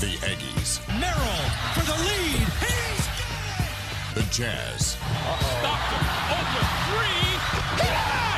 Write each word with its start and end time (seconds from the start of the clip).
The 0.00 0.14
Aggies. 0.18 0.78
Merrill 1.00 1.50
for 1.74 1.84
the 1.84 1.98
lead. 2.04 2.46
He's 2.62 3.06
got 3.18 3.58
it! 3.58 4.14
The 4.14 4.22
Jazz. 4.30 4.96
Open 5.66 6.64
three. 6.86 8.37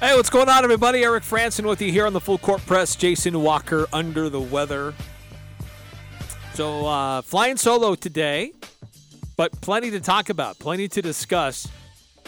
Hey, 0.00 0.14
what's 0.14 0.30
going 0.30 0.48
on, 0.48 0.62
everybody? 0.62 1.02
Eric 1.02 1.24
Franson 1.24 1.68
with 1.68 1.82
you 1.82 1.90
here 1.90 2.06
on 2.06 2.12
the 2.12 2.20
Full 2.20 2.38
Court 2.38 2.64
Press. 2.66 2.94
Jason 2.94 3.42
Walker 3.42 3.88
under 3.92 4.28
the 4.28 4.40
weather. 4.40 4.94
So, 6.54 6.86
uh, 6.86 7.20
flying 7.22 7.56
solo 7.56 7.96
today, 7.96 8.52
but 9.36 9.60
plenty 9.60 9.90
to 9.90 9.98
talk 9.98 10.30
about, 10.30 10.56
plenty 10.60 10.86
to 10.86 11.02
discuss. 11.02 11.66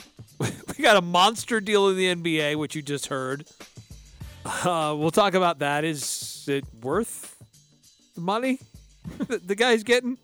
we 0.40 0.82
got 0.82 0.96
a 0.96 1.00
monster 1.00 1.60
deal 1.60 1.88
in 1.90 1.96
the 1.96 2.12
NBA, 2.12 2.56
which 2.56 2.74
you 2.74 2.82
just 2.82 3.06
heard. 3.06 3.46
Uh, 4.44 4.96
we'll 4.98 5.12
talk 5.12 5.34
about 5.34 5.60
that. 5.60 5.84
Is 5.84 6.46
it 6.48 6.64
worth 6.82 7.36
the 8.16 8.20
money 8.20 8.58
the 9.28 9.54
guy's 9.54 9.84
getting? 9.84 10.18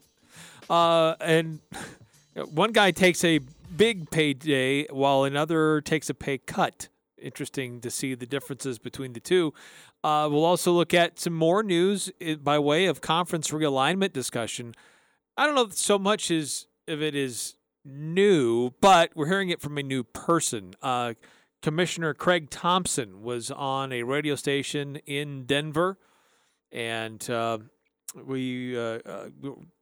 Uh, 0.69 1.15
and 1.21 1.61
one 2.51 2.73
guy 2.73 2.91
takes 2.91 3.23
a 3.23 3.39
big 3.77 4.11
payday 4.11 4.89
while 4.89 5.23
another 5.23 5.81
takes 5.81 6.11
a 6.11 6.15
pay 6.15 6.39
cut 6.39 6.89
interesting 7.27 7.81
to 7.81 7.91
see 7.91 8.15
the 8.15 8.27
differences 8.27 8.79
between 8.79 9.13
the 9.13 9.21
two. 9.21 9.53
Uh, 10.03 10.29
we'll 10.31 10.45
also 10.45 10.73
look 10.73 10.95
at 10.95 11.19
some 11.19 11.35
more 11.35 11.63
news 11.63 12.11
by 12.43 12.59
way 12.59 12.87
of 12.87 13.01
conference 13.01 13.51
realignment 13.51 14.13
discussion. 14.13 14.75
I 15.37 15.45
don't 15.45 15.55
know 15.55 15.69
so 15.71 15.99
much 15.99 16.31
as 16.31 16.67
if 16.87 17.01
it 17.01 17.15
is 17.15 17.57
new, 17.85 18.71
but 18.81 19.11
we're 19.15 19.27
hearing 19.27 19.51
it 19.51 19.61
from 19.61 19.77
a 19.77 19.83
new 19.83 20.05
person. 20.05 20.75
Uh, 20.81 21.15
Commissioner 21.63 22.15
Craig 22.15 22.49
Thompson 22.49 23.23
was 23.23 23.51
on 23.51 23.93
a 23.93 24.03
radio 24.05 24.37
station 24.37 24.97
in 25.07 25.45
Denver, 25.45 25.99
and 26.71 27.29
uh, 27.29 27.59
we 28.25 28.79
uh, 28.79 29.01
uh, 29.05 29.29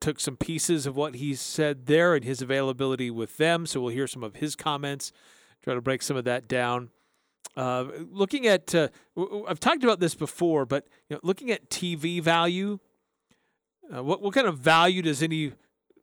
took 0.01 0.19
some 0.19 0.37
pieces 0.37 0.87
of 0.87 0.97
what 0.97 1.17
he 1.17 1.35
said 1.35 1.87
there 1.87 2.15
and 2.15 2.25
his 2.25 2.41
availability 2.41 3.11
with 3.11 3.37
them. 3.37 3.67
So 3.67 3.81
we'll 3.81 3.95
hear 3.95 4.07
some 4.07 4.25
of 4.25 4.37
his 4.37 4.57
comments, 4.57 5.13
try 5.63 5.75
to 5.75 5.81
break 5.81 6.03
some 6.03 6.17
of 6.17 6.25
that 6.25 6.49
down. 6.49 6.91
Uh, 7.57 7.85
looking 8.11 8.47
at, 8.47 8.75
uh, 8.75 8.89
I've 9.47 9.61
talked 9.61 9.85
about 9.85 10.01
this 10.01 10.15
before, 10.15 10.67
but 10.67 10.87
you 11.09 11.15
know, 11.17 11.21
looking 11.23 11.51
at 11.51 11.71
TV 11.71 12.21
value, 12.21 12.79
uh, 13.95 14.03
what 14.03 14.23
what 14.23 14.35
kind 14.35 14.47
of 14.47 14.59
value 14.59 15.03
does 15.03 15.23
any 15.23 15.53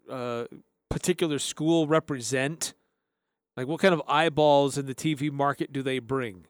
uh, 0.10 0.46
particular 0.90 1.40
school 1.40 1.88
represent? 1.88 2.74
Like, 3.58 3.68
what 3.68 3.82
kind 3.82 3.94
of 3.94 4.02
eyeballs 4.08 4.78
in 4.78 4.86
the 4.86 4.96
TV 4.96 5.32
market 5.32 5.74
do 5.74 5.82
they 5.82 6.00
bring? 6.00 6.46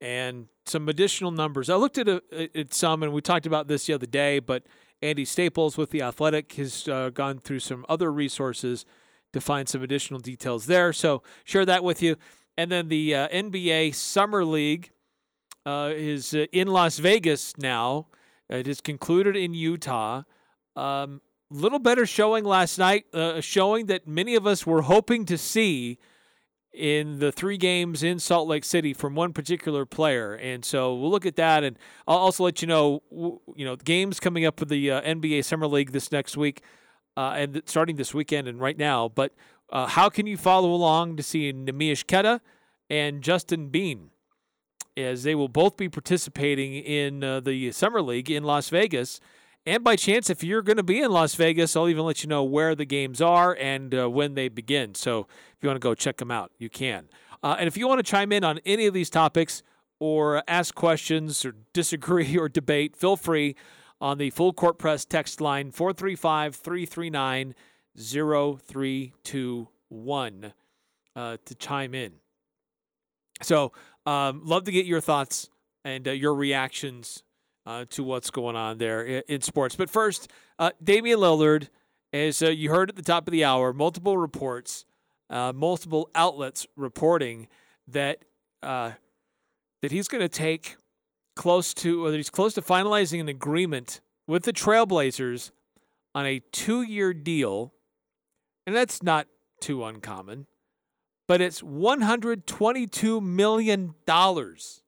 And 0.00 0.48
some 0.66 0.88
additional 0.88 1.30
numbers. 1.30 1.70
I 1.70 1.76
looked 1.76 1.98
at, 1.98 2.08
a, 2.08 2.22
at 2.58 2.74
some, 2.74 3.02
and 3.02 3.12
we 3.12 3.20
talked 3.20 3.46
about 3.46 3.68
this 3.68 3.86
the 3.86 3.94
other 3.94 4.06
day. 4.06 4.38
But 4.38 4.64
Andy 5.02 5.24
Staples 5.24 5.76
with 5.76 5.90
the 5.90 6.02
Athletic 6.02 6.52
has 6.54 6.88
uh, 6.88 7.10
gone 7.10 7.38
through 7.38 7.60
some 7.60 7.86
other 7.88 8.12
resources 8.12 8.84
to 9.32 9.40
find 9.40 9.68
some 9.68 9.82
additional 9.82 10.20
details 10.20 10.66
there. 10.66 10.92
So 10.92 11.22
share 11.44 11.66
that 11.66 11.84
with 11.84 12.02
you. 12.02 12.16
And 12.56 12.70
then 12.70 12.88
the 12.88 13.14
uh, 13.14 13.28
NBA 13.28 13.94
Summer 13.94 14.44
League 14.44 14.92
uh, 15.66 15.90
is 15.94 16.34
uh, 16.34 16.46
in 16.52 16.68
Las 16.68 16.98
Vegas 16.98 17.56
now. 17.58 18.06
It 18.48 18.68
is 18.68 18.80
concluded 18.80 19.36
in 19.36 19.54
Utah. 19.54 20.22
Um, 20.76 21.20
little 21.50 21.78
better 21.78 22.06
showing 22.06 22.44
last 22.44 22.78
night, 22.78 23.06
uh, 23.14 23.40
showing 23.40 23.86
that 23.86 24.06
many 24.06 24.34
of 24.34 24.46
us 24.46 24.66
were 24.66 24.82
hoping 24.82 25.24
to 25.26 25.38
see 25.38 25.98
in 26.72 27.20
the 27.20 27.30
three 27.30 27.56
games 27.56 28.02
in 28.02 28.18
Salt 28.18 28.48
Lake 28.48 28.64
City 28.64 28.92
from 28.92 29.14
one 29.14 29.32
particular 29.32 29.86
player. 29.86 30.34
And 30.34 30.64
so 30.64 30.94
we'll 30.94 31.10
look 31.10 31.24
at 31.24 31.36
that, 31.36 31.62
and 31.62 31.78
I'll 32.06 32.18
also 32.18 32.44
let 32.44 32.60
you 32.60 32.68
know, 32.68 33.02
you 33.54 33.64
know, 33.64 33.76
games 33.76 34.18
coming 34.18 34.44
up 34.44 34.58
for 34.58 34.64
the 34.64 34.90
uh, 34.90 35.00
NBA 35.02 35.44
Summer 35.44 35.68
League 35.68 35.92
this 35.92 36.10
next 36.10 36.36
week, 36.36 36.62
uh, 37.16 37.34
and 37.36 37.62
starting 37.66 37.96
this 37.96 38.12
weekend 38.12 38.48
and 38.48 38.60
right 38.60 38.76
now. 38.76 39.08
But 39.08 39.32
uh, 39.70 39.86
how 39.86 40.08
can 40.08 40.26
you 40.26 40.36
follow 40.36 40.72
along 40.72 41.16
to 41.16 41.22
see 41.22 41.52
Neemias 41.52 42.06
Queta 42.06 42.40
and 42.88 43.22
Justin 43.22 43.68
Bean? 43.68 44.10
As 44.96 45.24
they 45.24 45.34
will 45.34 45.48
both 45.48 45.76
be 45.76 45.88
participating 45.88 46.74
in 46.74 47.24
uh, 47.24 47.40
the 47.40 47.72
Summer 47.72 48.00
League 48.00 48.30
in 48.30 48.44
Las 48.44 48.68
Vegas. 48.68 49.20
And 49.66 49.82
by 49.82 49.96
chance, 49.96 50.30
if 50.30 50.44
you're 50.44 50.62
going 50.62 50.76
to 50.76 50.84
be 50.84 51.00
in 51.00 51.10
Las 51.10 51.34
Vegas, 51.34 51.74
I'll 51.74 51.88
even 51.88 52.04
let 52.04 52.22
you 52.22 52.28
know 52.28 52.44
where 52.44 52.74
the 52.74 52.84
games 52.84 53.20
are 53.20 53.56
and 53.58 53.94
uh, 53.94 54.08
when 54.08 54.34
they 54.34 54.48
begin. 54.48 54.94
So 54.94 55.20
if 55.20 55.62
you 55.62 55.68
want 55.68 55.80
to 55.80 55.84
go 55.84 55.94
check 55.94 56.18
them 56.18 56.30
out, 56.30 56.52
you 56.58 56.68
can. 56.68 57.08
Uh, 57.42 57.56
and 57.58 57.66
if 57.66 57.76
you 57.76 57.88
want 57.88 57.98
to 57.98 58.08
chime 58.08 58.30
in 58.30 58.44
on 58.44 58.60
any 58.64 58.86
of 58.86 58.94
these 58.94 59.10
topics 59.10 59.62
or 59.98 60.42
ask 60.46 60.74
questions 60.74 61.44
or 61.44 61.54
disagree 61.72 62.36
or 62.36 62.48
debate, 62.48 62.94
feel 62.94 63.16
free 63.16 63.56
on 64.00 64.18
the 64.18 64.30
Full 64.30 64.52
Court 64.52 64.78
Press 64.78 65.04
text 65.04 65.40
line 65.40 65.70
435 65.70 66.54
339 66.54 67.54
0321 67.98 70.52
uh, 71.16 71.36
to 71.44 71.54
chime 71.54 71.94
in. 71.94 72.12
So, 73.42 73.72
um, 74.06 74.42
love 74.44 74.64
to 74.64 74.72
get 74.72 74.86
your 74.86 75.00
thoughts 75.00 75.48
and 75.84 76.08
uh, 76.08 76.12
your 76.12 76.34
reactions 76.34 77.22
uh, 77.66 77.84
to 77.90 78.02
what's 78.02 78.30
going 78.30 78.56
on 78.56 78.78
there 78.78 79.02
in, 79.02 79.22
in 79.28 79.40
sports. 79.40 79.76
But 79.76 79.90
first, 79.90 80.30
uh, 80.58 80.70
Damian 80.82 81.18
Lillard, 81.18 81.68
as 82.12 82.42
uh, 82.42 82.48
you 82.48 82.70
heard 82.70 82.90
at 82.90 82.96
the 82.96 83.02
top 83.02 83.26
of 83.26 83.32
the 83.32 83.44
hour, 83.44 83.72
multiple 83.72 84.18
reports, 84.18 84.84
uh, 85.30 85.52
multiple 85.54 86.10
outlets 86.14 86.66
reporting 86.76 87.48
that 87.88 88.24
uh, 88.62 88.92
that 89.82 89.92
he's 89.92 90.08
going 90.08 90.22
to 90.22 90.28
take 90.28 90.76
close 91.36 91.74
to, 91.74 92.04
or 92.04 92.10
that 92.10 92.16
he's 92.16 92.30
close 92.30 92.54
to 92.54 92.62
finalizing 92.62 93.20
an 93.20 93.28
agreement 93.28 94.00
with 94.26 94.44
the 94.44 94.52
Trailblazers 94.52 95.50
on 96.14 96.24
a 96.24 96.40
two-year 96.52 97.12
deal 97.12 97.74
and 98.66 98.74
that's 98.74 99.02
not 99.02 99.26
too 99.60 99.84
uncommon, 99.84 100.46
but 101.26 101.40
it's 101.40 101.62
$122 101.62 103.22
million. 103.22 103.94
That's 104.06 104.80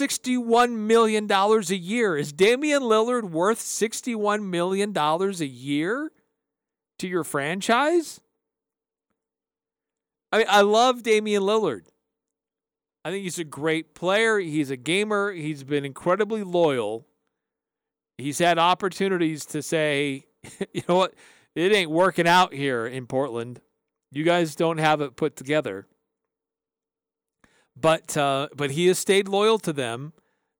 $61 0.00 0.72
million 0.72 1.30
a 1.30 1.74
year. 1.74 2.16
Is 2.16 2.32
Damian 2.32 2.82
Lillard 2.82 3.30
worth 3.30 3.58
$61 3.58 4.44
million 4.44 4.96
a 4.96 5.44
year 5.44 6.10
to 6.98 7.06
your 7.06 7.24
franchise? 7.24 8.20
I 10.32 10.38
mean, 10.38 10.46
I 10.48 10.62
love 10.62 11.02
Damian 11.02 11.42
Lillard. 11.42 11.82
I 13.04 13.10
think 13.10 13.24
he's 13.24 13.38
a 13.38 13.44
great 13.44 13.94
player. 13.94 14.38
He's 14.38 14.70
a 14.70 14.76
gamer. 14.76 15.32
He's 15.32 15.64
been 15.64 15.84
incredibly 15.84 16.42
loyal. 16.42 17.06
He's 18.18 18.38
had 18.38 18.58
opportunities 18.58 19.46
to 19.46 19.62
say, 19.62 20.26
you 20.72 20.82
know 20.88 20.96
what? 20.96 21.14
It 21.58 21.72
ain't 21.72 21.90
working 21.90 22.28
out 22.28 22.54
here 22.54 22.86
in 22.86 23.06
Portland. 23.06 23.60
You 24.10 24.24
guys 24.24 24.54
don't 24.54 24.78
have 24.78 25.00
it 25.00 25.16
put 25.16 25.36
together. 25.36 25.86
But 27.76 28.16
uh, 28.16 28.48
but 28.56 28.72
he 28.72 28.86
has 28.86 28.98
stayed 28.98 29.28
loyal 29.28 29.58
to 29.60 29.72
them. 29.72 30.12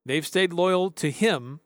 They've 0.05 0.27
stayed 0.27 0.53
loyal 0.53 0.91
to 0.93 1.11
him. 1.11 1.61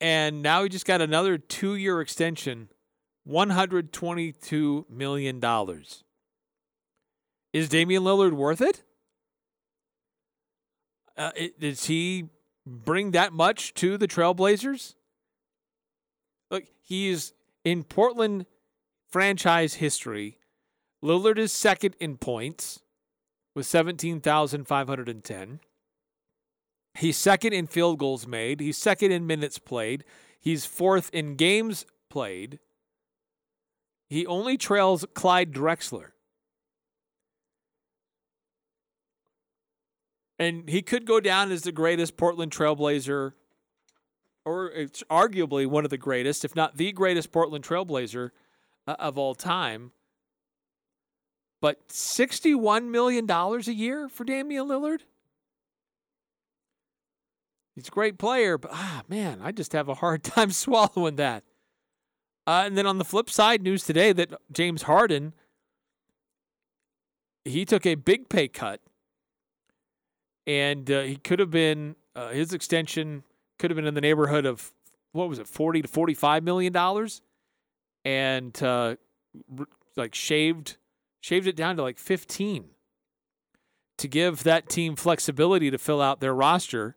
And 0.00 0.42
now 0.42 0.62
he 0.62 0.68
just 0.68 0.84
got 0.84 1.00
another 1.00 1.38
two 1.38 1.74
year 1.74 2.00
extension, 2.00 2.68
$122 3.28 4.90
million. 4.90 5.42
Is 7.52 7.68
Damian 7.68 8.02
Lillard 8.02 8.32
worth 8.32 8.60
it? 8.60 8.82
Uh, 11.16 11.30
it 11.34 11.58
does 11.58 11.86
he 11.86 12.28
bring 12.66 13.12
that 13.12 13.32
much 13.32 13.72
to 13.74 13.96
the 13.96 14.06
Trailblazers? 14.06 14.94
Look, 16.50 16.64
he's 16.82 17.32
in 17.66 17.82
Portland 17.82 18.46
franchise 19.10 19.74
history, 19.74 20.38
Lillard 21.02 21.36
is 21.36 21.50
second 21.50 21.96
in 21.98 22.16
points 22.16 22.78
with 23.56 23.66
17,510. 23.66 25.60
He's 26.94 27.16
second 27.16 27.52
in 27.52 27.66
field 27.66 27.98
goals 27.98 28.24
made. 28.24 28.60
He's 28.60 28.78
second 28.78 29.10
in 29.10 29.26
minutes 29.26 29.58
played. 29.58 30.04
He's 30.38 30.64
fourth 30.64 31.10
in 31.12 31.34
games 31.34 31.84
played. 32.08 32.60
He 34.08 34.24
only 34.26 34.56
trails 34.56 35.04
Clyde 35.14 35.52
Drexler. 35.52 36.10
And 40.38 40.68
he 40.68 40.82
could 40.82 41.04
go 41.04 41.18
down 41.18 41.50
as 41.50 41.62
the 41.62 41.72
greatest 41.72 42.16
Portland 42.16 42.52
Trailblazer, 42.52 43.32
or 44.46 44.70
it's 44.70 45.02
arguably 45.10 45.66
one 45.66 45.84
of 45.84 45.90
the 45.90 45.98
greatest, 45.98 46.44
if 46.44 46.54
not 46.54 46.76
the 46.76 46.92
greatest 46.92 47.32
Portland 47.32 47.64
Trailblazer 47.64 48.30
uh, 48.86 48.96
of 48.98 49.18
all 49.18 49.34
time. 49.34 49.90
But 51.60 51.88
$61 51.88 52.88
million 52.88 53.28
a 53.30 53.58
year 53.72 54.08
for 54.08 54.24
Damian 54.24 54.68
Lillard? 54.68 55.00
He's 57.74 57.88
a 57.88 57.90
great 57.90 58.18
player, 58.18 58.56
but 58.56 58.70
ah, 58.72 59.02
man, 59.08 59.40
I 59.42 59.52
just 59.52 59.72
have 59.72 59.88
a 59.88 59.94
hard 59.94 60.22
time 60.22 60.52
swallowing 60.52 61.16
that. 61.16 61.42
Uh, 62.46 62.62
and 62.64 62.78
then 62.78 62.86
on 62.86 62.98
the 62.98 63.04
flip 63.04 63.28
side, 63.28 63.60
news 63.60 63.84
today 63.84 64.12
that 64.12 64.32
James 64.52 64.82
Harden 64.82 65.34
he 67.46 67.64
took 67.64 67.86
a 67.86 67.94
big 67.94 68.28
pay 68.28 68.48
cut, 68.48 68.80
and 70.46 70.90
uh, 70.90 71.02
he 71.02 71.16
could 71.16 71.38
have 71.38 71.50
been 71.50 71.96
uh, 72.14 72.30
his 72.30 72.52
extension 72.52 73.22
could 73.58 73.70
have 73.70 73.76
been 73.76 73.86
in 73.86 73.94
the 73.94 74.00
neighborhood 74.00 74.46
of 74.46 74.72
what 75.12 75.28
was 75.28 75.38
it, 75.38 75.48
forty 75.48 75.82
to 75.82 75.88
forty-five 75.88 76.42
million 76.42 76.72
dollars, 76.72 77.22
and 78.04 78.60
uh, 78.62 78.96
like 79.96 80.14
shaved 80.14 80.76
shaved 81.20 81.46
it 81.46 81.56
down 81.56 81.76
to 81.76 81.82
like 81.82 81.98
fifteen 81.98 82.66
to 83.98 84.08
give 84.08 84.42
that 84.44 84.68
team 84.68 84.94
flexibility 84.94 85.70
to 85.70 85.78
fill 85.78 86.02
out 86.02 86.20
their 86.20 86.34
roster, 86.34 86.96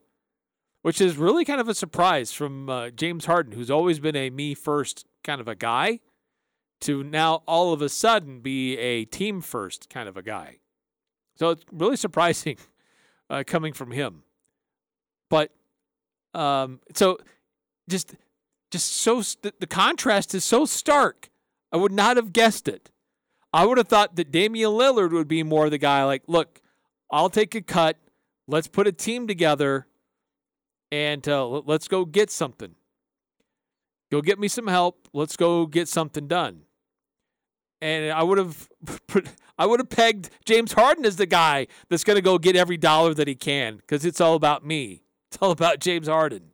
which 0.82 1.00
is 1.00 1.16
really 1.16 1.46
kind 1.46 1.62
of 1.62 1.70
a 1.70 1.74
surprise 1.74 2.34
from 2.34 2.70
uh, 2.70 2.90
James 2.90 3.26
Harden, 3.26 3.54
who's 3.54 3.72
always 3.72 4.00
been 4.00 4.18
a 4.18 4.30
me 4.30 4.54
first 4.54 5.06
kind 5.24 5.40
of 5.40 5.48
a 5.48 5.56
guy 5.56 6.00
to 6.82 7.04
now 7.04 7.44
all 7.46 7.74
of 7.74 7.82
a 7.82 7.90
sudden 7.90 8.42
be 8.42 8.78
a 8.78 9.06
team 9.06 9.42
first 9.42 9.90
kind 9.90 10.10
of 10.10 10.18
a 10.18 10.22
guy. 10.22 10.58
So 11.36 11.52
it's 11.52 11.64
really 11.72 11.96
surprising 11.96 12.58
uh, 13.30 13.44
coming 13.48 13.72
from 13.72 13.92
him. 13.92 14.24
But 15.30 15.52
um, 16.34 16.80
so 16.94 17.18
just 17.90 18.16
just 18.72 18.92
so 18.92 19.22
the 19.42 19.68
contrast 19.68 20.36
is 20.36 20.44
so 20.44 20.66
stark. 20.66 21.30
I 21.72 21.78
would 21.78 21.92
not 21.92 22.18
have 22.18 22.34
guessed 22.34 22.68
it. 22.68 22.90
I 23.52 23.66
would 23.66 23.78
have 23.78 23.88
thought 23.88 24.16
that 24.16 24.32
Damian 24.32 24.72
Lillard 24.72 25.12
would 25.12 25.28
be 25.28 25.44
more 25.44 25.70
the 25.70 25.78
guy 25.78 26.04
like, 26.04 26.24
look, 26.28 26.62
I'll 27.12 27.30
take 27.30 27.56
a 27.56 27.62
cut. 27.62 27.98
Let's 28.48 28.68
put 28.68 28.88
a 28.88 28.92
team 28.92 29.28
together 29.28 29.88
and 30.92 31.28
uh, 31.28 31.48
let's 31.48 31.88
go 31.88 32.06
get 32.06 32.32
something. 32.32 32.76
Go 34.12 34.22
get 34.22 34.40
me 34.40 34.48
some 34.48 34.68
help. 34.68 35.08
Let's 35.14 35.36
go 35.36 35.66
get 35.66 35.88
something 35.88 36.28
done 36.28 36.64
and 37.82 38.12
I 38.12 38.24
would 38.24 38.38
have 38.38 38.70
put, 39.08 39.28
I 39.58 39.66
would 39.66 39.80
have 39.80 39.90
pegged 39.90 40.30
James 40.46 40.74
Harden 40.74 41.06
as 41.06 41.16
the 41.16 41.26
guy 41.26 41.68
that's 41.90 42.04
going 42.04 42.16
to 42.16 42.22
go 42.22 42.38
get 42.38 42.56
every 42.56 42.78
dollar 42.78 43.14
that 43.14 43.28
he 43.28 43.36
can 43.36 43.78
because 43.78 44.06
it's 44.06 44.22
all 44.22 44.36
about 44.36 44.66
me. 44.66 45.04
It's 45.30 45.38
all 45.42 45.52
about 45.52 45.80
James 45.80 46.08
Harden. 46.08 46.52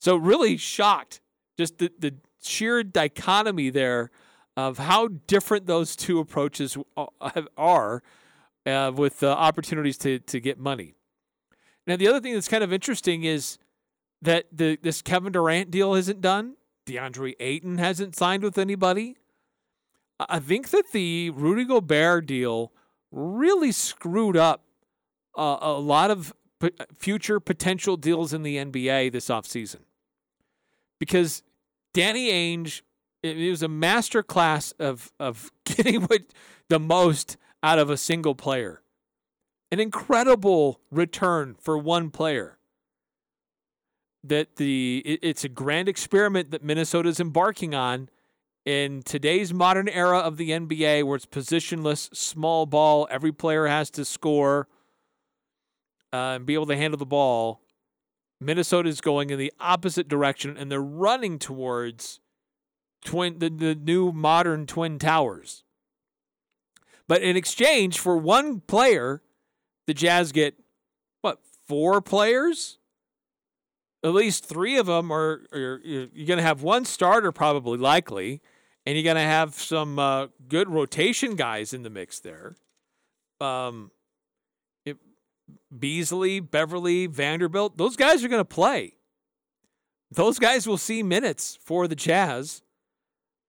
So 0.00 0.16
really 0.16 0.56
shocked, 0.56 1.20
just 1.56 1.78
the, 1.78 1.90
the 1.98 2.14
sheer 2.42 2.82
dichotomy 2.84 3.70
there 3.70 4.10
of 4.56 4.78
how 4.78 5.08
different 5.26 5.66
those 5.66 5.96
two 5.96 6.18
approaches 6.18 6.76
are 7.56 8.02
uh, 8.66 8.92
with 8.94 9.22
uh, 9.22 9.28
opportunities 9.28 9.98
to 9.98 10.18
to 10.20 10.40
get 10.40 10.58
money. 10.58 10.94
Now 11.86 11.96
the 11.96 12.08
other 12.08 12.20
thing 12.20 12.34
that's 12.34 12.48
kind 12.48 12.64
of 12.64 12.72
interesting 12.72 13.24
is 13.24 13.58
that 14.22 14.46
the 14.52 14.78
this 14.82 15.02
Kevin 15.02 15.32
Durant 15.32 15.70
deal 15.70 15.94
isn't 15.94 16.20
done. 16.20 16.56
DeAndre 16.86 17.34
Ayton 17.40 17.78
hasn't 17.78 18.16
signed 18.16 18.42
with 18.42 18.58
anybody. 18.58 19.16
I 20.18 20.38
think 20.38 20.70
that 20.70 20.92
the 20.92 21.30
Rudy 21.30 21.64
Gobert 21.64 22.26
deal 22.26 22.72
really 23.10 23.72
screwed 23.72 24.36
up 24.36 24.64
uh, 25.36 25.58
a 25.60 25.72
lot 25.72 26.10
of 26.10 26.32
Uh, 26.62 26.68
future 26.96 27.38
potential 27.38 27.96
deals 27.96 28.32
in 28.32 28.42
the 28.42 28.56
NBA 28.56 29.12
this 29.12 29.28
offseason. 29.28 29.80
Because 30.98 31.42
Danny 31.92 32.30
Ainge, 32.30 32.80
it 33.22 33.50
was 33.50 33.62
a 33.62 33.68
master 33.68 34.22
class 34.22 34.72
of, 34.78 35.12
of 35.20 35.50
getting 35.64 36.02
what 36.02 36.22
the 36.68 36.80
most 36.80 37.36
out 37.62 37.78
of 37.78 37.90
a 37.90 37.96
single 37.96 38.34
player. 38.34 38.80
An 39.70 39.80
incredible 39.80 40.80
return 40.90 41.56
for 41.60 41.76
one 41.76 42.10
player. 42.10 42.58
That 44.24 44.56
the 44.56 45.02
it, 45.04 45.20
it's 45.22 45.44
a 45.44 45.48
grand 45.48 45.88
experiment 45.88 46.50
that 46.52 46.64
Minnesota 46.64 47.08
is 47.08 47.20
embarking 47.20 47.74
on 47.74 48.08
in 48.64 49.02
today's 49.02 49.52
modern 49.52 49.88
era 49.88 50.18
of 50.18 50.36
the 50.36 50.50
NBA 50.50 51.04
where 51.04 51.16
it's 51.16 51.26
positionless, 51.26 52.14
small 52.16 52.66
ball, 52.66 53.06
every 53.10 53.30
player 53.30 53.66
has 53.66 53.90
to 53.90 54.04
score 54.04 54.66
uh, 56.12 56.36
and 56.36 56.46
be 56.46 56.54
able 56.54 56.66
to 56.66 56.76
handle 56.76 56.98
the 56.98 57.06
ball, 57.06 57.62
Minnesota 58.40 58.88
is 58.88 59.00
going 59.00 59.30
in 59.30 59.38
the 59.38 59.52
opposite 59.60 60.08
direction 60.08 60.56
and 60.56 60.70
they're 60.70 60.80
running 60.80 61.38
towards 61.38 62.20
twin 63.04 63.38
the, 63.38 63.48
the 63.48 63.74
new 63.74 64.12
modern 64.12 64.66
twin 64.66 64.98
towers. 64.98 65.64
But 67.08 67.22
in 67.22 67.36
exchange 67.36 67.98
for 67.98 68.16
one 68.16 68.60
player, 68.60 69.22
the 69.86 69.94
Jazz 69.94 70.32
get 70.32 70.54
what, 71.22 71.38
four 71.66 72.00
players? 72.00 72.78
At 74.04 74.12
least 74.12 74.44
three 74.44 74.76
of 74.76 74.86
them 74.86 75.12
are, 75.12 75.42
are 75.52 75.80
you're 75.82 76.26
going 76.26 76.38
to 76.38 76.42
have 76.42 76.62
one 76.62 76.84
starter 76.84 77.32
probably 77.32 77.78
likely 77.78 78.42
and 78.84 78.94
you're 78.96 79.04
going 79.04 79.16
to 79.16 79.22
have 79.22 79.54
some 79.54 79.98
uh, 79.98 80.28
good 80.48 80.68
rotation 80.68 81.34
guys 81.34 81.72
in 81.72 81.82
the 81.82 81.90
mix 81.90 82.20
there. 82.20 82.54
Um, 83.40 83.90
Beasley, 85.76 86.40
Beverley, 86.40 87.06
Vanderbilt, 87.06 87.76
those 87.76 87.96
guys 87.96 88.24
are 88.24 88.28
going 88.28 88.40
to 88.40 88.44
play. 88.44 88.94
Those 90.10 90.38
guys 90.38 90.66
will 90.66 90.78
see 90.78 91.02
minutes 91.02 91.58
for 91.62 91.88
the 91.88 91.96
Jazz. 91.96 92.62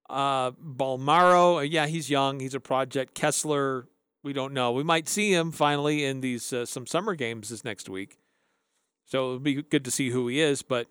Uh, 0.09 0.51
Bolmaro, 0.51 1.57
uh, 1.57 1.61
yeah, 1.61 1.87
he's 1.87 2.09
young. 2.09 2.39
He's 2.39 2.55
a 2.55 2.59
project. 2.59 3.13
Kessler, 3.13 3.87
we 4.23 4.33
don't 4.33 4.53
know. 4.53 4.71
We 4.71 4.83
might 4.83 5.07
see 5.07 5.33
him 5.33 5.51
finally 5.51 6.05
in 6.05 6.21
these 6.21 6.51
uh, 6.51 6.65
some 6.65 6.87
summer 6.87 7.15
games 7.15 7.49
this 7.49 7.63
next 7.63 7.89
week. 7.89 8.17
So 9.05 9.25
it'll 9.25 9.39
be 9.39 9.61
good 9.61 9.85
to 9.85 9.91
see 9.91 10.09
who 10.09 10.27
he 10.27 10.41
is. 10.41 10.61
But, 10.61 10.87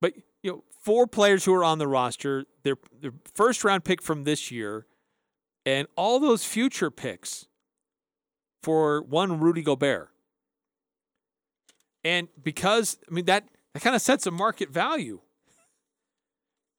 but 0.00 0.14
you 0.42 0.50
know, 0.50 0.64
four 0.80 1.06
players 1.06 1.44
who 1.44 1.54
are 1.54 1.64
on 1.64 1.78
the 1.78 1.88
roster, 1.88 2.44
their, 2.62 2.76
their 3.00 3.12
first 3.34 3.64
round 3.64 3.84
pick 3.84 4.02
from 4.02 4.24
this 4.24 4.50
year, 4.50 4.86
and 5.64 5.88
all 5.96 6.20
those 6.20 6.44
future 6.44 6.90
picks 6.90 7.46
for 8.66 9.00
one 9.00 9.38
Rudy 9.38 9.62
Gobert. 9.62 10.10
And 12.02 12.26
because, 12.42 12.98
I 13.08 13.14
mean, 13.14 13.26
that, 13.26 13.44
that 13.72 13.80
kind 13.80 13.94
of 13.94 14.02
sets 14.02 14.26
a 14.26 14.32
market 14.32 14.70
value. 14.70 15.20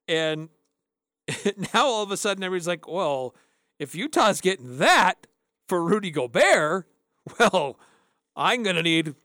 And 0.06 0.50
now 1.74 1.86
all 1.86 2.04
of 2.04 2.12
a 2.12 2.18
sudden 2.18 2.44
everybody's 2.44 2.68
like, 2.68 2.90
well, 2.90 3.34
if 3.80 3.96
Utah's 3.96 4.42
getting 4.42 4.80
that 4.80 5.28
for 5.70 5.82
Rudy 5.82 6.12
Gobert, 6.12 6.90
well, 7.40 7.80
I'm 8.36 8.66
to 8.66 8.84
need 8.84 9.16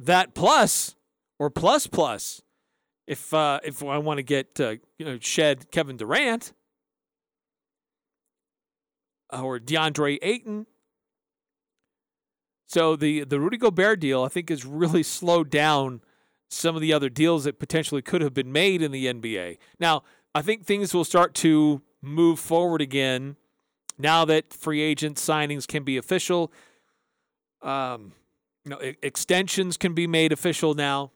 that 0.00 0.34
plus 0.34 0.96
or 1.38 1.48
plus 1.48 1.86
plus 1.86 2.42
if 3.06 3.32
uh, 3.32 3.60
if 3.62 3.84
I 3.84 3.98
want 3.98 4.18
to 4.18 4.24
get 4.24 4.58
uh, 4.58 4.74
you 4.98 5.06
know 5.06 5.16
shed 5.20 5.70
Kevin 5.70 5.96
Durant 5.96 6.54
or 9.32 9.60
DeAndre 9.60 10.18
Ayton. 10.22 10.66
So 12.66 12.96
the 12.96 13.24
the 13.24 13.40
Rudy 13.40 13.56
Gobert 13.56 14.00
deal 14.00 14.22
I 14.22 14.28
think 14.28 14.48
has 14.48 14.64
really 14.64 15.02
slowed 15.18 15.50
down 15.50 16.00
some 16.48 16.76
of 16.76 16.82
the 16.82 16.92
other 16.92 17.08
deals 17.08 17.44
that 17.44 17.58
potentially 17.58 18.02
could 18.02 18.20
have 18.20 18.34
been 18.34 18.52
made 18.52 18.82
in 18.82 18.92
the 18.92 19.06
NBA. 19.06 19.58
Now 19.78 20.02
I 20.34 20.42
think 20.42 20.64
things 20.64 20.94
will 20.94 21.04
start 21.04 21.34
to 21.36 21.82
move 22.02 22.38
forward 22.38 22.80
again 22.80 23.36
now 23.98 24.24
that 24.24 24.52
free 24.52 24.80
agent 24.80 25.16
signings 25.16 25.66
can 25.66 25.84
be 25.84 25.96
official. 25.96 26.52
Um, 27.62 28.12
you 28.64 28.70
know, 28.70 28.78
extensions 29.02 29.76
can 29.76 29.94
be 29.94 30.06
made 30.06 30.32
official 30.32 30.74
now. 30.74 31.12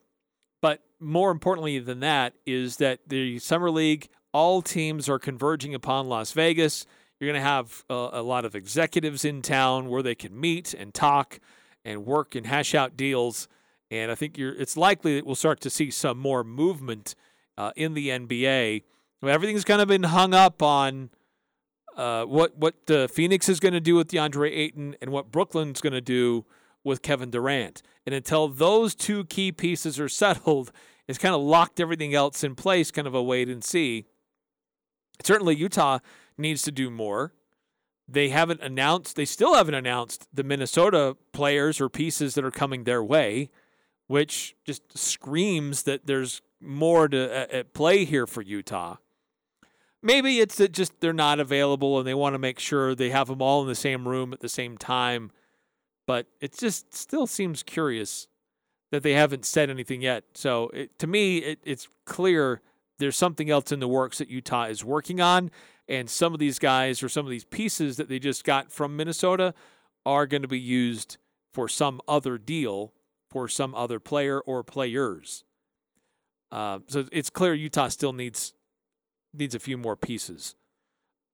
But 0.61 0.81
more 0.99 1.31
importantly 1.31 1.79
than 1.79 1.99
that 2.01 2.33
is 2.45 2.77
that 2.77 2.99
the 3.07 3.39
summer 3.39 3.71
league, 3.71 4.07
all 4.33 4.61
teams 4.61 5.09
are 5.09 5.19
converging 5.19 5.73
upon 5.73 6.07
Las 6.07 6.31
Vegas. 6.31 6.85
You're 7.19 7.31
going 7.31 7.41
to 7.41 7.47
have 7.47 7.83
a, 7.89 8.09
a 8.13 8.21
lot 8.21 8.45
of 8.45 8.55
executives 8.55 9.25
in 9.25 9.41
town 9.41 9.89
where 9.89 10.01
they 10.01 10.15
can 10.15 10.39
meet 10.39 10.73
and 10.73 10.93
talk 10.93 11.39
and 11.83 12.05
work 12.05 12.35
and 12.35 12.45
hash 12.45 12.73
out 12.73 12.95
deals. 12.95 13.47
And 13.91 14.11
I 14.11 14.15
think 14.15 14.37
it's 14.37 14.77
likely 14.77 15.15
that 15.15 15.25
we'll 15.25 15.35
start 15.35 15.59
to 15.61 15.69
see 15.69 15.91
some 15.91 16.17
more 16.17 16.43
movement 16.43 17.15
uh, 17.57 17.71
in 17.75 17.93
the 17.93 18.09
NBA. 18.09 18.83
Everything's 19.23 19.65
kind 19.65 19.81
of 19.81 19.87
been 19.87 20.03
hung 20.03 20.33
up 20.33 20.61
on 20.61 21.09
uh, 21.97 22.23
what 22.23 22.57
what 22.57 22.75
uh, 22.89 23.07
Phoenix 23.07 23.49
is 23.49 23.59
going 23.59 23.73
to 23.73 23.81
do 23.81 23.95
with 23.95 24.07
DeAndre 24.07 24.51
Ayton 24.55 24.95
and 25.01 25.11
what 25.11 25.31
Brooklyn's 25.31 25.81
going 25.81 25.93
to 25.93 26.01
do 26.01 26.45
with 26.85 27.01
Kevin 27.01 27.29
Durant. 27.29 27.81
And 28.05 28.15
until 28.15 28.47
those 28.47 28.95
two 28.95 29.25
key 29.25 29.51
pieces 29.51 29.99
are 29.99 30.07
settled, 30.09 30.71
it's 31.07 31.17
kind 31.17 31.35
of 31.35 31.41
locked 31.41 31.81
everything 31.81 32.13
else 32.13 32.43
in 32.43 32.55
place, 32.55 32.91
kind 32.91 33.07
of 33.07 33.15
a 33.15 33.21
wait 33.21 33.49
and 33.49 33.63
see. 33.63 34.05
Certainly, 35.21 35.57
Utah 35.57 35.99
needs 36.39 36.61
to 36.63 36.71
do 36.71 36.89
more, 36.89 37.33
they 38.07 38.29
haven't 38.29 38.61
announced, 38.61 39.15
they 39.15 39.25
still 39.25 39.53
haven't 39.53 39.75
announced 39.75 40.27
the 40.33 40.43
Minnesota 40.43 41.15
players 41.31 41.79
or 41.79 41.89
pieces 41.89 42.33
that 42.35 42.43
are 42.43 42.51
coming 42.51 42.83
their 42.83 43.03
way, 43.03 43.49
which 44.07 44.55
just 44.65 44.97
screams 44.97 45.83
that 45.83 46.07
there's 46.07 46.41
more 46.59 47.07
to 47.07 47.55
at 47.55 47.73
play 47.73 48.05
here 48.05 48.25
for 48.25 48.41
Utah. 48.41 48.97
Maybe 50.01 50.39
it's 50.39 50.55
that 50.55 50.71
just 50.71 50.99
they're 51.01 51.13
not 51.13 51.39
available 51.39 51.99
and 51.99 52.07
they 52.07 52.13
want 52.13 52.33
to 52.33 52.39
make 52.39 52.59
sure 52.59 52.95
they 52.95 53.09
have 53.09 53.27
them 53.27 53.41
all 53.41 53.61
in 53.61 53.67
the 53.67 53.75
same 53.75 54.07
room 54.07 54.33
at 54.33 54.39
the 54.39 54.49
same 54.49 54.77
time. 54.77 55.31
But 56.07 56.27
it 56.41 56.57
just 56.57 56.95
still 56.95 57.27
seems 57.27 57.61
curious 57.61 58.27
that 58.91 59.03
they 59.03 59.13
haven't 59.13 59.45
said 59.45 59.69
anything 59.69 60.01
yet. 60.01 60.23
So 60.33 60.69
it, 60.73 60.97
to 60.99 61.07
me, 61.07 61.37
it, 61.39 61.59
it's 61.63 61.87
clear 62.05 62.61
there's 62.97 63.17
something 63.17 63.49
else 63.49 63.71
in 63.71 63.79
the 63.79 63.87
works 63.87 64.17
that 64.17 64.29
Utah 64.29 64.65
is 64.65 64.83
working 64.83 65.21
on. 65.21 65.51
And 65.89 66.09
some 66.09 66.33
of 66.33 66.39
these 66.39 66.59
guys 66.59 67.03
or 67.03 67.09
some 67.09 67.25
of 67.25 67.31
these 67.31 67.43
pieces 67.43 67.97
that 67.97 68.07
they 68.07 68.19
just 68.19 68.45
got 68.45 68.71
from 68.71 68.95
Minnesota 68.95 69.53
are 70.05 70.25
going 70.25 70.43
to 70.43 70.47
be 70.47 70.59
used 70.59 71.17
for 71.51 71.67
some 71.67 71.99
other 72.07 72.37
deal 72.37 72.93
for 73.29 73.47
some 73.47 73.75
other 73.75 73.99
player 73.99 74.39
or 74.39 74.63
players. 74.63 75.43
Uh, 76.51 76.79
so 76.87 77.05
it's 77.11 77.29
clear 77.29 77.53
Utah 77.53 77.89
still 77.89 78.13
needs 78.13 78.53
needs 79.33 79.53
a 79.53 79.59
few 79.59 79.77
more 79.77 79.95
pieces. 79.95 80.55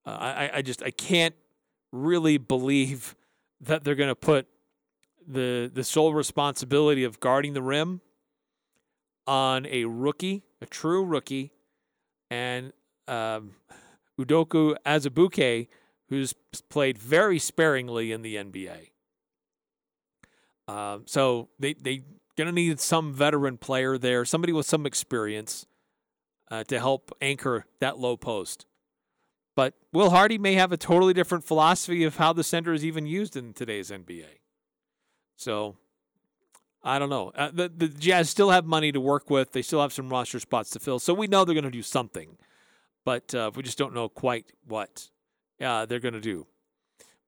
Uh, 0.05 0.09
I 0.09 0.51
I 0.55 0.61
just 0.61 0.83
I 0.83 0.91
can't 0.91 1.35
really 1.91 2.37
believe 2.37 3.15
that 3.61 3.83
they're 3.83 3.95
going 3.95 4.09
to 4.09 4.15
put 4.15 4.47
the 5.25 5.71
the 5.73 5.83
sole 5.83 6.13
responsibility 6.13 7.03
of 7.03 7.19
guarding 7.19 7.53
the 7.53 7.61
rim 7.61 8.01
on 9.25 9.65
a 9.67 9.85
rookie, 9.85 10.43
a 10.61 10.65
true 10.65 11.03
rookie, 11.03 11.53
and 12.29 12.73
um, 13.07 13.51
Udoka 14.19 14.75
Azubuike, 14.85 15.67
who's 16.09 16.33
played 16.69 16.97
very 16.97 17.39
sparingly 17.39 18.11
in 18.11 18.21
the 18.21 18.35
NBA. 18.35 18.91
Um, 20.67 21.03
so 21.05 21.49
they 21.59 21.73
they 21.73 22.03
gonna 22.37 22.51
need 22.51 22.79
some 22.79 23.13
veteran 23.13 23.57
player 23.57 23.97
there, 23.97 24.25
somebody 24.25 24.53
with 24.53 24.65
some 24.65 24.85
experience 24.85 25.65
uh, 26.49 26.63
to 26.65 26.79
help 26.79 27.11
anchor 27.21 27.65
that 27.79 27.99
low 27.99 28.17
post. 28.17 28.65
But 29.55 29.73
Will 29.93 30.09
Hardy 30.09 30.37
may 30.37 30.55
have 30.55 30.71
a 30.71 30.77
totally 30.77 31.13
different 31.13 31.45
philosophy 31.45 32.03
of 32.03 32.17
how 32.17 32.33
the 32.33 32.43
center 32.43 32.73
is 32.73 32.83
even 32.83 33.05
used 33.05 33.37
in 33.37 33.53
today's 33.53 33.89
NBA. 33.89 34.39
So 35.37 35.77
I 36.83 36.99
don't 36.99 37.09
know. 37.09 37.31
Uh, 37.35 37.51
the 37.53 37.69
the 37.69 37.87
Jazz 37.87 38.29
still 38.29 38.49
have 38.49 38.65
money 38.65 38.91
to 38.91 38.99
work 38.99 39.29
with. 39.29 39.53
They 39.53 39.61
still 39.61 39.81
have 39.81 39.93
some 39.93 40.09
roster 40.09 40.39
spots 40.39 40.69
to 40.71 40.79
fill. 40.79 40.99
So 40.99 41.13
we 41.13 41.27
know 41.27 41.45
they're 41.45 41.55
going 41.55 41.63
to 41.63 41.71
do 41.71 41.81
something 41.81 42.37
but 43.05 43.33
uh, 43.35 43.51
we 43.55 43.63
just 43.63 43.77
don't 43.77 43.93
know 43.93 44.09
quite 44.09 44.51
what 44.67 45.09
uh, 45.61 45.85
they're 45.85 45.99
going 45.99 46.15
to 46.15 46.19
do. 46.19 46.47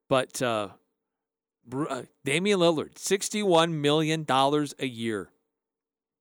But 0.08 0.42
uh, 0.42 0.68
uh, 1.72 2.02
Damian 2.24 2.58
Lillard, 2.60 2.94
$61 2.94 3.72
million 3.72 4.26
a 4.28 4.86
year. 4.86 5.30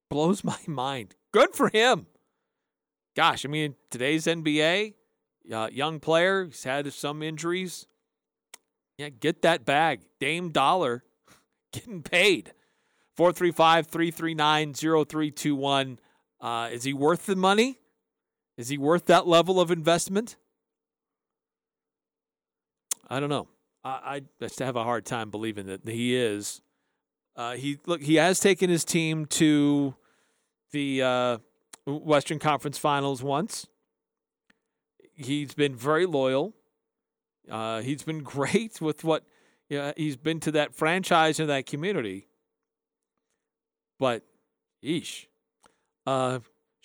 Blows 0.10 0.44
my 0.44 0.60
mind. 0.68 1.16
Good 1.34 1.56
for 1.56 1.70
him. 1.70 2.06
Gosh, 3.16 3.46
I 3.46 3.50
mean, 3.50 3.76
today's 3.90 4.26
NBA, 4.26 4.94
uh, 5.52 5.70
young 5.72 6.00
player, 6.00 6.46
he's 6.46 6.64
had 6.64 6.92
some 6.94 7.24
injuries. 7.24 7.88
Yeah, 8.98 9.10
get 9.10 9.42
that 9.42 9.66
bag. 9.66 10.02
Dame 10.20 10.50
Dollar 10.50 11.04
getting 11.74 12.04
paid. 12.04 12.54
435 13.16 13.88
339 13.88 14.74
0321. 14.74 16.00
Uh, 16.40 16.70
is 16.72 16.84
he 16.84 16.94
worth 16.94 17.26
the 17.26 17.36
money? 17.36 17.80
Is 18.58 18.70
he 18.70 18.78
worth 18.78 19.06
that 19.06 19.28
level 19.28 19.60
of 19.60 19.72
investment? 19.72 20.36
I 23.10 23.20
don't 23.20 23.30
know. 23.30 23.48
I, 23.84 23.90
I 23.90 24.22
just 24.42 24.60
have 24.60 24.76
a 24.76 24.84
hard 24.84 25.06
time 25.06 25.30
believing 25.30 25.68
that 25.68 25.88
he 25.88 26.16
is. 26.16 26.62
Uh, 27.36 27.54
he 27.54 27.78
look. 27.86 28.02
He 28.02 28.16
has 28.16 28.40
taken 28.40 28.70
his 28.70 28.84
team 28.84 29.26
to 29.28 29.96
the 30.72 31.04
uh, 31.04 31.38
Western 31.86 32.40
Conference 32.40 32.78
Finals 32.78 33.22
once. 33.22 33.68
He's 35.14 35.54
been 35.54 35.76
very 35.76 36.06
loyal. 36.06 36.54
Uh, 37.50 37.82
he's 37.82 38.04
been 38.04 38.24
great 38.24 38.82
with 38.82 39.04
what 39.04 39.24
yeah, 39.70 39.92
he's 39.98 40.16
been 40.16 40.40
to 40.42 40.52
that 40.52 40.74
franchise 40.74 41.40
and 41.40 41.50
that 41.50 41.66
community. 41.66 42.28
But, 44.00 44.24
yeesh. 44.84 45.26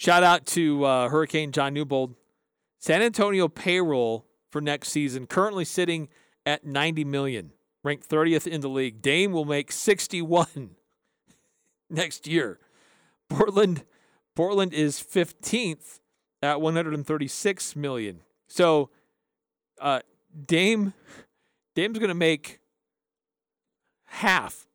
Shout 0.02 0.25
out 0.25 0.47
to 0.47 0.85
uh, 0.85 1.09
Hurricane 1.11 1.52
John 1.52 1.75
Newbold. 1.75 2.16
San 2.80 3.02
Antonio 3.02 3.47
payroll 3.47 4.26
for 4.50 4.61
next 4.61 4.88
season 4.88 5.28
currently 5.28 5.64
sitting 5.64 6.09
at 6.44 6.66
90 6.66 7.04
million, 7.04 7.52
ranked 7.85 8.09
30th 8.09 8.49
in 8.49 8.62
the 8.62 8.68
league. 8.68 9.00
Dame 9.00 9.30
will 9.30 9.44
make 9.44 9.71
61 9.71 10.71
next 11.88 12.26
year. 12.26 12.59
Portland 13.30 13.85
Portland 14.35 14.75
is 14.75 14.99
15th 14.99 16.00
at 16.42 16.61
136 16.61 17.76
million. 17.76 18.23
So 18.49 18.90
uh, 19.80 20.00
Dame 20.47 20.94
Dame's 21.76 22.00
going 22.00 22.09
to 22.09 22.14
make 22.14 22.59
half 24.06 24.66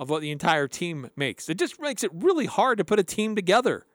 of 0.00 0.10
what 0.10 0.22
the 0.22 0.32
entire 0.32 0.66
team 0.66 1.08
makes. 1.14 1.48
It 1.48 1.56
just 1.56 1.80
makes 1.80 2.02
it 2.02 2.10
really 2.12 2.46
hard 2.46 2.78
to 2.78 2.84
put 2.84 2.98
a 2.98 3.04
team 3.04 3.36
together 3.36 3.86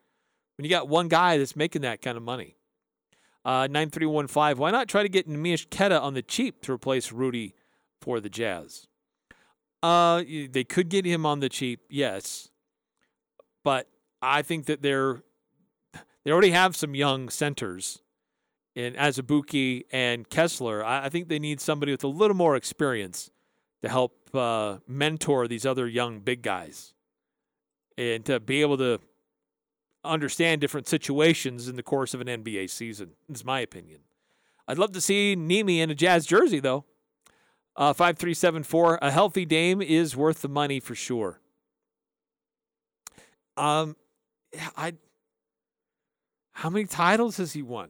when 0.57 0.65
you 0.65 0.69
got 0.69 0.87
one 0.87 1.07
guy 1.07 1.37
that's 1.37 1.55
making 1.55 1.81
that 1.81 2.01
kind 2.01 2.17
of 2.17 2.23
money. 2.23 2.57
Uh, 3.45 3.67
9315, 3.69 4.57
why 4.57 4.71
not 4.71 4.87
try 4.87 5.03
to 5.03 5.09
get 5.09 5.27
Neemias 5.27 5.69
Queta 5.69 5.99
on 5.99 6.13
the 6.13 6.21
cheap 6.21 6.61
to 6.61 6.71
replace 6.71 7.11
Rudy 7.11 7.55
for 7.99 8.19
the 8.19 8.29
Jazz? 8.29 8.87
Uh, 9.81 10.23
they 10.49 10.63
could 10.63 10.87
get 10.87 11.05
him 11.05 11.25
on 11.25 11.41
the 11.41 11.49
cheap, 11.49 11.81
yes. 11.89 12.49
But 13.65 13.89
I 14.21 14.41
think 14.41 14.65
that 14.67 14.81
they're 14.81 15.23
they 16.23 16.31
already 16.31 16.51
have 16.51 16.75
some 16.75 16.95
young 16.95 17.29
centers 17.29 18.01
in 18.75 18.93
Azubuike 18.93 19.83
and 19.91 20.29
Kessler. 20.29 20.83
I, 20.83 21.05
I, 21.05 21.09
think 21.09 21.27
they 21.27 21.37
need 21.37 21.59
somebody 21.59 21.91
with 21.91 22.03
a 22.03 22.07
little 22.07 22.35
more 22.35 22.55
experience 22.55 23.29
to 23.81 23.89
help 23.89 24.33
uh, 24.33 24.77
mentor 24.87 25.47
these 25.47 25.65
other 25.65 25.85
young 25.85 26.21
big 26.21 26.41
guys 26.41 26.93
and 27.97 28.23
to 28.25 28.39
be 28.39 28.61
able 28.61 28.77
to 28.77 28.99
understand 30.03 30.61
different 30.61 30.87
situations 30.87 31.67
in 31.67 31.75
the 31.75 31.83
course 31.83 32.13
of 32.13 32.21
an 32.21 32.27
NBA 32.27 32.69
season, 32.69 33.11
is 33.29 33.45
my 33.45 33.59
opinion. 33.59 33.99
I'd 34.67 34.77
love 34.77 34.91
to 34.93 35.01
see 35.01 35.35
Nemi 35.35 35.81
in 35.81 35.89
a 35.89 35.95
Jazz 35.95 36.25
jersey, 36.25 36.59
though. 36.59 36.85
Uh, 37.75 37.91
5374, 37.91 38.99
a 39.01 39.11
healthy 39.11 39.45
Dame 39.45 39.81
is 39.81 40.15
worth 40.15 40.41
the 40.41 40.49
money 40.49 40.79
for 40.79 40.95
sure. 40.95 41.39
Um, 43.57 43.95
I. 44.77 44.93
How 46.51 46.69
many 46.69 46.85
titles 46.85 47.37
has 47.37 47.53
he 47.53 47.63
won? 47.63 47.89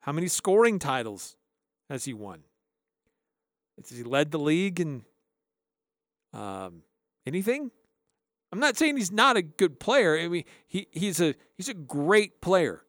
How 0.00 0.12
many 0.12 0.28
scoring 0.28 0.78
titles 0.78 1.36
has 1.88 2.04
he 2.04 2.12
won? 2.12 2.40
Has 3.78 3.90
he 3.90 4.02
led 4.02 4.30
the 4.30 4.38
league 4.38 4.80
in 4.80 5.04
um, 6.32 6.82
anything? 7.26 7.70
I'm 8.52 8.60
not 8.60 8.76
saying 8.76 8.96
he's 8.96 9.12
not 9.12 9.36
a 9.36 9.42
good 9.42 9.78
player. 9.78 10.18
I 10.18 10.28
mean, 10.28 10.44
he, 10.66 10.86
he's 10.90 11.20
a 11.20 11.34
he's 11.56 11.68
a 11.68 11.74
great 11.74 12.40
player. 12.40 12.82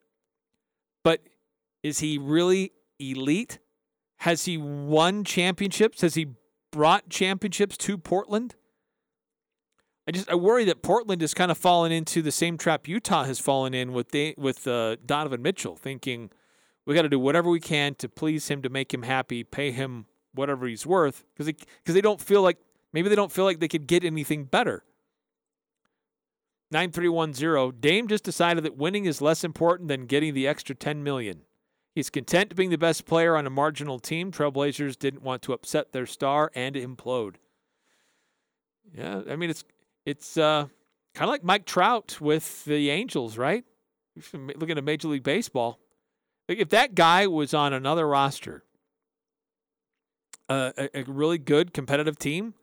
But 1.03 1.21
is 1.83 1.99
he 1.99 2.17
really 2.17 2.71
elite? 2.99 3.59
Has 4.17 4.45
he 4.45 4.57
won 4.57 5.23
championships? 5.23 6.01
Has 6.01 6.15
he 6.15 6.27
brought 6.71 7.09
championships 7.09 7.77
to 7.77 7.97
Portland? 7.97 8.55
I 10.07 10.11
just 10.11 10.29
I 10.29 10.35
worry 10.35 10.65
that 10.65 10.81
Portland 10.81 11.21
has 11.21 11.33
kind 11.33 11.51
of 11.51 11.57
fallen 11.57 11.91
into 11.91 12.21
the 12.21 12.31
same 12.31 12.57
trap 12.57 12.87
Utah 12.87 13.25
has 13.25 13.39
fallen 13.39 13.73
in 13.73 13.93
with 13.93 14.09
the, 14.09 14.33
with 14.37 14.67
uh, 14.67 14.95
Donovan 15.05 15.41
Mitchell, 15.41 15.75
thinking 15.75 16.31
we 16.85 16.95
got 16.95 17.03
to 17.03 17.09
do 17.09 17.19
whatever 17.19 17.49
we 17.49 17.59
can 17.59 17.93
to 17.95 18.09
please 18.09 18.47
him, 18.47 18.61
to 18.63 18.69
make 18.69 18.93
him 18.93 19.03
happy, 19.03 19.43
pay 19.43 19.71
him 19.71 20.07
whatever 20.33 20.65
he's 20.67 20.85
worth, 20.85 21.25
because 21.33 21.45
because 21.45 21.93
they 21.93 22.01
don't 22.01 22.19
feel 22.19 22.41
like 22.41 22.57
maybe 22.91 23.07
they 23.07 23.15
don't 23.15 23.31
feel 23.31 23.45
like 23.45 23.59
they 23.59 23.67
could 23.67 23.87
get 23.87 24.03
anything 24.03 24.45
better. 24.45 24.83
9310 26.71 27.79
Dame 27.79 28.07
just 28.07 28.23
decided 28.23 28.63
that 28.63 28.77
winning 28.77 29.05
is 29.05 29.21
less 29.21 29.43
important 29.43 29.89
than 29.89 30.05
getting 30.05 30.33
the 30.33 30.47
extra 30.47 30.75
10 30.75 31.03
million. 31.03 31.41
He's 31.95 32.09
content 32.09 32.51
to 32.51 32.55
being 32.55 32.69
the 32.69 32.77
best 32.77 33.05
player 33.05 33.35
on 33.35 33.47
a 33.47 33.49
marginal 33.49 33.99
team. 33.99 34.31
Trailblazers 34.31 34.97
didn't 34.97 35.23
want 35.23 35.41
to 35.43 35.53
upset 35.53 35.91
their 35.91 36.05
star 36.05 36.51
and 36.53 36.75
implode. 36.75 37.35
Yeah, 38.93 39.21
I 39.29 39.35
mean 39.35 39.49
it's 39.49 39.63
it's 40.05 40.37
uh, 40.37 40.67
kind 41.13 41.27
of 41.27 41.29
like 41.29 41.43
Mike 41.43 41.65
Trout 41.65 42.21
with 42.21 42.65
the 42.65 42.89
Angels, 42.89 43.37
right? 43.37 43.65
Looking 44.33 44.77
at 44.77 44.83
Major 44.83 45.07
League 45.07 45.23
Baseball, 45.23 45.79
like 46.47 46.59
if 46.59 46.69
that 46.69 46.95
guy 46.95 47.27
was 47.27 47.53
on 47.53 47.73
another 47.73 48.07
roster, 48.07 48.63
uh, 50.47 50.71
a, 50.77 50.99
a 50.99 51.03
really 51.03 51.37
good 51.37 51.73
competitive 51.73 52.17
team, 52.17 52.53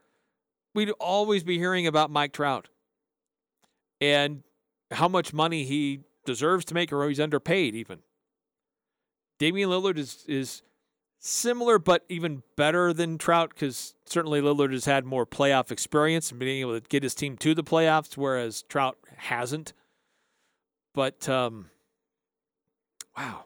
we'd 0.75 0.91
always 0.93 1.45
be 1.45 1.59
hearing 1.59 1.87
about 1.87 2.11
Mike 2.11 2.33
Trout 2.33 2.69
and 4.01 4.43
how 4.91 5.09
much 5.09 5.33
money 5.33 5.65
he 5.65 6.01
deserves 6.25 6.65
to 6.67 6.75
make 6.75 6.93
or 6.93 7.09
he's 7.09 7.21
underpaid 7.21 7.75
even. 7.75 8.01
Damian 9.39 9.71
Lillard 9.71 9.99
is 9.99 10.25
is 10.27 10.63
similar, 11.19 11.79
but 11.79 12.05
even 12.09 12.43
better 12.57 12.93
than 12.93 13.19
Trout 13.19 13.51
because 13.51 13.95
certainly 14.05 14.41
Lillard 14.41 14.73
has 14.73 14.85
had 14.85 15.05
more 15.05 15.27
playoff 15.27 15.71
experience 15.71 16.31
and 16.31 16.41
being 16.41 16.61
able 16.61 16.81
to 16.81 16.87
get 16.89 17.03
his 17.03 17.15
team 17.15 17.37
to 17.39 17.55
the 17.55 17.65
playoffs, 17.65 18.17
whereas 18.17 18.63
Trout 18.63 18.97
hasn't. 19.17 19.73
But 20.95 21.29
um, 21.29 21.71
wow, 23.17 23.45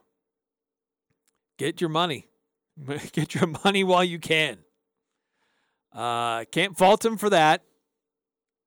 get 1.58 1.80
your 1.80 1.90
money, 1.90 2.28
get 3.12 3.34
your 3.34 3.48
money 3.64 3.82
while 3.84 4.04
you 4.04 4.18
can. 4.18 4.58
Uh, 5.92 6.44
can't 6.44 6.78
fault 6.78 7.04
him 7.04 7.16
for 7.16 7.30
that. 7.30 7.62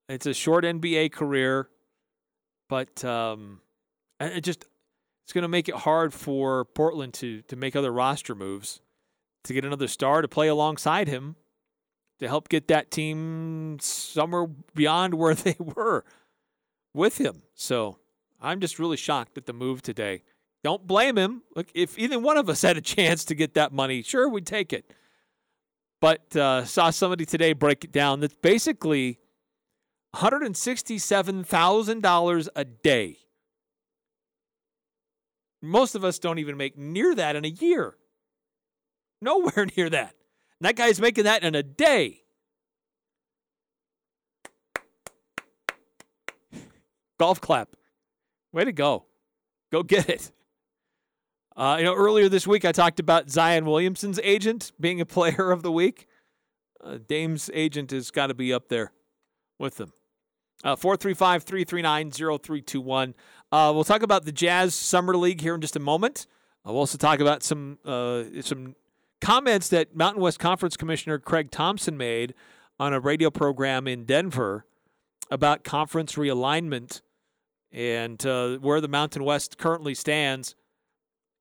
It's 0.09 0.25
a 0.25 0.33
short 0.33 0.65
NBA 0.65 1.13
career, 1.13 1.69
but 2.73 3.05
um, 3.05 3.61
it 4.19 4.41
just 4.41 4.65
it's 5.23 5.31
going 5.31 5.43
to 5.43 5.47
make 5.47 5.69
it 5.69 5.75
hard 5.75 6.11
for 6.11 6.65
Portland 6.65 7.13
to 7.13 7.43
to 7.43 7.55
make 7.55 7.75
other 7.75 7.91
roster 7.91 8.33
moves 8.33 8.81
to 9.43 9.53
get 9.53 9.63
another 9.63 9.87
star 9.87 10.23
to 10.23 10.27
play 10.27 10.47
alongside 10.47 11.07
him 11.07 11.35
to 12.17 12.27
help 12.27 12.49
get 12.49 12.67
that 12.69 12.89
team 12.89 13.77
somewhere 13.79 14.47
beyond 14.73 15.13
where 15.19 15.35
they 15.35 15.55
were 15.59 16.03
with 16.95 17.19
him. 17.19 17.43
So 17.53 17.99
I'm 18.41 18.59
just 18.59 18.79
really 18.79 18.97
shocked 18.97 19.37
at 19.37 19.45
the 19.45 19.53
move 19.53 19.83
today. 19.83 20.23
Don't 20.63 20.87
blame 20.87 21.15
him. 21.15 21.43
Look, 21.55 21.67
if 21.75 21.99
either 21.99 22.17
one 22.17 22.37
of 22.37 22.49
us 22.49 22.63
had 22.63 22.75
a 22.75 22.81
chance 22.81 23.23
to 23.25 23.35
get 23.35 23.53
that 23.53 23.71
money, 23.71 24.01
sure, 24.01 24.27
we'd 24.27 24.47
take 24.47 24.73
it. 24.73 24.91
But 26.01 26.35
uh, 26.35 26.65
saw 26.65 26.89
somebody 26.89 27.27
today 27.27 27.53
break 27.53 27.83
it 27.83 27.91
down. 27.91 28.21
that 28.21 28.41
basically 28.41 29.19
$167,000 30.15 32.47
a 32.55 32.65
day. 32.65 33.17
Most 35.61 35.95
of 35.95 36.03
us 36.03 36.19
don't 36.19 36.39
even 36.39 36.57
make 36.57 36.77
near 36.77 37.15
that 37.15 37.35
in 37.35 37.45
a 37.45 37.49
year. 37.49 37.95
Nowhere 39.21 39.67
near 39.77 39.89
that. 39.89 40.15
And 40.59 40.67
that 40.67 40.75
guy's 40.75 40.99
making 40.99 41.23
that 41.23 41.43
in 41.43 41.55
a 41.55 41.63
day. 41.63 42.19
Golf 47.17 47.39
clap. 47.39 47.69
Way 48.51 48.65
to 48.65 48.71
go. 48.71 49.05
Go 49.71 49.81
get 49.81 50.09
it. 50.09 50.31
Uh, 51.55 51.77
you 51.79 51.85
know, 51.85 51.95
earlier 51.95 52.27
this 52.27 52.45
week 52.45 52.65
I 52.65 52.71
talked 52.71 52.99
about 52.99 53.29
Zion 53.29 53.65
Williamson's 53.65 54.19
agent 54.23 54.71
being 54.79 54.99
a 54.99 55.05
player 55.05 55.51
of 55.51 55.63
the 55.63 55.71
week. 55.71 56.07
Uh, 56.83 56.97
Dame's 57.07 57.49
agent 57.53 57.91
has 57.91 58.11
got 58.11 58.27
to 58.27 58.33
be 58.33 58.51
up 58.51 58.67
there 58.67 58.91
with 59.57 59.77
them. 59.77 59.93
Uh, 60.63 60.75
435 60.75 61.43
339 61.43 62.11
0321. 62.11 63.13
Uh, 63.51 63.71
we'll 63.73 63.83
talk 63.83 64.01
about 64.01 64.25
the 64.25 64.31
Jazz 64.31 64.73
Summer 64.73 65.15
League 65.17 65.41
here 65.41 65.55
in 65.55 65.61
just 65.61 65.75
a 65.75 65.79
moment. 65.79 66.25
Uh, 66.65 66.71
we'll 66.71 66.79
also 66.79 66.97
talk 66.97 67.19
about 67.19 67.43
some 67.43 67.77
uh, 67.85 68.23
some 68.41 68.75
comments 69.19 69.69
that 69.69 69.95
Mountain 69.95 70.21
West 70.21 70.39
Conference 70.39 70.77
Commissioner 70.77 71.19
Craig 71.19 71.51
Thompson 71.51 71.97
made 71.97 72.33
on 72.79 72.93
a 72.93 72.99
radio 72.99 73.29
program 73.29 73.87
in 73.87 74.05
Denver 74.05 74.65
about 75.29 75.63
conference 75.63 76.13
realignment 76.15 77.01
and 77.71 78.25
uh, 78.25 78.57
where 78.57 78.79
the 78.79 78.87
Mountain 78.87 79.23
West 79.23 79.57
currently 79.57 79.93
stands 79.93 80.55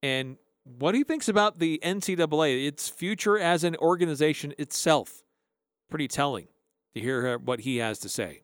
and 0.03 0.37
what 0.65 0.95
he 0.95 1.05
thinks 1.05 1.29
about 1.29 1.59
the 1.59 1.81
NCAA, 1.83 2.67
its 2.67 2.89
future 2.89 3.39
as 3.39 3.65
an 3.65 3.77
organization 3.77 4.55
itself. 4.59 5.23
Pretty 5.91 6.09
telling 6.09 6.49
to 6.95 7.01
hear 7.01 7.39
what 7.39 7.61
he 7.61 7.79
has 7.79 7.99
to 8.01 8.09
say. 8.09 8.43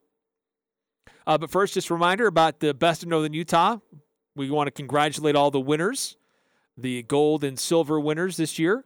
Uh, 1.27 1.39
but 1.39 1.51
first, 1.51 1.75
just 1.75 1.91
a 1.91 1.95
reminder 1.95 2.27
about 2.27 2.61
the 2.61 2.75
Best 2.75 3.03
of 3.03 3.09
Northern 3.09 3.33
Utah. 3.33 3.79
We 4.35 4.51
want 4.51 4.69
to 4.69 4.71
congratulate 4.71 5.35
all 5.35 5.51
the 5.51 5.61
winners, 5.61 6.17
the 6.77 7.03
gold 7.03 7.43
and 7.45 7.59
silver 7.59 7.99
winners 7.99 8.37
this 8.37 8.59
year. 8.59 8.85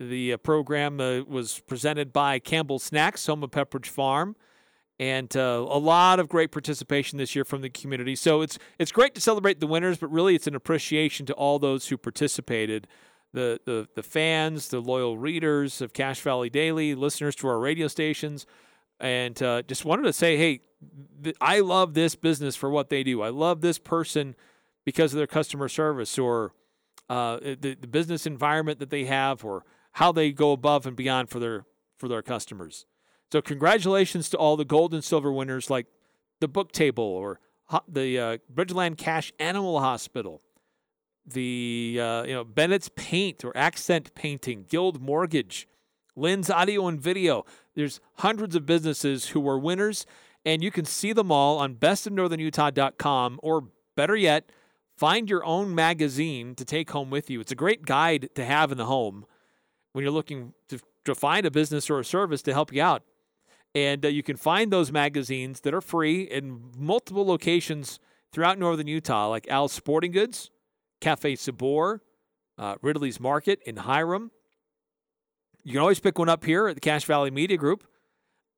The 0.00 0.34
uh, 0.34 0.36
program 0.36 1.00
uh, 1.00 1.22
was 1.22 1.60
presented 1.60 2.12
by 2.12 2.38
Campbell 2.38 2.78
Snacks, 2.78 3.26
home 3.26 3.42
of 3.42 3.50
Pepperidge 3.50 3.86
Farm, 3.86 4.36
and 5.00 5.36
uh, 5.36 5.66
a 5.68 5.78
lot 5.78 6.20
of 6.20 6.28
great 6.28 6.52
participation 6.52 7.18
this 7.18 7.34
year 7.34 7.44
from 7.44 7.62
the 7.62 7.70
community. 7.70 8.14
So 8.14 8.40
it's 8.40 8.58
it's 8.78 8.92
great 8.92 9.14
to 9.16 9.20
celebrate 9.20 9.60
the 9.60 9.66
winners, 9.66 9.98
but 9.98 10.10
really 10.10 10.34
it's 10.34 10.46
an 10.46 10.54
appreciation 10.54 11.26
to 11.26 11.32
all 11.34 11.58
those 11.58 11.88
who 11.88 11.96
participated. 11.96 12.86
The, 13.34 13.60
the, 13.66 13.86
the 13.94 14.02
fans, 14.02 14.68
the 14.68 14.80
loyal 14.80 15.18
readers 15.18 15.82
of 15.82 15.92
Cache 15.92 16.22
Valley 16.22 16.48
Daily, 16.48 16.94
listeners 16.94 17.36
to 17.36 17.48
our 17.48 17.58
radio 17.58 17.86
stations, 17.86 18.46
and 19.00 19.40
uh, 19.42 19.62
just 19.62 19.84
wanted 19.84 20.02
to 20.04 20.12
say, 20.12 20.36
hey, 20.36 20.60
th- 21.22 21.36
I 21.40 21.60
love 21.60 21.94
this 21.94 22.14
business 22.14 22.56
for 22.56 22.70
what 22.70 22.90
they 22.90 23.02
do. 23.02 23.22
I 23.22 23.28
love 23.28 23.60
this 23.60 23.78
person 23.78 24.34
because 24.84 25.12
of 25.12 25.18
their 25.18 25.26
customer 25.26 25.68
service 25.68 26.18
or 26.18 26.52
uh, 27.08 27.38
the, 27.38 27.76
the 27.80 27.86
business 27.86 28.26
environment 28.26 28.78
that 28.80 28.90
they 28.90 29.04
have 29.04 29.44
or 29.44 29.64
how 29.92 30.12
they 30.12 30.32
go 30.32 30.52
above 30.52 30.86
and 30.86 30.96
beyond 30.96 31.30
for 31.30 31.38
their 31.38 31.64
for 31.96 32.08
their 32.08 32.22
customers. 32.22 32.86
So 33.32 33.42
congratulations 33.42 34.28
to 34.30 34.36
all 34.36 34.56
the 34.56 34.64
gold 34.64 34.94
and 34.94 35.02
silver 35.02 35.32
winners 35.32 35.68
like 35.68 35.86
the 36.40 36.48
Book 36.48 36.72
Table 36.72 37.04
or 37.04 37.40
the 37.86 38.18
uh, 38.18 38.38
Bridgeland 38.52 38.96
Cache 38.96 39.32
Animal 39.38 39.80
Hospital, 39.80 40.40
the 41.26 41.98
uh, 42.00 42.22
you 42.24 42.34
know 42.34 42.44
Bennett's 42.44 42.90
Paint 42.94 43.44
or 43.44 43.56
Accent 43.56 44.14
Painting, 44.14 44.64
Guild 44.68 45.02
Mortgage, 45.02 45.68
Lynn's 46.18 46.50
Audio 46.50 46.86
and 46.88 47.00
Video. 47.00 47.44
There's 47.74 48.00
hundreds 48.16 48.56
of 48.56 48.66
businesses 48.66 49.28
who 49.28 49.40
were 49.40 49.58
winners, 49.58 50.04
and 50.44 50.62
you 50.62 50.70
can 50.70 50.84
see 50.84 51.12
them 51.12 51.30
all 51.30 51.58
on 51.58 51.76
bestofnorthernutah.com 51.76 53.40
or 53.42 53.68
better 53.94 54.16
yet, 54.16 54.50
find 54.96 55.30
your 55.30 55.44
own 55.44 55.74
magazine 55.74 56.54
to 56.56 56.64
take 56.64 56.90
home 56.90 57.10
with 57.10 57.30
you. 57.30 57.40
It's 57.40 57.52
a 57.52 57.56
great 57.56 57.84
guide 57.84 58.30
to 58.34 58.44
have 58.44 58.72
in 58.72 58.78
the 58.78 58.86
home 58.86 59.26
when 59.92 60.02
you're 60.02 60.12
looking 60.12 60.54
to, 60.68 60.78
to 61.04 61.14
find 61.14 61.46
a 61.46 61.50
business 61.50 61.88
or 61.88 62.00
a 62.00 62.04
service 62.04 62.42
to 62.42 62.52
help 62.52 62.72
you 62.72 62.82
out. 62.82 63.02
And 63.74 64.04
uh, 64.04 64.08
you 64.08 64.22
can 64.22 64.36
find 64.36 64.72
those 64.72 64.90
magazines 64.90 65.60
that 65.60 65.74
are 65.74 65.80
free 65.80 66.22
in 66.22 66.70
multiple 66.76 67.26
locations 67.26 68.00
throughout 68.32 68.58
northern 68.58 68.86
Utah, 68.86 69.28
like 69.28 69.46
Al's 69.48 69.72
Sporting 69.72 70.12
Goods, 70.12 70.50
Cafe 71.00 71.36
Sabor, 71.36 72.02
uh, 72.56 72.76
Ridley's 72.82 73.20
Market 73.20 73.60
in 73.64 73.76
Hyrum. 73.76 74.30
You 75.68 75.72
can 75.72 75.82
always 75.82 76.00
pick 76.00 76.18
one 76.18 76.30
up 76.30 76.46
here 76.46 76.66
at 76.66 76.76
the 76.76 76.80
Cache 76.80 77.04
Valley 77.04 77.30
Media 77.30 77.58
Group, 77.58 77.86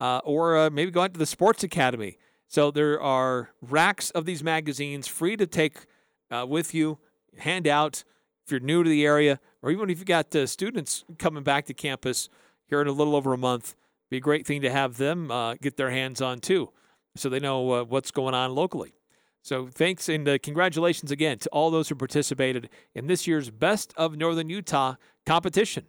uh, 0.01 0.21
or 0.23 0.57
uh, 0.57 0.71
maybe 0.71 0.93
go 0.93 1.01
out 1.01 1.13
to 1.13 1.19
the 1.19 1.27
Sports 1.27 1.65
Academy. 1.65 2.19
So 2.47 2.71
there 2.71 3.03
are 3.03 3.51
racks 3.61 4.11
of 4.11 4.27
these 4.27 4.45
magazines 4.45 5.09
free 5.09 5.37
to 5.37 5.45
take 5.45 5.87
uh, 6.31 6.47
with 6.49 6.73
you, 6.73 6.99
hand 7.39 7.67
out 7.67 8.05
if 8.45 8.53
you're 8.53 8.61
new 8.61 8.85
to 8.85 8.89
the 8.89 9.05
area, 9.05 9.41
or 9.61 9.73
even 9.73 9.91
if 9.91 9.99
you've 9.99 10.07
got 10.07 10.33
uh, 10.37 10.47
students 10.47 11.05
coming 11.19 11.43
back 11.43 11.67
to 11.67 11.75
campus 11.75 12.29
here 12.67 12.81
in 12.81 12.87
a 12.87 12.93
little 12.93 13.17
over 13.17 13.33
a 13.33 13.37
month. 13.37 13.75
Be 14.09 14.19
a 14.19 14.21
great 14.21 14.47
thing 14.47 14.61
to 14.61 14.71
have 14.71 14.97
them 14.97 15.33
uh, 15.33 15.55
get 15.55 15.77
their 15.77 15.91
hands 15.91 16.23
on 16.23 16.39
too, 16.39 16.71
so 17.17 17.29
they 17.29 17.41
know 17.41 17.73
uh, 17.73 17.83
what's 17.83 18.13
going 18.13 18.35
on 18.35 18.55
locally. 18.55 18.95
So 19.43 19.67
thanks 19.67 20.09
and 20.09 20.29
uh, 20.29 20.39
congratulations 20.41 21.11
again 21.11 21.41
to 21.41 21.49
all 21.49 21.73
those 21.73 21.89
who 21.89 21.97
participated 21.97 22.71
in 22.95 23.09
this 23.09 23.27
year's 23.27 23.51
Best 23.51 23.93
of 23.97 24.17
Northern 24.17 24.49
Utah 24.49 24.95
competition. 25.27 25.87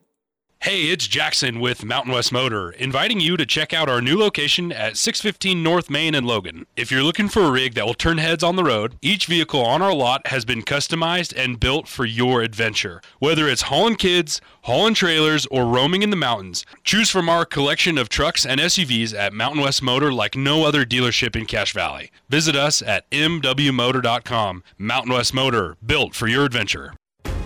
Hey, 0.64 0.92
it's 0.92 1.08
Jackson 1.08 1.60
with 1.60 1.84
Mountain 1.84 2.14
West 2.14 2.32
Motor, 2.32 2.70
inviting 2.70 3.20
you 3.20 3.36
to 3.36 3.48
check 3.48 3.74
out 3.74 3.90
our 3.90 4.00
new 4.00 4.16
location 4.16 4.72
at 4.72 4.96
615 4.96 5.64
North 5.64 5.90
Main 5.90 6.14
in 6.14 6.24
Logan. 6.24 6.68
If 6.76 6.92
you're 6.92 7.02
looking 7.02 7.30
for 7.30 7.42
a 7.42 7.50
rig 7.50 7.74
that 7.74 7.88
will 7.88 7.96
turn 7.96 8.20
heads 8.20 8.44
on 8.44 8.58
the 8.58 8.64
road, 8.64 8.96
each 9.02 9.26
vehicle 9.26 9.66
on 9.66 9.82
our 9.82 9.92
lot 9.92 10.28
has 10.28 10.46
been 10.46 10.62
customized 10.62 11.34
and 11.36 11.60
built 11.60 11.88
for 11.88 12.06
your 12.06 12.44
adventure. 12.44 13.02
Whether 13.18 13.48
it's 13.48 13.64
hauling 13.64 13.96
kids, 13.96 14.40
hauling 14.62 14.94
trailers, 14.94 15.48
or 15.48 15.66
roaming 15.66 16.04
in 16.04 16.12
the 16.12 16.16
mountains, 16.16 16.64
choose 16.84 17.10
from 17.10 17.28
our 17.28 17.44
collection 17.44 17.98
of 17.98 18.08
trucks 18.08 18.46
and 18.46 18.62
SUVs 18.62 19.18
at 19.18 19.34
Mountain 19.34 19.64
West 19.64 19.82
Motor 19.82 20.14
like 20.14 20.36
no 20.36 20.64
other 20.64 20.86
dealership 20.86 21.36
in 21.36 21.48
Cache 21.48 21.74
Valley. 21.74 22.12
Visit 22.30 22.56
us 22.56 22.84
at 22.84 23.10
mwmotor.com. 23.10 24.64
Mountain 24.78 25.12
West 25.12 25.34
Motor, 25.34 25.76
built 25.84 26.14
for 26.14 26.28
your 26.28 26.46
adventure. 26.46 26.94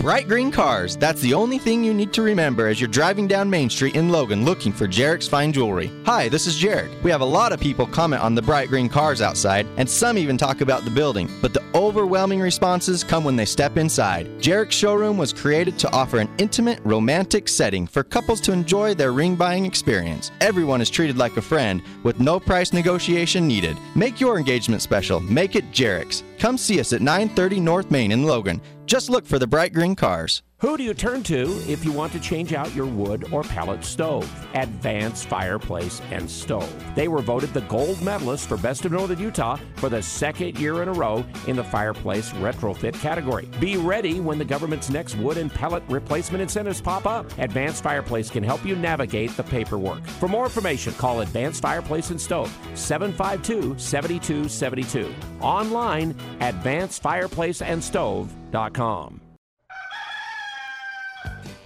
Bright 0.00 0.28
green 0.28 0.52
cars, 0.52 0.96
that's 0.96 1.20
the 1.22 1.34
only 1.34 1.58
thing 1.58 1.82
you 1.82 1.92
need 1.92 2.12
to 2.12 2.22
remember 2.22 2.68
as 2.68 2.80
you're 2.80 2.86
driving 2.86 3.26
down 3.26 3.50
Main 3.50 3.68
Street 3.68 3.96
in 3.96 4.10
Logan 4.10 4.44
looking 4.44 4.72
for 4.72 4.86
Jarek's 4.86 5.26
Fine 5.26 5.52
Jewelry. 5.52 5.90
Hi, 6.04 6.28
this 6.28 6.46
is 6.46 6.54
Jarek. 6.56 7.02
We 7.02 7.10
have 7.10 7.20
a 7.20 7.24
lot 7.24 7.52
of 7.52 7.58
people 7.58 7.84
comment 7.84 8.22
on 8.22 8.36
the 8.36 8.40
bright 8.40 8.68
green 8.68 8.88
cars 8.88 9.20
outside, 9.20 9.66
and 9.76 9.90
some 9.90 10.16
even 10.16 10.38
talk 10.38 10.60
about 10.60 10.84
the 10.84 10.90
building, 10.90 11.28
but 11.42 11.52
the 11.52 11.64
overwhelming 11.74 12.38
responses 12.38 13.02
come 13.02 13.24
when 13.24 13.34
they 13.34 13.44
step 13.44 13.76
inside. 13.76 14.28
Jarek's 14.38 14.76
showroom 14.76 15.18
was 15.18 15.32
created 15.32 15.76
to 15.80 15.90
offer 15.90 16.18
an 16.18 16.30
intimate, 16.38 16.78
romantic 16.84 17.48
setting 17.48 17.84
for 17.84 18.04
couples 18.04 18.40
to 18.42 18.52
enjoy 18.52 18.94
their 18.94 19.10
ring 19.10 19.34
buying 19.34 19.66
experience. 19.66 20.30
Everyone 20.40 20.80
is 20.80 20.90
treated 20.90 21.18
like 21.18 21.36
a 21.36 21.42
friend 21.42 21.82
with 22.04 22.20
no 22.20 22.38
price 22.38 22.72
negotiation 22.72 23.48
needed. 23.48 23.76
Make 23.96 24.20
your 24.20 24.38
engagement 24.38 24.80
special. 24.80 25.18
Make 25.18 25.56
it 25.56 25.72
Jarek's. 25.72 26.22
Come 26.38 26.56
see 26.56 26.78
us 26.78 26.92
at 26.92 27.02
930 27.02 27.58
North 27.58 27.90
Main 27.90 28.12
in 28.12 28.22
Logan. 28.22 28.60
Just 28.88 29.10
look 29.10 29.26
for 29.26 29.38
the 29.38 29.46
bright 29.46 29.74
green 29.74 29.94
cars. 29.94 30.40
Who 30.60 30.76
do 30.76 30.82
you 30.82 30.92
turn 30.92 31.22
to 31.22 31.44
if 31.68 31.84
you 31.84 31.92
want 31.92 32.12
to 32.14 32.18
change 32.18 32.52
out 32.52 32.74
your 32.74 32.86
wood 32.86 33.28
or 33.30 33.44
pellet 33.44 33.84
stove? 33.84 34.28
Advanced 34.54 35.28
Fireplace 35.28 36.02
and 36.10 36.28
Stove. 36.28 36.68
They 36.96 37.06
were 37.06 37.22
voted 37.22 37.54
the 37.54 37.60
gold 37.60 38.02
medalist 38.02 38.48
for 38.48 38.56
Best 38.56 38.84
of 38.84 38.90
Northern 38.90 39.20
Utah 39.20 39.56
for 39.76 39.88
the 39.88 40.02
second 40.02 40.58
year 40.58 40.82
in 40.82 40.88
a 40.88 40.92
row 40.92 41.24
in 41.46 41.54
the 41.54 41.62
fireplace 41.62 42.32
retrofit 42.32 42.94
category. 42.94 43.48
Be 43.60 43.76
ready 43.76 44.18
when 44.18 44.36
the 44.36 44.44
government's 44.44 44.90
next 44.90 45.14
wood 45.18 45.38
and 45.38 45.54
pellet 45.54 45.84
replacement 45.88 46.42
incentives 46.42 46.80
pop 46.80 47.06
up. 47.06 47.26
Advanced 47.38 47.84
Fireplace 47.84 48.28
can 48.28 48.42
help 48.42 48.64
you 48.64 48.74
navigate 48.74 49.36
the 49.36 49.44
paperwork. 49.44 50.04
For 50.04 50.26
more 50.26 50.46
information, 50.46 50.92
call 50.94 51.20
Advanced 51.20 51.62
Fireplace 51.62 52.10
and 52.10 52.20
Stove 52.20 52.52
752 52.74 53.78
7272. 53.78 55.14
Online, 55.40 56.14
advancedfireplaceandstove.com. 56.40 59.20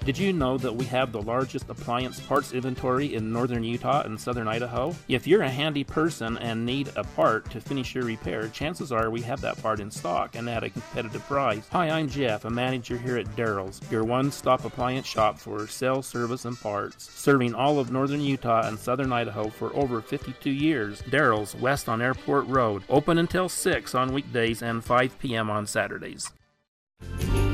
Did 0.04 0.18
you 0.18 0.32
know 0.32 0.58
that 0.58 0.74
we 0.74 0.84
have 0.86 1.12
the 1.12 1.22
largest 1.22 1.70
appliance 1.70 2.18
parts 2.18 2.52
inventory 2.52 3.14
in 3.14 3.32
northern 3.32 3.62
Utah 3.62 4.02
and 4.02 4.20
southern 4.20 4.48
Idaho? 4.48 4.96
If 5.06 5.28
you're 5.28 5.42
a 5.42 5.48
handy 5.48 5.84
person 5.84 6.38
and 6.38 6.66
need 6.66 6.90
a 6.96 7.04
part 7.04 7.48
to 7.52 7.60
finish 7.60 7.94
your 7.94 8.02
repair, 8.02 8.48
chances 8.48 8.90
are 8.90 9.10
we 9.10 9.20
have 9.20 9.40
that 9.42 9.62
part 9.62 9.78
in 9.78 9.92
stock 9.92 10.34
and 10.34 10.50
at 10.50 10.64
a 10.64 10.70
competitive 10.70 11.24
price. 11.28 11.68
Hi, 11.70 11.88
I'm 11.88 12.08
Jeff, 12.08 12.44
a 12.44 12.50
manager 12.50 12.98
here 12.98 13.16
at 13.16 13.36
Darrell's, 13.36 13.80
your 13.92 14.02
one 14.02 14.32
stop 14.32 14.64
appliance 14.64 15.06
shop 15.06 15.38
for 15.38 15.68
sales, 15.68 16.08
service, 16.08 16.46
and 16.46 16.58
parts. 16.58 17.08
Serving 17.08 17.54
all 17.54 17.78
of 17.78 17.92
northern 17.92 18.22
Utah 18.22 18.66
and 18.66 18.76
southern 18.76 19.12
Idaho 19.12 19.50
for 19.50 19.72
over 19.76 20.00
52 20.00 20.50
years. 20.50 21.00
Darrell's, 21.10 21.54
west 21.54 21.88
on 21.88 22.02
Airport 22.02 22.48
Road, 22.48 22.82
open 22.88 23.18
until 23.18 23.48
6 23.48 23.94
on 23.94 24.12
weekdays 24.12 24.62
and 24.62 24.82
5 24.82 25.20
p.m. 25.20 25.48
on 25.48 25.64
Saturdays. 25.64 26.32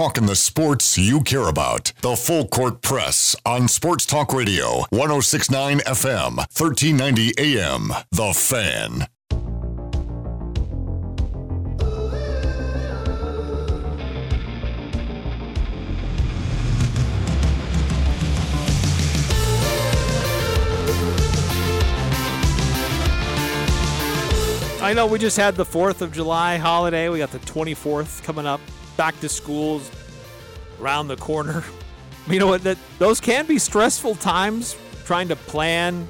Talking 0.00 0.24
the 0.24 0.34
sports 0.34 0.96
you 0.96 1.20
care 1.20 1.46
about. 1.46 1.92
The 2.00 2.16
Full 2.16 2.48
Court 2.48 2.80
Press 2.80 3.36
on 3.44 3.68
Sports 3.68 4.06
Talk 4.06 4.32
Radio, 4.32 4.86
1069 4.88 5.80
FM, 5.80 6.36
1390 6.36 7.34
AM. 7.36 7.92
The 8.10 8.32
Fan. 8.32 9.06
I 24.82 24.94
know 24.94 25.06
we 25.06 25.18
just 25.18 25.36
had 25.36 25.56
the 25.56 25.66
4th 25.66 26.00
of 26.00 26.10
July 26.10 26.56
holiday. 26.56 27.10
We 27.10 27.18
got 27.18 27.32
the 27.32 27.38
24th 27.40 28.22
coming 28.22 28.46
up. 28.46 28.62
Back 28.96 29.18
to 29.20 29.28
schools 29.28 29.90
around 30.80 31.08
the 31.08 31.16
corner. 31.16 31.64
You 32.28 32.38
know 32.38 32.46
what? 32.46 32.62
That 32.62 32.78
those 32.98 33.18
can 33.18 33.46
be 33.46 33.58
stressful 33.58 34.14
times 34.16 34.76
trying 35.04 35.28
to 35.28 35.36
plan 35.36 36.06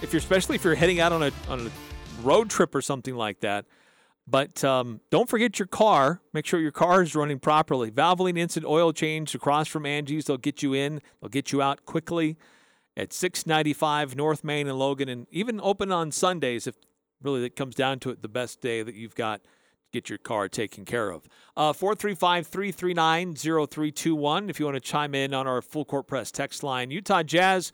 if 0.00 0.12
you're 0.12 0.20
especially 0.20 0.54
if 0.54 0.64
you're 0.64 0.76
heading 0.76 0.98
out 1.00 1.12
on 1.12 1.22
a 1.24 1.32
on 1.48 1.66
a 1.66 1.70
road 2.22 2.48
trip 2.48 2.74
or 2.74 2.80
something 2.80 3.14
like 3.14 3.40
that. 3.40 3.66
But 4.26 4.62
um, 4.62 5.00
don't 5.10 5.28
forget 5.28 5.58
your 5.58 5.66
car. 5.66 6.20
Make 6.32 6.46
sure 6.46 6.60
your 6.60 6.72
car 6.72 7.02
is 7.02 7.14
running 7.14 7.38
properly. 7.38 7.90
Valvoline 7.90 8.38
Instant 8.38 8.66
Oil 8.66 8.92
Change 8.92 9.34
across 9.34 9.68
from 9.68 9.86
Angie's. 9.86 10.26
They'll 10.26 10.36
get 10.36 10.62
you 10.62 10.74
in. 10.74 11.00
They'll 11.20 11.30
get 11.30 11.50
you 11.50 11.62
out 11.62 11.84
quickly 11.86 12.36
at 12.96 13.12
695 13.12 14.16
North 14.16 14.44
Main 14.44 14.68
and 14.68 14.78
Logan, 14.78 15.08
and 15.08 15.26
even 15.30 15.60
open 15.62 15.90
on 15.92 16.12
Sundays 16.12 16.66
if 16.66 16.76
really 17.22 17.44
it 17.44 17.56
comes 17.56 17.74
down 17.74 18.00
to 18.00 18.10
it. 18.10 18.22
The 18.22 18.28
best 18.28 18.60
day 18.60 18.82
that 18.82 18.94
you've 18.94 19.14
got 19.14 19.40
get 19.92 20.08
your 20.08 20.18
car 20.18 20.48
taken 20.48 20.84
care 20.84 21.10
of. 21.10 21.28
Uh, 21.56 21.72
435 21.72 22.46
339 22.46 23.34
0321 23.34 24.50
if 24.50 24.58
you 24.58 24.66
want 24.66 24.76
to 24.76 24.80
chime 24.80 25.14
in 25.14 25.34
on 25.34 25.46
our 25.46 25.62
full 25.62 25.84
court 25.84 26.06
press 26.06 26.30
text 26.30 26.62
line. 26.62 26.90
Utah 26.90 27.22
Jazz 27.22 27.72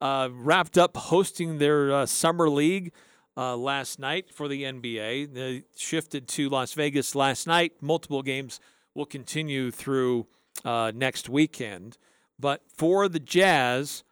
uh, 0.00 0.28
wrapped 0.32 0.76
up 0.76 0.96
hosting 0.96 1.58
their 1.58 1.92
uh, 1.92 2.06
summer 2.06 2.48
league 2.48 2.92
uh, 3.36 3.56
last 3.56 3.98
night 3.98 4.30
for 4.30 4.48
the 4.48 4.64
NBA. 4.64 5.32
They 5.32 5.64
shifted 5.76 6.28
to 6.28 6.48
Las 6.48 6.72
Vegas 6.74 7.14
last 7.14 7.46
night. 7.46 7.72
Multiple 7.80 8.22
games 8.22 8.60
will 8.94 9.06
continue 9.06 9.70
through 9.70 10.26
uh, 10.64 10.92
next 10.94 11.28
weekend. 11.28 11.98
But 12.38 12.62
for 12.68 13.08
the 13.08 13.20
Jazz, 13.20 14.04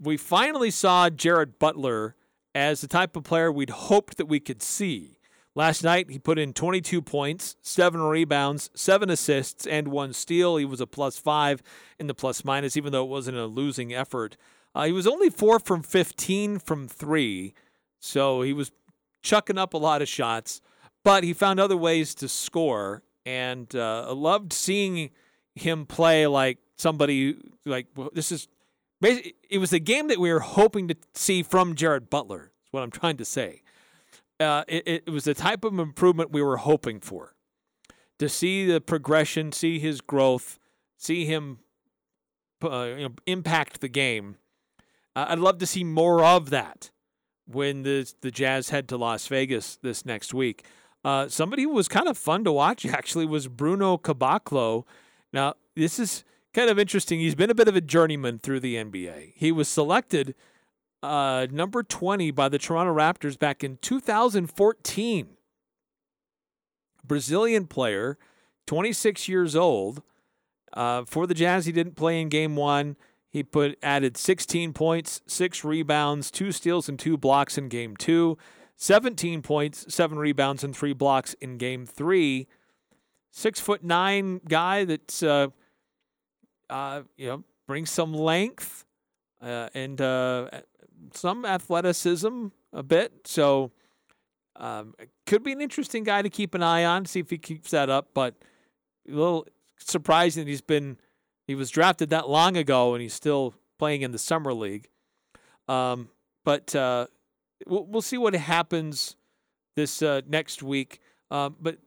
we 0.00 0.16
finally 0.16 0.70
saw 0.70 1.10
Jared 1.10 1.58
Butler 1.58 2.14
as 2.54 2.80
the 2.80 2.88
type 2.88 3.16
of 3.16 3.24
player 3.24 3.52
we'd 3.52 3.70
hoped 3.70 4.16
that 4.16 4.26
we 4.26 4.40
could 4.40 4.62
see. 4.62 5.17
Last 5.58 5.82
night, 5.82 6.08
he 6.08 6.20
put 6.20 6.38
in 6.38 6.52
22 6.52 7.02
points, 7.02 7.56
seven 7.62 8.00
rebounds, 8.00 8.70
seven 8.74 9.10
assists, 9.10 9.66
and 9.66 9.88
one 9.88 10.12
steal. 10.12 10.56
He 10.56 10.64
was 10.64 10.80
a 10.80 10.86
plus 10.86 11.18
five 11.18 11.64
in 11.98 12.06
the 12.06 12.14
plus 12.14 12.44
minus, 12.44 12.76
even 12.76 12.92
though 12.92 13.02
it 13.02 13.08
wasn't 13.08 13.38
a 13.38 13.46
losing 13.46 13.92
effort. 13.92 14.36
Uh, 14.72 14.84
he 14.84 14.92
was 14.92 15.04
only 15.04 15.30
four 15.30 15.58
from 15.58 15.82
15 15.82 16.60
from 16.60 16.86
three, 16.86 17.54
so 17.98 18.42
he 18.42 18.52
was 18.52 18.70
chucking 19.20 19.58
up 19.58 19.74
a 19.74 19.78
lot 19.78 20.00
of 20.00 20.06
shots, 20.06 20.60
but 21.02 21.24
he 21.24 21.32
found 21.32 21.58
other 21.58 21.76
ways 21.76 22.14
to 22.14 22.28
score. 22.28 23.02
And 23.26 23.74
uh, 23.74 24.14
loved 24.14 24.52
seeing 24.52 25.10
him 25.56 25.86
play 25.86 26.28
like 26.28 26.58
somebody 26.76 27.36
like 27.64 27.88
this 28.12 28.30
is. 28.30 28.46
It 29.02 29.58
was 29.58 29.70
the 29.70 29.80
game 29.80 30.06
that 30.06 30.20
we 30.20 30.32
were 30.32 30.38
hoping 30.38 30.86
to 30.86 30.94
see 31.14 31.42
from 31.42 31.74
Jared 31.74 32.10
Butler. 32.10 32.52
Is 32.64 32.72
what 32.72 32.84
I'm 32.84 32.92
trying 32.92 33.16
to 33.16 33.24
say 33.24 33.62
uh, 34.40 34.64
it, 34.68 35.04
it 35.06 35.10
was 35.10 35.24
the 35.24 35.34
type 35.34 35.64
of 35.64 35.78
improvement 35.78 36.30
we 36.30 36.42
were 36.42 36.58
hoping 36.58 37.00
for. 37.00 37.34
To 38.18 38.28
see 38.28 38.66
the 38.66 38.80
progression, 38.80 39.52
see 39.52 39.78
his 39.78 40.00
growth, 40.00 40.58
see 40.96 41.24
him 41.24 41.60
uh, 42.62 42.94
you 42.96 43.08
know, 43.08 43.14
impact 43.26 43.80
the 43.80 43.88
game. 43.88 44.36
Uh, 45.14 45.26
I'd 45.28 45.38
love 45.38 45.58
to 45.58 45.66
see 45.66 45.84
more 45.84 46.24
of 46.24 46.50
that 46.50 46.90
when 47.46 47.82
the 47.82 48.12
the 48.20 48.30
Jazz 48.30 48.70
head 48.70 48.88
to 48.88 48.96
Las 48.96 49.26
Vegas 49.28 49.76
this 49.82 50.04
next 50.04 50.34
week. 50.34 50.64
Uh, 51.04 51.28
somebody 51.28 51.62
who 51.62 51.70
was 51.70 51.88
kind 51.88 52.08
of 52.08 52.18
fun 52.18 52.44
to 52.44 52.52
watch 52.52 52.84
actually 52.86 53.26
was 53.26 53.48
Bruno 53.48 53.96
Caboclo. 53.96 54.84
Now 55.32 55.54
this 55.76 55.98
is 55.98 56.24
kind 56.52 56.70
of 56.70 56.78
interesting. 56.78 57.20
He's 57.20 57.34
been 57.34 57.50
a 57.50 57.54
bit 57.54 57.68
of 57.68 57.76
a 57.76 57.80
journeyman 57.80 58.38
through 58.40 58.60
the 58.60 58.76
NBA. 58.76 59.34
He 59.36 59.52
was 59.52 59.68
selected 59.68 60.34
uh, 61.02 61.46
number 61.50 61.82
20 61.82 62.30
by 62.32 62.48
the 62.48 62.58
Toronto 62.58 62.94
Raptors 62.94 63.38
back 63.38 63.62
in 63.62 63.78
2014. 63.78 65.28
Brazilian 67.04 67.66
player, 67.66 68.18
26 68.66 69.28
years 69.28 69.56
old. 69.56 70.02
Uh, 70.74 71.04
for 71.06 71.26
the 71.26 71.34
Jazz, 71.34 71.66
he 71.66 71.72
didn't 71.72 71.96
play 71.96 72.20
in 72.20 72.28
game 72.28 72.54
one. 72.56 72.96
He 73.30 73.42
put 73.42 73.78
added 73.82 74.16
16 74.16 74.72
points, 74.72 75.22
six 75.26 75.64
rebounds, 75.64 76.30
two 76.30 76.52
steals, 76.52 76.88
and 76.88 76.98
two 76.98 77.16
blocks 77.16 77.58
in 77.58 77.68
game 77.68 77.96
two. 77.96 78.38
17 78.76 79.42
points, 79.42 79.92
seven 79.92 80.18
rebounds, 80.18 80.62
and 80.62 80.76
three 80.76 80.92
blocks 80.92 81.34
in 81.40 81.58
game 81.58 81.84
three. 81.84 82.46
Six 83.30 83.60
foot 83.60 83.82
nine 83.82 84.40
guy 84.48 84.84
that's 84.84 85.22
uh, 85.22 85.48
uh, 86.70 87.02
you 87.16 87.26
know 87.28 87.44
brings 87.66 87.90
some 87.90 88.14
length 88.14 88.84
uh, 89.42 89.68
and 89.74 90.00
uh, 90.00 90.48
some 91.16 91.44
athleticism 91.44 92.48
a 92.72 92.82
bit. 92.82 93.12
So 93.26 93.72
um, 94.56 94.94
could 95.26 95.42
be 95.42 95.52
an 95.52 95.60
interesting 95.60 96.04
guy 96.04 96.22
to 96.22 96.30
keep 96.30 96.54
an 96.54 96.62
eye 96.62 96.84
on, 96.84 97.06
see 97.06 97.20
if 97.20 97.30
he 97.30 97.38
keeps 97.38 97.70
that 97.70 97.88
up. 97.90 98.10
But 98.14 98.34
a 99.08 99.12
little 99.12 99.46
surprising 99.78 100.44
that 100.44 100.50
he's 100.50 100.60
been 100.60 100.98
he 101.46 101.54
was 101.54 101.70
drafted 101.70 102.10
that 102.10 102.28
long 102.28 102.56
ago 102.56 102.94
and 102.94 103.02
he's 103.02 103.14
still 103.14 103.54
playing 103.78 104.02
in 104.02 104.12
the 104.12 104.18
summer 104.18 104.52
league. 104.52 104.88
Um, 105.66 106.10
but 106.44 106.74
uh, 106.74 107.06
we'll, 107.66 107.86
we'll 107.86 108.02
see 108.02 108.18
what 108.18 108.34
happens 108.34 109.16
this 109.74 110.02
uh, 110.02 110.20
next 110.26 110.62
week. 110.62 111.00
Um, 111.30 111.56
but 111.60 111.78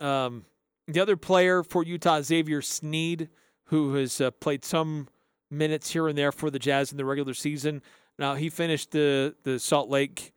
um, 0.00 0.44
the 0.88 1.00
other 1.00 1.16
player 1.16 1.62
for 1.62 1.84
Utah, 1.84 2.20
Xavier 2.20 2.62
Sneed, 2.62 3.28
who 3.66 3.94
has 3.94 4.20
uh, 4.20 4.32
played 4.32 4.64
some 4.64 5.08
minutes 5.50 5.90
here 5.90 6.08
and 6.08 6.16
there 6.16 6.32
for 6.32 6.50
the 6.50 6.58
Jazz 6.58 6.92
in 6.92 6.98
the 6.98 7.04
regular 7.04 7.34
season. 7.34 7.82
Now 8.18 8.34
he 8.34 8.48
finished 8.48 8.90
the 8.90 9.34
the 9.42 9.58
Salt 9.58 9.88
Lake 9.88 10.32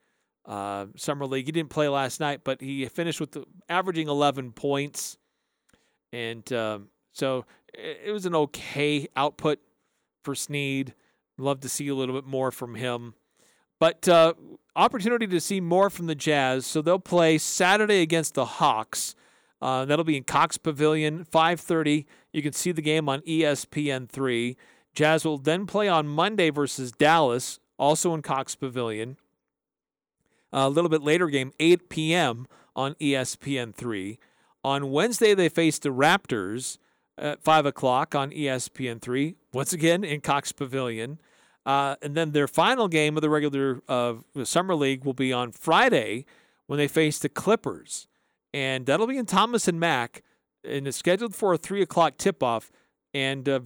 uh, 0.46 0.88
summer 0.96 1.26
league. 1.26 1.46
He 1.46 1.52
didn't 1.52 1.70
play 1.70 1.88
last 1.88 2.20
night, 2.20 2.42
but 2.44 2.62
he 2.62 2.86
finished 2.88 3.20
with 3.20 3.32
the, 3.32 3.46
averaging 3.70 4.08
11 4.08 4.52
points, 4.52 5.18
and 6.12 6.52
um, 6.54 6.90
so 7.12 7.46
it, 7.74 8.02
it 8.08 8.12
was 8.12 8.26
an 8.26 8.36
okay 8.36 9.08
output 9.16 9.60
for 10.24 10.36
Sneed. 10.36 10.94
Love 11.38 11.62
to 11.62 11.70
see 11.70 11.88
a 11.88 11.96
little 11.96 12.16
bit 12.16 12.26
more 12.26 12.52
from 12.52 12.76
him, 12.76 13.16
but 13.80 14.08
uh, 14.08 14.34
opportunity 14.76 15.28
to 15.28 15.40
see 15.40 15.60
more 15.60 15.90
from 15.90 16.06
the 16.06 16.16
Jazz. 16.16 16.66
So 16.66 16.82
they'll 16.82 17.00
play 17.00 17.38
Saturday 17.38 18.02
against 18.02 18.36
the 18.36 18.46
Hawks. 18.46 19.16
Uh, 19.62 19.86
that'll 19.86 20.06
be 20.06 20.18
in 20.18 20.24
Cox 20.24 20.58
Pavilion, 20.58 21.26
5:30. 21.26 22.06
You 22.32 22.42
can 22.42 22.54
see 22.54 22.72
the 22.72 22.82
game 22.82 23.08
on 23.08 23.22
E 23.26 23.42
ESPN3. 23.42 24.56
Jazz 24.94 25.26
will 25.26 25.38
then 25.38 25.66
play 25.66 25.88
on 25.88 26.08
Monday 26.08 26.50
versus 26.50 26.92
Dallas, 26.92 27.60
also 27.78 28.14
in 28.14 28.22
Cox 28.22 28.56
Pavilion. 28.56 29.18
A 30.52 30.70
little 30.70 30.90
bit 30.90 31.02
later 31.02 31.28
game, 31.28 31.52
8 31.60 31.90
p.m. 31.90 32.48
on 32.76 32.96
E 33.00 33.14
ESPN3. 33.14 34.18
On 34.64 34.92
Wednesday, 34.92 35.34
they 35.34 35.50
face 35.50 35.80
the 35.80 35.90
Raptors 35.90 36.78
at 37.18 37.44
5 37.44 37.66
o'clock 37.66 38.14
on 38.14 38.32
E 38.32 38.44
ESPN3, 38.44 39.36
once 39.52 39.74
again 39.74 40.04
in 40.04 40.22
Cox 40.22 40.52
Pavilion. 40.52 41.20
Uh, 41.66 41.96
and 42.02 42.16
then 42.16 42.32
their 42.32 42.48
final 42.48 42.88
game 42.88 43.18
of 43.18 43.22
the 43.22 43.30
regular 43.30 43.82
uh, 43.88 44.16
Summer 44.44 44.76
League 44.76 45.06
will 45.06 45.14
be 45.14 45.34
on 45.34 45.52
Friday 45.52 46.26
when 46.68 46.78
they 46.78 46.88
face 46.88 47.20
the 47.20 47.30
Clippers. 47.30 48.08
And 48.54 48.86
that'll 48.86 49.08
be 49.08 49.18
in 49.18 49.26
Thomas 49.26 49.68
and 49.68 49.80
Mack. 49.80 50.24
And 50.64 50.88
it's 50.88 50.98
scheduled 50.98 51.34
for 51.34 51.54
a 51.54 51.58
3 51.58 51.82
o'clock 51.82 52.18
tip 52.18 52.44
off. 52.44 52.72
And 53.14 53.48
uh, 53.50 53.60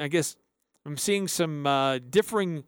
I 0.00 0.08
guess 0.08 0.36
I'm 0.90 0.96
seeing 0.96 1.28
some 1.28 1.68
uh, 1.68 2.00
differing 2.00 2.64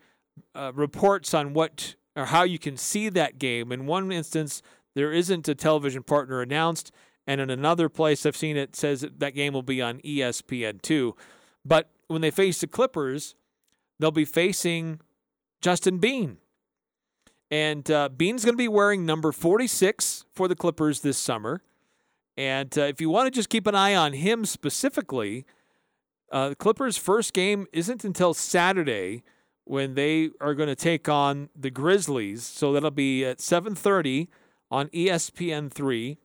uh, 0.55 0.71
reports 0.77 1.35
on 1.35 1.55
what 1.55 1.97
or 2.15 2.27
how 2.27 2.45
you 2.45 2.57
can 2.57 2.77
see 2.77 3.09
that 3.09 3.41
game. 3.41 3.73
In 3.73 3.87
one 3.87 4.13
instance, 4.13 4.63
there 4.95 5.13
isn't 5.13 5.49
a 5.49 5.57
television 5.57 6.05
partner 6.05 6.41
announced, 6.41 6.93
and 7.27 7.41
in 7.41 7.51
another 7.51 7.89
place, 7.89 8.25
I've 8.25 8.37
seen 8.37 8.57
it 8.57 8.77
says 8.77 9.01
that, 9.01 9.19
that 9.19 9.35
game 9.35 9.53
will 9.55 9.65
be 9.65 9.83
on 9.83 10.01
E 10.05 10.19
ESPN2. 10.19 11.15
But 11.65 11.91
when 12.07 12.21
they 12.21 12.31
face 12.31 12.61
the 12.61 12.69
Clippers, 12.69 13.35
they'll 13.99 14.13
be 14.13 14.25
facing 14.25 15.01
Justin 15.61 15.99
Bean. 15.99 16.37
And 17.51 17.91
uh, 17.91 18.09
Bean's 18.09 18.45
going 18.45 18.55
to 18.55 18.57
be 18.57 18.69
wearing 18.69 19.05
number 19.05 19.33
46 19.33 20.27
for 20.33 20.47
the 20.47 20.55
Clippers 20.55 21.01
this 21.01 21.19
summer. 21.19 21.61
And 22.37 22.79
uh, 22.79 22.83
if 22.83 23.01
you 23.01 23.11
want 23.11 23.27
to 23.27 23.37
just 23.37 23.49
keep 23.49 23.67
an 23.67 23.75
eye 23.75 23.97
on 23.97 24.13
him 24.13 24.45
specifically, 24.45 25.45
uh, 26.33 26.49
the 26.49 26.57
Clippers' 26.57 26.97
first 26.97 27.33
game 27.35 27.67
isn't 27.73 28.05
until 28.05 28.35
Saturday 28.35 29.23
when 29.65 29.95
they 29.95 30.31
are 30.41 30.55
going 30.55 30.69
to 30.69 30.75
take 30.75 31.09
on 31.09 31.51
the 31.55 31.71
Grizzlies. 31.71 32.43
So 32.43 32.73
that'll 32.73 32.91
be 32.91 33.25
at 33.25 33.39
7:30 33.39 34.29
on 34.71 34.89
E 34.93 35.09
ESPN3 35.09 36.17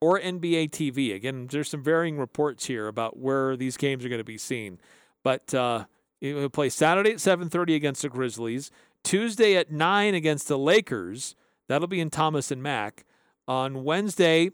or 0.00 0.20
NBA 0.20 0.70
TV. 0.70 1.14
Again, 1.14 1.48
there's 1.50 1.68
some 1.68 1.82
varying 1.82 2.18
reports 2.18 2.66
here 2.66 2.86
about 2.86 3.18
where 3.18 3.56
these 3.56 3.76
games 3.76 4.04
are 4.04 4.08
going 4.08 4.20
to 4.20 4.24
be 4.24 4.38
seen. 4.38 4.78
But 5.24 5.52
uh, 5.54 5.86
will 6.20 6.50
play 6.50 6.68
Saturday 6.68 7.12
at 7.12 7.16
7:30 7.16 7.74
against 7.74 8.02
the 8.02 8.08
Grizzlies, 8.08 8.70
Tuesday 9.02 9.56
at 9.56 9.72
9 9.72 10.14
against 10.14 10.48
the 10.48 10.58
Lakers. 10.58 11.34
That'll 11.68 11.88
be 11.88 12.00
in 12.00 12.10
Thomas 12.10 12.50
and 12.50 12.62
Mack. 12.62 13.04
On 13.46 13.82
Wednesday, 13.82 14.50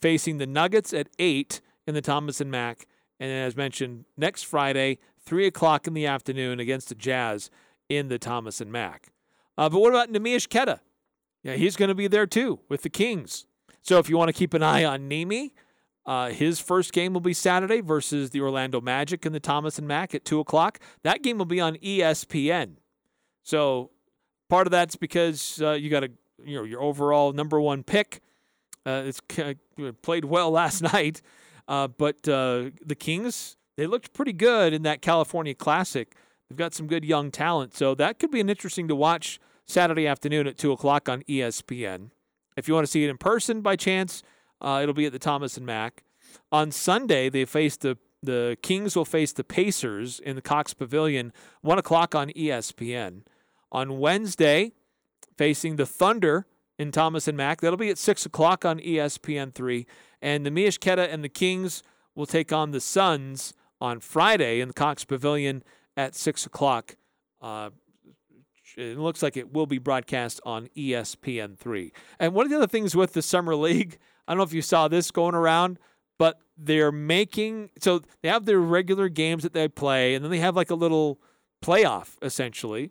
facing 0.00 0.38
the 0.38 0.46
Nuggets 0.46 0.92
at 0.92 1.08
8 1.18 1.60
in 1.86 1.94
the 1.94 2.02
Thomas 2.02 2.40
and 2.40 2.50
Mack. 2.50 2.86
And 3.18 3.30
as 3.30 3.56
mentioned, 3.56 4.04
next 4.16 4.42
Friday, 4.42 4.98
3 5.24 5.46
o'clock 5.46 5.86
in 5.86 5.94
the 5.94 6.06
afternoon 6.06 6.60
against 6.60 6.88
the 6.88 6.94
Jazz 6.94 7.50
in 7.88 8.08
the 8.08 8.18
Thomas 8.18 8.60
and 8.60 8.70
Mack. 8.70 9.08
Uh, 9.56 9.68
but 9.68 9.80
what 9.80 9.90
about 9.90 10.12
Neemias 10.12 10.48
Queta? 10.48 10.80
Yeah, 11.42 11.54
he's 11.54 11.76
going 11.76 11.88
to 11.88 11.94
be 11.94 12.08
there 12.08 12.26
too 12.26 12.60
with 12.68 12.82
the 12.82 12.90
Kings. 12.90 13.46
So 13.80 13.98
if 13.98 14.10
you 14.10 14.18
want 14.18 14.28
to 14.28 14.32
keep 14.32 14.52
an 14.52 14.62
eye 14.62 14.84
on 14.84 15.08
Nemi, 15.08 15.54
uh, 16.04 16.30
his 16.30 16.60
first 16.60 16.92
game 16.92 17.12
will 17.12 17.20
be 17.20 17.32
Saturday 17.32 17.80
versus 17.80 18.30
the 18.30 18.40
Orlando 18.40 18.80
Magic 18.80 19.24
in 19.24 19.32
the 19.32 19.40
Thomas 19.40 19.78
and 19.78 19.88
Mack 19.88 20.14
at 20.14 20.24
2 20.24 20.40
o'clock. 20.40 20.78
That 21.02 21.22
game 21.22 21.38
will 21.38 21.44
be 21.46 21.60
on 21.60 21.76
ESPN. 21.76 22.76
So 23.42 23.90
part 24.48 24.66
of 24.66 24.70
that's 24.70 24.96
because 24.96 25.60
uh, 25.62 25.72
you 25.72 25.88
got 25.90 26.04
a 26.04 26.10
you 26.44 26.56
know 26.56 26.64
your 26.64 26.82
overall 26.82 27.32
number 27.32 27.60
one 27.60 27.82
pick. 27.82 28.20
Uh, 28.84 29.02
it's 29.06 29.20
k- 29.28 29.56
played 30.02 30.24
well 30.24 30.50
last 30.62 30.82
night, 30.82 31.22
uh, 31.68 31.88
but 31.88 32.28
uh, 32.28 32.70
the 32.84 32.96
Kings 32.98 33.56
they 33.76 33.86
looked 33.86 34.12
pretty 34.12 34.32
good 34.32 34.72
in 34.72 34.82
that 34.82 35.02
California 35.02 35.54
Classic. 35.54 36.14
They've 36.48 36.56
got 36.56 36.74
some 36.74 36.86
good 36.86 37.04
young 37.04 37.30
talent, 37.30 37.74
so 37.74 37.94
that 37.94 38.18
could 38.18 38.30
be 38.30 38.40
an 38.40 38.48
interesting 38.48 38.88
to 38.88 38.94
watch 38.94 39.38
Saturday 39.66 40.06
afternoon 40.06 40.46
at 40.46 40.56
two 40.56 40.72
o'clock 40.72 41.08
on 41.08 41.22
ESPN. 41.22 42.10
If 42.56 42.68
you 42.68 42.74
want 42.74 42.86
to 42.86 42.90
see 42.90 43.04
it 43.04 43.10
in 43.10 43.18
person 43.18 43.60
by 43.60 43.76
chance, 43.76 44.22
uh, 44.60 44.80
it'll 44.82 44.94
be 44.94 45.06
at 45.06 45.12
the 45.12 45.18
Thomas 45.18 45.56
and 45.56 45.66
Mack. 45.66 46.04
On 46.50 46.70
Sunday, 46.70 47.28
they 47.28 47.44
face 47.44 47.76
the 47.76 47.98
the 48.22 48.56
Kings 48.62 48.96
will 48.96 49.04
face 49.04 49.32
the 49.32 49.44
Pacers 49.44 50.18
in 50.18 50.36
the 50.36 50.42
Cox 50.42 50.74
Pavilion, 50.74 51.32
one 51.60 51.78
o'clock 51.78 52.14
on 52.14 52.30
ESPN. 52.30 53.22
On 53.70 53.98
Wednesday, 53.98 54.72
facing 55.36 55.76
the 55.76 55.86
Thunder 55.86 56.46
in 56.78 56.90
Thomas 56.90 57.28
and 57.28 57.36
Mack, 57.36 57.60
that'll 57.60 57.76
be 57.76 57.90
at 57.90 57.98
six 57.98 58.24
o'clock 58.26 58.64
on 58.64 58.78
ESPN 58.80 59.54
three. 59.54 59.86
And 60.22 60.44
the 60.44 60.50
Neemias 60.50 60.80
Queta 60.80 61.10
and 61.10 61.22
the 61.22 61.28
Kings 61.28 61.82
will 62.14 62.26
take 62.26 62.52
on 62.52 62.70
the 62.70 62.80
Suns 62.80 63.52
on 63.80 64.00
Friday 64.00 64.60
in 64.60 64.68
the 64.68 64.74
Cox 64.74 65.04
Pavilion 65.04 65.62
at 65.96 66.14
six 66.14 66.46
o'clock. 66.46 66.96
Uh, 67.40 67.70
it 68.76 68.98
looks 68.98 69.22
like 69.22 69.36
it 69.36 69.52
will 69.52 69.66
be 69.66 69.78
broadcast 69.78 70.40
on 70.44 70.68
E 70.76 70.90
ESPN 70.90 71.56
three. 71.56 71.92
And 72.18 72.34
one 72.34 72.44
of 72.44 72.50
the 72.50 72.56
other 72.56 72.66
things 72.66 72.96
with 72.96 73.12
the 73.12 73.22
summer 73.22 73.54
league, 73.54 73.98
I 74.26 74.32
don't 74.32 74.38
know 74.38 74.44
if 74.44 74.52
you 74.52 74.62
saw 74.62 74.88
this 74.88 75.10
going 75.10 75.34
around, 75.34 75.78
but 76.18 76.40
they're 76.56 76.92
making 76.92 77.70
so 77.80 78.02
they 78.22 78.28
have 78.28 78.46
their 78.46 78.58
regular 78.58 79.08
games 79.08 79.42
that 79.42 79.52
they 79.52 79.68
play, 79.68 80.14
and 80.14 80.24
then 80.24 80.30
they 80.30 80.38
have 80.38 80.56
like 80.56 80.70
a 80.70 80.74
little 80.74 81.20
playoff 81.62 82.16
essentially, 82.22 82.90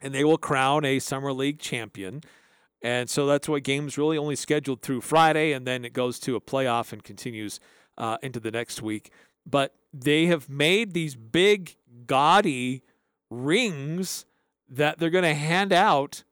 and 0.00 0.14
they 0.14 0.24
will 0.24 0.38
crown 0.38 0.84
a 0.84 0.98
summer 0.98 1.32
league 1.32 1.58
champion. 1.58 2.22
And 2.84 3.08
so 3.08 3.24
that's 3.24 3.48
why 3.48 3.60
games 3.60 3.96
really 3.96 4.18
only 4.18 4.36
scheduled 4.36 4.82
through 4.82 5.00
Friday, 5.00 5.52
and 5.52 5.66
then 5.66 5.86
it 5.86 5.94
goes 5.94 6.18
to 6.20 6.36
a 6.36 6.40
playoff 6.40 6.92
and 6.92 7.02
continues 7.02 7.58
uh, 7.96 8.18
into 8.22 8.38
the 8.38 8.50
next 8.50 8.82
week. 8.82 9.10
But 9.46 9.74
they 9.90 10.26
have 10.26 10.50
made 10.50 10.92
these 10.92 11.16
big, 11.16 11.76
gaudy 12.06 12.82
rings 13.30 14.26
that 14.68 14.98
they're 14.98 15.08
going 15.08 15.24
to 15.24 15.34
hand 15.34 15.72
out 15.72 16.24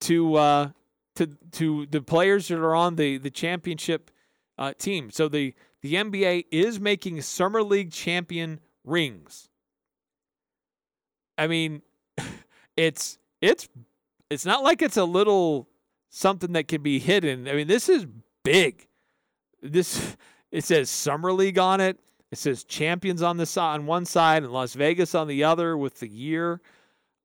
to 0.00 0.34
uh, 0.34 0.70
to 1.14 1.28
to 1.52 1.86
the 1.86 2.02
players 2.02 2.48
that 2.48 2.58
are 2.58 2.74
on 2.74 2.96
the 2.96 3.16
the 3.18 3.30
championship 3.30 4.10
uh, 4.58 4.72
team. 4.76 5.12
So 5.12 5.28
the 5.28 5.54
the 5.82 5.94
NBA 5.94 6.46
is 6.50 6.80
making 6.80 7.22
summer 7.22 7.62
league 7.62 7.92
champion 7.92 8.58
rings. 8.82 9.48
I 11.36 11.46
mean, 11.46 11.82
it's 12.76 13.18
it's 13.40 13.68
it's 14.30 14.44
not 14.44 14.62
like 14.62 14.82
it's 14.82 14.96
a 14.96 15.04
little 15.04 15.68
something 16.10 16.52
that 16.52 16.68
can 16.68 16.82
be 16.82 16.98
hidden. 16.98 17.48
I 17.48 17.52
mean, 17.52 17.66
this 17.66 17.88
is 17.88 18.06
big. 18.44 18.86
This 19.62 20.16
it 20.50 20.64
says 20.64 20.90
summer 20.90 21.32
league 21.32 21.58
on 21.58 21.80
it. 21.80 21.98
It 22.30 22.38
says 22.38 22.64
champions 22.64 23.22
on 23.22 23.38
the 23.38 23.60
on 23.60 23.86
one 23.86 24.04
side 24.04 24.42
and 24.42 24.52
Las 24.52 24.74
Vegas 24.74 25.14
on 25.14 25.28
the 25.28 25.44
other 25.44 25.76
with 25.76 26.00
the 26.00 26.08
year. 26.08 26.60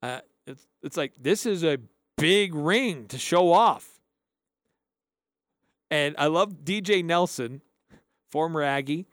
Uh, 0.02 0.20
it's 0.48 0.66
it's 0.82 0.98
like 0.98 1.13
this 1.20 1.46
is 1.46 1.63
a 1.63 1.78
big 2.18 2.56
ring 2.56 3.08
to 3.08 3.18
show 3.18 3.52
off. 3.52 3.89
And 5.92 6.16
I 6.18 6.28
love 6.28 6.63
DJ 6.63 7.04
Nelson, 7.04 7.62
former 8.32 8.63
Aggie, 8.63 9.06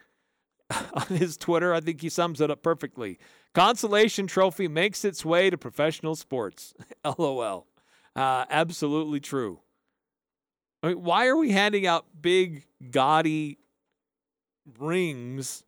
on 0.70 1.06
his 1.08 1.36
Twitter. 1.36 1.74
I 1.74 1.80
think 1.80 2.00
he 2.00 2.08
sums 2.08 2.40
it 2.40 2.50
up 2.50 2.62
perfectly. 2.62 3.18
Consolation 3.52 4.26
trophy 4.26 4.68
makes 4.68 5.04
its 5.04 5.24
way 5.24 5.50
to 5.50 5.58
professional 5.58 6.14
sports. 6.14 6.72
LOL. 7.18 7.66
Uh, 8.16 8.44
absolutely 8.50 9.20
true. 9.20 9.60
I 10.82 10.88
mean, 10.88 11.02
why 11.02 11.26
are 11.26 11.36
we 11.36 11.50
handing 11.50 11.86
out 11.86 12.06
big, 12.20 12.64
gaudy 12.90 13.58
rings 14.78 15.62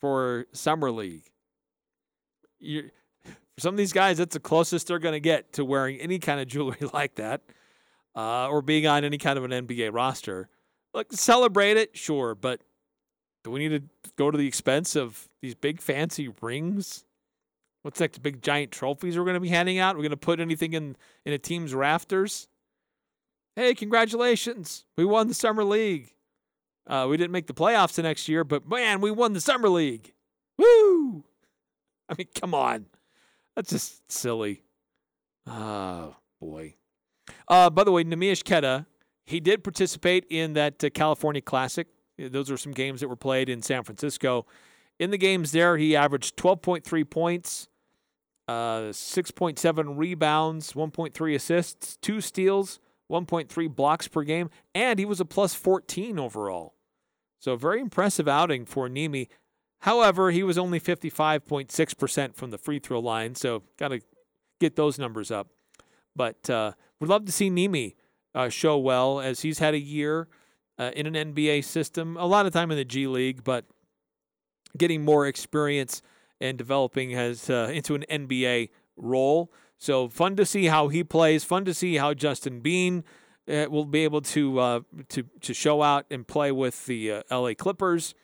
for 0.00 0.46
summer 0.52 0.90
league? 0.90 1.24
You're, 2.60 2.90
for 3.24 3.60
some 3.60 3.74
of 3.74 3.78
these 3.78 3.92
guys, 3.92 4.18
that's 4.18 4.34
the 4.34 4.40
closest 4.40 4.86
they're 4.86 4.98
going 4.98 5.14
to 5.14 5.20
get 5.20 5.52
to 5.54 5.64
wearing 5.64 5.98
any 5.98 6.18
kind 6.18 6.40
of 6.40 6.46
jewelry 6.46 6.78
like 6.92 7.16
that, 7.16 7.42
uh, 8.14 8.48
or 8.48 8.62
being 8.62 8.86
on 8.86 9.04
any 9.04 9.18
kind 9.18 9.36
of 9.36 9.44
an 9.44 9.50
NBA 9.50 9.92
roster. 9.92 10.48
Look, 10.94 11.12
celebrate 11.12 11.76
it, 11.76 11.96
sure, 11.96 12.34
but 12.34 12.60
do 13.44 13.50
we 13.50 13.66
need 13.66 13.68
to 13.70 14.10
go 14.16 14.30
to 14.30 14.38
the 14.38 14.46
expense 14.46 14.96
of 14.96 15.28
these 15.42 15.54
big 15.54 15.80
fancy 15.80 16.28
rings 16.40 17.04
What's 17.82 18.00
next? 18.00 18.18
Big 18.18 18.42
giant 18.42 18.72
trophies 18.72 19.16
we're 19.16 19.24
going 19.24 19.34
to 19.34 19.40
be 19.40 19.48
handing 19.48 19.78
out? 19.78 19.96
We're 19.96 20.02
going 20.02 20.10
to 20.10 20.16
put 20.16 20.40
anything 20.40 20.72
in 20.72 20.96
in 21.24 21.32
a 21.32 21.38
team's 21.38 21.74
rafters? 21.74 22.48
Hey, 23.56 23.74
congratulations! 23.74 24.84
We 24.96 25.04
won 25.04 25.28
the 25.28 25.34
summer 25.34 25.64
league. 25.64 26.12
Uh, 26.86 27.06
we 27.08 27.16
didn't 27.16 27.32
make 27.32 27.46
the 27.46 27.54
playoffs 27.54 27.94
the 27.94 28.02
next 28.02 28.28
year, 28.28 28.44
but 28.44 28.68
man, 28.68 29.00
we 29.00 29.10
won 29.10 29.32
the 29.32 29.40
summer 29.40 29.68
league. 29.68 30.12
Woo! 30.56 31.24
I 32.08 32.14
mean, 32.16 32.28
come 32.34 32.54
on, 32.54 32.86
that's 33.54 33.70
just 33.70 34.10
silly. 34.10 34.62
Oh 35.46 36.16
boy. 36.40 36.74
Uh, 37.46 37.70
by 37.70 37.84
the 37.84 37.92
way, 37.92 38.04
Neemias 38.04 38.42
Queta, 38.42 38.86
he 39.26 39.40
did 39.40 39.62
participate 39.62 40.24
in 40.30 40.54
that 40.54 40.82
uh, 40.82 40.90
California 40.90 41.42
Classic. 41.42 41.86
Those 42.18 42.50
are 42.50 42.56
some 42.56 42.72
games 42.72 43.00
that 43.00 43.08
were 43.08 43.16
played 43.16 43.48
in 43.48 43.62
San 43.62 43.84
Francisco. 43.84 44.46
In 44.98 45.10
the 45.10 45.18
games 45.18 45.52
there, 45.52 45.76
he 45.76 45.94
averaged 45.94 46.36
12.3 46.36 47.08
points, 47.08 47.68
uh, 48.48 48.90
6.7 48.92 49.96
rebounds, 49.96 50.72
1.3 50.72 51.34
assists, 51.34 51.96
two 51.98 52.20
steals, 52.20 52.80
1.3 53.10 53.74
blocks 53.74 54.08
per 54.08 54.22
game, 54.22 54.50
and 54.74 54.98
he 54.98 55.04
was 55.04 55.20
a 55.20 55.24
plus 55.24 55.54
14 55.54 56.18
overall. 56.18 56.74
So, 57.40 57.56
very 57.56 57.80
impressive 57.80 58.26
outing 58.26 58.66
for 58.66 58.88
Nemi. 58.88 59.28
However, 59.80 60.32
he 60.32 60.42
was 60.42 60.58
only 60.58 60.80
55.6% 60.80 62.34
from 62.34 62.50
the 62.50 62.58
free 62.58 62.80
throw 62.80 62.98
line, 62.98 63.36
so 63.36 63.62
got 63.78 63.88
to 63.88 64.00
get 64.58 64.74
those 64.74 64.98
numbers 64.98 65.30
up. 65.30 65.48
But 66.16 66.50
uh, 66.50 66.72
we'd 66.98 67.08
love 67.08 67.26
to 67.26 67.32
see 67.32 67.48
Nemi 67.48 67.96
uh, 68.34 68.48
show 68.48 68.76
well 68.76 69.20
as 69.20 69.40
he's 69.40 69.60
had 69.60 69.74
a 69.74 69.78
year 69.78 70.26
uh, 70.78 70.90
in 70.96 71.14
an 71.14 71.32
NBA 71.32 71.64
system, 71.64 72.16
a 72.16 72.26
lot 72.26 72.46
of 72.46 72.52
time 72.52 72.72
in 72.72 72.76
the 72.76 72.84
G 72.84 73.06
League, 73.06 73.44
but 73.44 73.64
getting 74.76 75.04
more 75.04 75.26
experience 75.26 76.02
and 76.40 76.56
developing 76.58 77.14
as 77.14 77.50
uh, 77.50 77.70
into 77.72 77.94
an 77.94 78.04
NBA 78.10 78.70
role. 78.96 79.52
So 79.78 80.08
fun 80.08 80.36
to 80.36 80.44
see 80.44 80.66
how 80.66 80.88
he 80.88 81.04
plays. 81.04 81.44
Fun 81.44 81.64
to 81.64 81.74
see 81.74 81.96
how 81.96 82.14
Justin 82.14 82.60
Bean 82.60 83.04
uh, 83.48 83.66
will 83.70 83.84
be 83.84 84.04
able 84.04 84.20
to 84.20 84.58
uh, 84.58 84.80
to 85.08 85.24
to 85.40 85.54
show 85.54 85.82
out 85.82 86.06
and 86.10 86.26
play 86.26 86.52
with 86.52 86.86
the 86.86 87.12
uh, 87.12 87.22
LA 87.30 87.54
Clippers, 87.54 88.14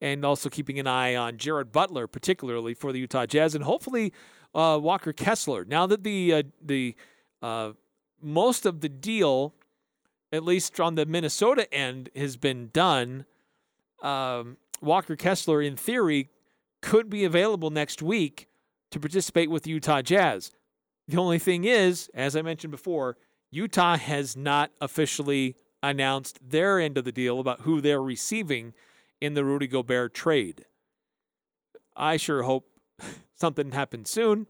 and 0.00 0.24
also 0.24 0.48
keeping 0.48 0.78
an 0.78 0.86
eye 0.86 1.14
on 1.14 1.36
Jared 1.36 1.72
Butler, 1.72 2.06
particularly 2.06 2.74
for 2.74 2.92
the 2.92 2.98
Utah 2.98 3.26
Jazz, 3.26 3.54
and 3.54 3.64
hopefully 3.64 4.12
uh, 4.54 4.78
Walker 4.80 5.12
Kessler. 5.12 5.64
Now 5.64 5.86
that 5.86 6.02
the 6.04 6.32
uh, 6.32 6.42
the 6.62 6.96
most 8.20 8.64
of 8.64 8.80
the 8.80 8.88
deal, 8.88 9.54
at 10.32 10.42
least 10.42 10.80
on 10.80 10.94
the 10.94 11.04
Minnesota 11.04 11.72
end, 11.72 12.08
has 12.16 12.36
been 12.36 12.70
done. 12.72 13.26
Um, 14.02 14.56
Walker 14.84 15.16
Kessler, 15.16 15.62
in 15.62 15.76
theory, 15.76 16.30
could 16.82 17.08
be 17.08 17.24
available 17.24 17.70
next 17.70 18.02
week 18.02 18.48
to 18.90 19.00
participate 19.00 19.50
with 19.50 19.64
the 19.64 19.70
Utah 19.70 20.02
Jazz. 20.02 20.50
The 21.08 21.18
only 21.18 21.38
thing 21.38 21.64
is, 21.64 22.10
as 22.14 22.36
I 22.36 22.42
mentioned 22.42 22.70
before, 22.70 23.16
Utah 23.50 23.96
has 23.96 24.36
not 24.36 24.70
officially 24.80 25.56
announced 25.82 26.38
their 26.42 26.80
end 26.80 26.96
of 26.96 27.04
the 27.04 27.12
deal 27.12 27.40
about 27.40 27.62
who 27.62 27.80
they're 27.80 28.02
receiving 28.02 28.72
in 29.20 29.34
the 29.34 29.44
Rudy 29.44 29.66
Gobert 29.66 30.14
trade. 30.14 30.64
I 31.96 32.16
sure 32.16 32.42
hope 32.42 32.68
something 33.34 33.72
happens 33.72 34.10
soon. 34.10 34.46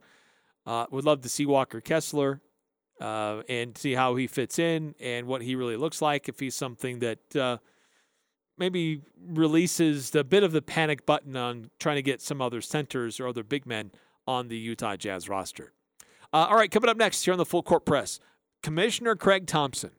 Uh, 0.67 0.87
would 0.91 1.05
love 1.05 1.21
to 1.23 1.29
see 1.29 1.45
Walker 1.45 1.81
Kessler 1.81 2.41
uh, 3.01 3.43
and 3.49 3.77
see 3.77 3.95
how 3.95 4.17
he 4.17 4.27
fits 4.27 4.59
in 4.59 4.95
and 5.01 5.27
what 5.27 5.43
he 5.43 5.55
really 5.57 5.77
looks 5.77 6.01
like. 6.01 6.29
If 6.29 6.41
he's 6.41 6.55
something 6.55 7.01
that 7.01 7.37
uh, 7.37 7.59
maybe 8.59 9.01
releases 9.27 10.15
a 10.15 10.25
bit 10.25 10.43
of 10.43 10.53
the 10.53 10.63
panic 10.63 11.07
button 11.07 11.37
on 11.37 11.71
trying 11.79 11.97
to 11.97 12.03
get 12.03 12.21
some 12.21 12.41
other 12.41 12.61
centers 12.61 13.19
or 13.19 13.29
other 13.29 13.43
big 13.43 13.67
men 13.67 13.91
on 14.27 14.49
the 14.49 14.57
Utah 14.57 14.97
Jazz 14.97 15.29
roster. 15.29 15.73
Uh, 16.33 16.47
all 16.49 16.57
right, 16.57 16.71
coming 16.71 16.91
up 16.91 16.97
next 16.97 17.25
here 17.25 17.33
on 17.33 17.39
the 17.39 17.45
Full 17.45 17.63
Court 17.63 17.85
Press, 17.85 18.21
Commissioner 18.63 19.15
Craig 19.15 19.47
Thompson 19.47 19.91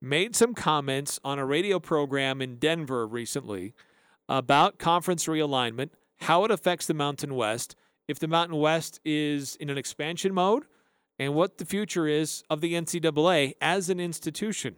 made 0.00 0.36
some 0.36 0.54
comments 0.54 1.18
on 1.24 1.38
a 1.38 1.46
radio 1.46 1.80
program 1.80 2.40
in 2.40 2.56
Denver 2.56 3.06
recently 3.06 3.74
about 4.28 4.78
conference 4.78 5.26
realignment, 5.26 5.90
how 6.20 6.44
it 6.44 6.50
affects 6.50 6.86
the 6.86 6.94
Mountain 6.94 7.34
West, 7.34 7.74
if 8.06 8.18
the 8.18 8.28
Mountain 8.28 8.58
West 8.58 9.00
is 9.04 9.56
in 9.56 9.70
an 9.70 9.78
expansion 9.78 10.32
mode, 10.34 10.64
and 11.18 11.34
what 11.34 11.58
the 11.58 11.64
future 11.64 12.06
is 12.06 12.42
of 12.50 12.60
the 12.60 12.74
NCAA 12.74 13.54
as 13.60 13.88
an 13.88 14.00
institution. 14.00 14.76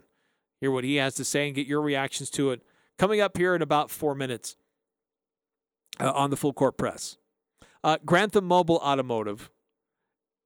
Hear 0.60 0.70
what 0.70 0.84
he 0.84 0.96
has 0.96 1.14
to 1.16 1.24
say 1.24 1.46
and 1.46 1.54
get 1.54 1.66
your 1.66 1.82
reactions 1.82 2.30
to 2.30 2.50
it 2.50 2.62
coming 2.98 3.20
up 3.20 3.37
here 3.37 3.54
in 3.54 3.62
about 3.62 3.90
four 3.90 4.14
minutes 4.14 4.56
uh, 6.00 6.11
on 6.12 6.30
the 6.30 6.37
Full 6.37 6.52
Court 6.52 6.76
Press. 6.76 7.16
Uh, 7.82 7.98
Grantham 8.04 8.44
Mobile 8.44 8.78
Automotive. 8.78 9.50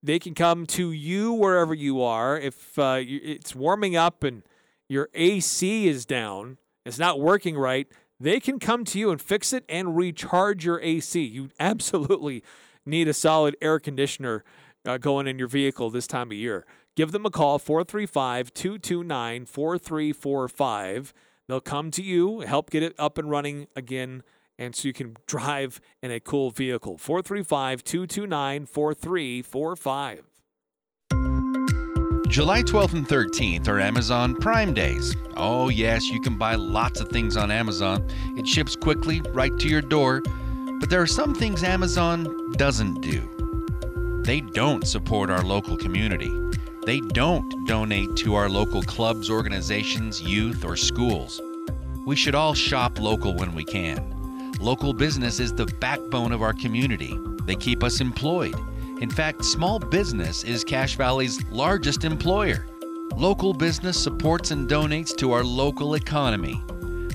They 0.02 0.18
can 0.18 0.34
come 0.34 0.66
to 0.66 0.92
you 0.92 1.32
wherever 1.32 1.74
you 1.74 2.02
are. 2.02 2.38
If 2.38 2.78
uh, 2.78 3.00
it's 3.00 3.54
warming 3.54 3.96
up 3.96 4.24
and 4.24 4.42
your 4.88 5.08
AC 5.14 5.88
is 5.88 6.06
down, 6.06 6.58
it's 6.86 6.98
not 6.98 7.20
working 7.20 7.56
right, 7.56 7.86
they 8.18 8.40
can 8.40 8.58
come 8.58 8.84
to 8.86 8.98
you 8.98 9.10
and 9.10 9.20
fix 9.20 9.52
it 9.52 9.64
and 9.68 9.96
recharge 9.96 10.64
your 10.64 10.80
AC. 10.80 11.22
You 11.22 11.50
absolutely 11.60 12.42
need 12.86 13.08
a 13.08 13.14
solid 13.14 13.56
air 13.60 13.78
conditioner 13.78 14.44
uh, 14.86 14.98
going 14.98 15.26
in 15.26 15.38
your 15.38 15.48
vehicle 15.48 15.90
this 15.90 16.06
time 16.06 16.28
of 16.28 16.36
year. 16.36 16.66
Give 16.96 17.12
them 17.12 17.24
a 17.24 17.30
call, 17.30 17.58
435 17.58 18.52
229 18.52 19.46
4345. 19.46 21.14
They'll 21.50 21.60
come 21.60 21.90
to 21.90 22.02
you, 22.02 22.40
help 22.42 22.70
get 22.70 22.84
it 22.84 22.94
up 22.96 23.18
and 23.18 23.28
running 23.28 23.66
again, 23.74 24.22
and 24.56 24.72
so 24.72 24.86
you 24.86 24.94
can 24.94 25.16
drive 25.26 25.80
in 26.00 26.12
a 26.12 26.20
cool 26.20 26.52
vehicle. 26.52 26.96
435 26.96 27.82
229 27.82 28.66
4345. 28.66 30.22
July 32.28 32.62
12th 32.62 32.92
and 32.92 33.08
13th 33.08 33.66
are 33.66 33.80
Amazon 33.80 34.36
Prime 34.36 34.72
Days. 34.72 35.16
Oh, 35.36 35.70
yes, 35.70 36.08
you 36.08 36.20
can 36.20 36.38
buy 36.38 36.54
lots 36.54 37.00
of 37.00 37.08
things 37.08 37.36
on 37.36 37.50
Amazon. 37.50 38.08
It 38.38 38.46
ships 38.46 38.76
quickly 38.76 39.20
right 39.30 39.58
to 39.58 39.68
your 39.68 39.82
door. 39.82 40.22
But 40.78 40.88
there 40.88 41.02
are 41.02 41.06
some 41.08 41.34
things 41.34 41.64
Amazon 41.64 42.52
doesn't 42.52 43.00
do. 43.00 44.22
They 44.24 44.40
don't 44.40 44.86
support 44.86 45.30
our 45.30 45.42
local 45.42 45.76
community. 45.76 46.30
They 46.90 46.98
don't 46.98 47.68
donate 47.68 48.16
to 48.16 48.34
our 48.34 48.48
local 48.48 48.82
clubs, 48.82 49.30
organizations, 49.30 50.20
youth, 50.20 50.64
or 50.64 50.74
schools. 50.74 51.40
We 52.04 52.16
should 52.16 52.34
all 52.34 52.52
shop 52.52 52.98
local 52.98 53.32
when 53.36 53.54
we 53.54 53.62
can. 53.62 54.52
Local 54.58 54.92
business 54.92 55.38
is 55.38 55.52
the 55.52 55.66
backbone 55.66 56.32
of 56.32 56.42
our 56.42 56.52
community. 56.52 57.16
They 57.44 57.54
keep 57.54 57.84
us 57.84 58.00
employed. 58.00 58.56
In 59.00 59.08
fact, 59.08 59.44
small 59.44 59.78
business 59.78 60.42
is 60.42 60.64
Cache 60.64 60.96
Valley's 60.96 61.40
largest 61.52 62.02
employer. 62.02 62.66
Local 63.14 63.54
business 63.54 63.96
supports 63.96 64.50
and 64.50 64.68
donates 64.68 65.16
to 65.18 65.30
our 65.30 65.44
local 65.44 65.94
economy. 65.94 66.60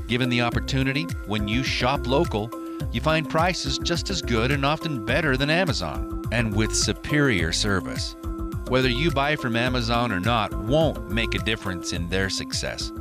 Given 0.07 0.29
the 0.29 0.39
opportunity, 0.39 1.03
when 1.25 1.49
you 1.49 1.63
shop 1.63 2.07
local, 2.07 2.49
you 2.93 3.01
find 3.01 3.29
prices 3.29 3.77
just 3.77 4.09
as 4.09 4.21
good 4.21 4.51
and 4.51 4.65
often 4.65 5.03
better 5.03 5.35
than 5.35 5.49
Amazon, 5.49 6.23
and 6.31 6.55
with 6.55 6.73
superior 6.73 7.51
service. 7.51 8.15
Whether 8.67 8.89
you 8.89 9.11
buy 9.11 9.35
from 9.35 9.55
Amazon 9.55 10.11
or 10.11 10.19
not 10.19 10.51
won't 10.51 11.11
make 11.11 11.35
a 11.35 11.39
difference 11.39 11.93
in 11.93 12.09
their 12.09 12.31
success, 12.31 12.91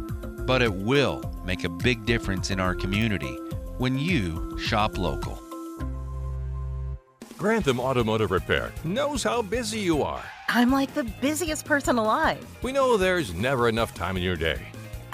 but 0.44 0.60
it 0.60 0.70
will 0.70 1.22
make 1.46 1.64
a 1.64 1.70
big 1.70 2.04
difference 2.04 2.50
in 2.50 2.60
our 2.60 2.74
community 2.74 3.34
when 3.78 3.98
you 3.98 4.58
shop 4.58 4.98
local. 4.98 5.40
Grantham 7.38 7.80
Automotive 7.80 8.30
Repair 8.30 8.72
knows 8.84 9.22
how 9.22 9.40
busy 9.40 9.78
you 9.78 10.02
are. 10.02 10.22
I'm 10.50 10.70
like 10.70 10.92
the 10.92 11.04
busiest 11.04 11.64
person 11.64 11.96
alive. 11.96 12.46
We 12.62 12.70
know 12.70 12.98
there's 12.98 13.32
never 13.32 13.66
enough 13.66 13.94
time 13.94 14.18
in 14.18 14.22
your 14.22 14.36
day. 14.36 14.60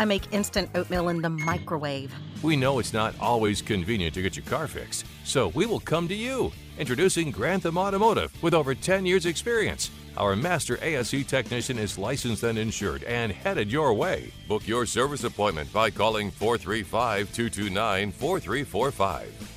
I 0.01 0.05
make 0.05 0.33
instant 0.33 0.71
oatmeal 0.75 1.11
in 1.11 1.23
the 1.23 1.31
microwave. 1.31 2.13
We 2.43 2.57
know 2.57 2.81
it's 2.81 2.93
not 2.93 3.15
always 3.21 3.63
convenient 3.63 4.15
to 4.15 4.23
get 4.23 4.35
your 4.35 4.47
car 4.47 4.67
fixed, 4.67 5.07
so 5.25 5.49
we 5.49 5.67
will 5.67 5.79
come 5.79 6.09
to 6.09 6.15
you. 6.15 6.51
Introducing 6.77 7.31
Grantham 7.31 7.79
Automotive 7.79 8.33
with 8.43 8.55
over 8.55 8.75
10 8.75 9.07
years' 9.07 9.27
experience. 9.27 9.91
Our 10.17 10.37
master 10.37 10.79
ASE 10.83 11.25
technician 11.27 11.79
is 11.79 11.99
licensed 11.99 12.43
and 12.43 12.59
insured 12.59 13.05
and 13.05 13.33
headed 13.33 13.71
your 13.71 13.95
way. 13.95 14.33
Book 14.49 14.67
your 14.67 14.87
service 14.87 15.25
appointment 15.25 15.73
by 15.73 15.91
calling 15.91 16.31
435 16.31 17.33
229 17.33 18.13
4345. 18.13 19.57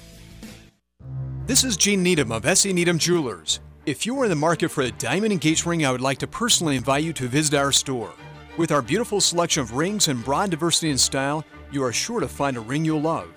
This 1.46 1.64
is 1.64 1.76
Gene 1.76 2.02
Needham 2.02 2.32
of 2.32 2.46
S.E. 2.46 2.72
Needham 2.72 2.98
Jewelers. 2.98 3.60
If 3.86 4.06
you 4.06 4.18
are 4.22 4.24
in 4.24 4.30
the 4.30 4.36
market 4.36 4.70
for 4.70 4.84
a 4.84 4.92
diamond 4.92 5.34
engagement 5.34 5.70
ring, 5.70 5.86
I 5.86 5.92
would 5.92 6.00
like 6.00 6.20
to 6.20 6.28
personally 6.28 6.78
invite 6.78 7.04
you 7.04 7.12
to 7.14 7.28
visit 7.28 7.54
our 7.54 7.74
store. 7.74 8.14
With 8.56 8.72
our 8.72 8.82
beautiful 8.82 9.20
selection 9.20 9.62
of 9.62 9.74
rings 9.74 10.08
and 10.08 10.24
broad 10.24 10.52
diversity 10.52 10.90
in 10.90 10.98
style, 10.98 11.44
you 11.70 11.84
are 11.84 11.92
sure 11.92 12.22
to 12.22 12.28
find 12.30 12.56
a 12.56 12.62
ring 12.62 12.86
you'll 12.86 13.02
love. 13.02 13.28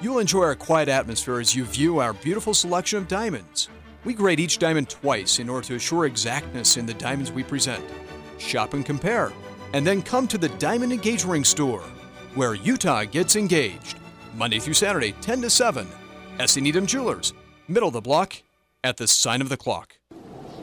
You'll 0.00 0.20
enjoy 0.20 0.42
our 0.42 0.54
quiet 0.54 0.88
atmosphere 0.88 1.40
as 1.40 1.56
you 1.56 1.64
view 1.64 1.98
our 1.98 2.12
beautiful 2.12 2.54
selection 2.54 2.98
of 2.98 3.08
diamonds. 3.08 3.68
We 4.04 4.14
grade 4.14 4.40
each 4.40 4.58
diamond 4.58 4.88
twice 4.88 5.38
in 5.38 5.48
order 5.48 5.66
to 5.68 5.74
assure 5.74 6.06
exactness 6.06 6.78
in 6.78 6.86
the 6.86 6.94
diamonds 6.94 7.30
we 7.30 7.42
present. 7.42 7.84
Shop 8.38 8.72
and 8.72 8.84
compare, 8.84 9.32
and 9.74 9.86
then 9.86 10.00
come 10.00 10.26
to 10.28 10.38
the 10.38 10.48
Diamond 10.48 10.92
Engage 10.92 11.24
Ring 11.24 11.44
store, 11.44 11.84
where 12.34 12.54
Utah 12.54 13.04
gets 13.04 13.36
engaged. 13.36 13.98
Monday 14.34 14.58
through 14.58 14.74
Saturday, 14.74 15.12
10 15.20 15.42
to 15.42 15.50
7. 15.50 15.86
S.E. 16.38 16.60
Needham 16.60 16.86
Jewelers, 16.86 17.34
middle 17.68 17.88
of 17.88 17.92
the 17.92 18.00
block, 18.00 18.34
at 18.82 18.96
the 18.96 19.06
sign 19.06 19.42
of 19.42 19.50
the 19.50 19.58
clock. 19.58 19.99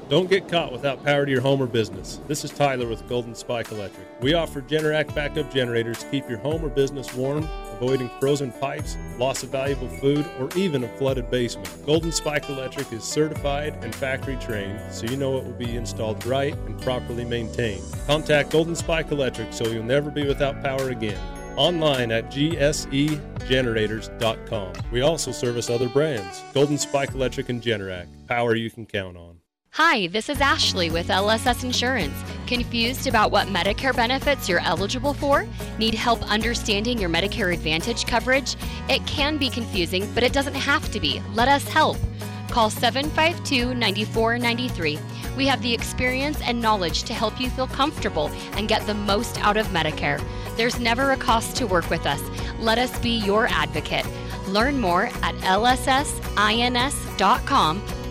Don't 0.10 0.30
get 0.30 0.47
caught 0.47 0.72
without 0.72 1.03
power 1.03 1.26
to 1.26 1.32
your 1.32 1.41
home 1.41 1.62
or 1.62 1.68
business. 1.68 2.22
This 2.30 2.45
is 2.45 2.51
Tyler 2.51 2.88
with 2.88 3.05
Golden 3.10 3.36
Spike 3.36 3.74
Electric. 3.74 4.08
We 4.22 4.36
offer 4.36 4.62
Generac 4.62 5.14
backup 5.14 5.51
generators 5.51 5.99
to 5.99 6.10
keep 6.10 6.30
your 6.30 6.38
home 6.38 6.64
or 6.64 6.70
business 6.70 7.14
warm, 7.14 7.45
avoiding 7.74 8.10
frozen 8.22 8.53
pipes, 8.53 8.95
loss 9.18 9.43
of 9.43 9.49
valuable 9.49 9.89
food, 9.89 10.26
or 10.39 10.47
even 10.55 10.86
a 10.86 10.97
flooded 10.97 11.30
basement. 11.30 11.86
Golden 11.86 12.14
Spike 12.14 12.49
Electric 12.49 12.93
is 12.93 13.03
certified 13.03 13.74
and 13.84 13.93
factory 13.93 14.38
trained, 14.38 14.80
so 14.93 15.05
you 15.08 15.18
know 15.18 15.38
it 15.38 15.43
will 15.43 15.51
be 15.51 15.76
installed 15.76 16.26
right 16.26 16.53
and 16.53 16.82
properly 16.82 17.26
maintained. 17.26 17.84
Contact 18.05 18.49
Golden 18.49 18.78
Spike 18.78 19.12
Electric 19.12 19.51
so 19.51 19.68
you'll 19.68 19.84
never 19.84 20.10
be 20.10 20.26
without 20.26 20.64
power 20.64 20.88
again 20.89 21.20
online 21.58 22.12
at 22.12 22.32
gsegenerators.com. 22.32 24.74
We 24.91 25.01
also 25.01 25.34
service 25.34 25.70
other 25.70 25.89
brands 25.89 26.41
Golden 26.53 26.78
Spike 26.78 27.14
Electric 27.14 27.49
and 27.49 27.62
Generac, 27.62 28.08
power 28.28 28.55
you 28.55 28.72
can 28.72 28.86
count 28.86 29.18
on. 29.18 29.36
Hi, 29.72 30.07
this 30.07 30.28
is 30.28 30.41
Ashley 30.41 30.89
with 30.89 31.09
LSS 31.09 31.63
Insurance. 31.63 32.15
Confused 32.47 33.05
about 33.05 33.30
what 33.30 33.45
Medicare 33.47 33.95
benefits 33.95 34.49
you're 34.49 34.61
eligible 34.61 35.13
for? 35.13 35.45
Need 35.78 35.93
help 35.93 36.24
understanding 36.24 36.97
your 36.97 37.11
Medicare 37.11 37.53
Advantage 37.53 38.07
coverage? 38.07 38.55
It 38.89 39.05
can 39.05 39.38
be 39.38 39.51
confusing, 39.51 40.11
but 40.15 40.24
it 40.24 40.34
doesn't 40.34 40.55
have 40.55 40.91
to 40.93 40.99
be. 40.99 41.22
Let 41.34 41.47
us 41.47 41.68
help. 41.68 41.97
Call 42.49 42.72
752 42.72 43.76
9493. 43.76 44.97
We 45.36 45.45
have 45.45 45.61
the 45.61 45.76
experience 45.76 46.41
and 46.41 46.59
knowledge 46.59 47.03
to 47.03 47.13
help 47.13 47.39
you 47.39 47.51
feel 47.51 47.68
comfortable 47.68 48.32
and 48.53 48.68
get 48.68 48.88
the 48.88 48.95
most 48.95 49.39
out 49.45 49.57
of 49.57 49.68
Medicare. 49.68 50.20
There's 50.55 50.80
never 50.80 51.11
a 51.11 51.18
cost 51.18 51.55
to 51.57 51.68
work 51.68 51.88
with 51.91 52.07
us. 52.07 52.22
Let 52.59 52.80
us 52.80 52.97
be 52.99 53.11
your 53.11 53.45
advocate. 53.47 54.07
Learn 54.47 54.80
more 54.80 55.11
at 55.22 55.36
lssins.com 55.36 55.88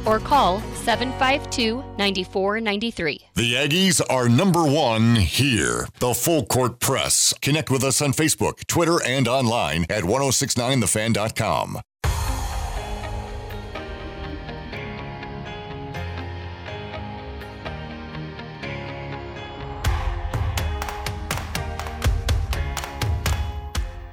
or 0.07 0.19
call 0.19 0.61
752 0.75 1.83
9493. 1.99 3.21
The 3.35 3.55
Aggies 3.55 4.01
are 4.09 4.29
number 4.29 4.65
one 4.65 5.17
here. 5.17 5.89
The 5.99 6.15
Full 6.15 6.47
Court 6.47 6.81
Press. 6.81 7.35
Connect 7.43 7.71
with 7.71 7.85
us 7.85 8.01
on 8.01 8.13
Facebook, 8.13 8.67
Twitter, 8.67 9.03
and 9.05 9.29
online 9.29 9.85
at 9.91 10.05
1069thefan.com. 10.05 11.81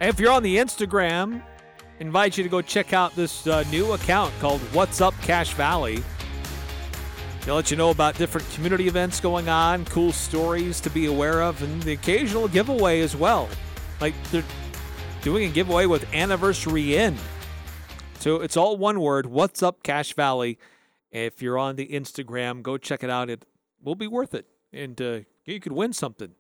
If 0.02 0.20
you're 0.20 0.34
on 0.34 0.44
the 0.44 0.58
Instagram, 0.58 1.41
invite 2.00 2.38
you 2.38 2.44
to 2.44 2.50
go 2.50 2.62
check 2.62 2.94
out 2.94 3.16
this 3.16 3.48
uh, 3.48 3.64
new 3.70 3.94
account 3.94 4.34
called 4.39 4.62
What's 4.74 5.02
Up 5.02 5.14
Cache 5.22 5.54
Valley. 5.54 6.04
They'll 7.46 7.56
let 7.56 7.72
you 7.72 7.78
know 7.78 7.89
about 7.89 8.18
different 8.18 8.50
community 8.52 8.88
events 8.88 9.20
going 9.20 9.50
on, 9.50 9.84
cool 9.86 10.14
stories 10.14 10.80
to 10.82 10.89
be 10.89 11.08
aware 11.08 11.41
of, 11.41 11.62
and 11.62 11.82
the 11.84 11.94
occasional 11.94 12.48
giveaway 12.48 13.02
as 13.02 13.16
well. 13.16 13.50
Like 14.00 14.14
they're 14.32 14.46
doing 15.22 15.50
a 15.50 15.54
giveaway 15.54 15.86
with 15.86 16.12
Anniversary 16.14 16.96
Inn. 16.96 17.18
So 18.20 18.38
it's 18.38 18.56
all 18.56 18.78
one 18.78 19.02
word, 19.02 19.26
What's 19.26 19.62
Up 19.62 19.84
Cache 19.84 20.14
Valley. 20.14 20.58
If 21.12 21.41
you're 21.41 21.58
on 21.58 21.76
the 21.76 21.88
Instagram, 21.88 22.62
go 22.64 22.78
check 22.78 23.04
it 23.04 23.10
out. 23.10 23.30
It 23.30 23.46
will 23.84 23.96
be 23.96 24.08
worth 24.08 24.34
it. 24.34 24.48
And 24.72 25.00
uh, 25.02 25.20
you 25.46 25.60
could 25.60 25.74
win 25.74 25.94
something 25.94 26.32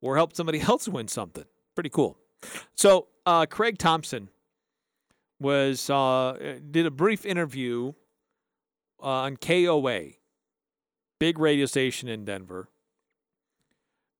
or 0.00 0.16
help 0.16 0.34
somebody 0.34 0.60
else 0.68 0.88
win 0.88 1.08
something. 1.08 1.44
Pretty 1.74 1.90
cool. 1.90 2.16
So 2.74 3.08
uh, 3.26 3.46
Craig 3.46 3.76
Thompson 3.76 4.30
was 5.40 5.88
uh, 5.88 6.58
did 6.70 6.86
a 6.86 6.90
brief 6.90 7.24
interview 7.24 7.92
uh, 9.02 9.06
on 9.06 9.36
KOA, 9.36 10.10
big 11.18 11.38
radio 11.38 11.66
station 11.66 12.08
in 12.08 12.24
Denver, 12.24 12.68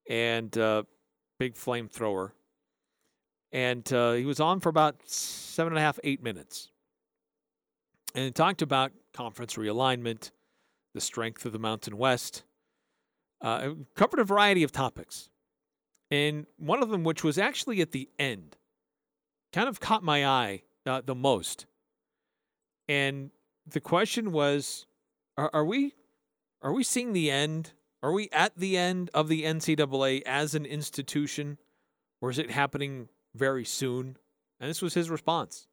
and 0.09 0.57
uh, 0.57 0.85
big 1.39 1.55
flamethrower, 1.55 2.33
and 3.53 3.93
uh, 3.93 4.13
he 4.13 4.25
was 4.25 4.41
on 4.41 4.61
for 4.61 4.71
about 4.71 4.97
seven 5.07 5.75
and 5.75 5.79
a 5.79 5.83
half, 5.83 5.99
eight 6.03 6.23
minutes, 6.23 6.71
and 8.15 8.25
he 8.25 8.31
talked 8.31 8.63
about 8.63 8.93
conference 9.13 9.55
realignment, 9.55 10.31
the 10.95 11.01
strength 11.01 11.45
of 11.45 11.53
the 11.53 11.59
Mountain 11.59 11.99
West, 11.99 12.45
uh, 13.43 13.71
covered 13.95 14.21
a 14.21 14.25
variety 14.25 14.63
of 14.63 14.73
topics. 14.73 15.29
And 16.11 16.47
one 16.57 16.83
of 16.83 16.89
them, 16.89 17.05
which 17.05 17.23
was 17.23 17.39
actually 17.39 17.81
at 17.81 17.93
the 17.93 18.09
end, 18.19 18.57
kind 19.53 19.69
of 19.69 19.79
caught 19.79 20.03
my 20.03 20.27
eye 20.27 20.63
uh, 20.87 21.03
the 21.05 21.15
most. 21.15 21.67
And 22.89 23.31
the 23.67 23.81
question 23.81 24.33
was, 24.33 24.87
are, 25.37 25.51
are 25.53 25.65
we 25.65 25.95
are 26.63 26.73
we 26.73 26.85
seeing 26.85 27.13
the 27.13 27.31
end? 27.31 27.73
Are 28.03 28.13
we 28.13 28.29
at 28.33 28.57
the 28.57 28.77
end 28.77 29.11
of 29.15 29.29
the 29.29 29.45
NCAA 29.45 30.23
as 30.27 30.55
an 30.55 30.67
institution, 30.67 31.59
or 32.21 32.31
is 32.31 32.39
it 32.39 32.51
happening 32.51 33.09
very 33.35 33.65
soon? 33.65 34.17
And 34.59 34.69
this 34.69 34.83
was 34.83 34.95
his 34.95 35.09
response. 35.09 35.69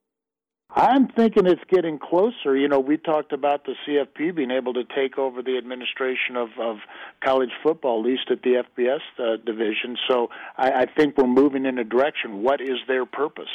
I'm 0.70 1.08
thinking 1.08 1.46
it's 1.46 1.62
getting 1.70 1.98
closer. 1.98 2.54
You 2.54 2.68
know, 2.68 2.78
we 2.78 2.98
talked 2.98 3.32
about 3.32 3.64
the 3.64 3.74
CFP 3.86 4.36
being 4.36 4.50
able 4.50 4.74
to 4.74 4.84
take 4.84 5.16
over 5.18 5.42
the 5.42 5.56
administration 5.56 6.36
of, 6.36 6.48
of 6.60 6.76
college 7.24 7.50
football, 7.62 8.00
at 8.00 8.06
least 8.06 8.30
at 8.30 8.42
the 8.42 8.62
FBS 8.76 9.00
uh, 9.18 9.36
division. 9.44 9.96
So 10.08 10.28
I, 10.58 10.70
I 10.70 10.86
think 10.86 11.16
we're 11.16 11.26
moving 11.26 11.64
in 11.64 11.78
a 11.78 11.84
direction. 11.84 12.42
What 12.42 12.60
is 12.60 12.76
their 12.86 13.06
purpose? 13.06 13.48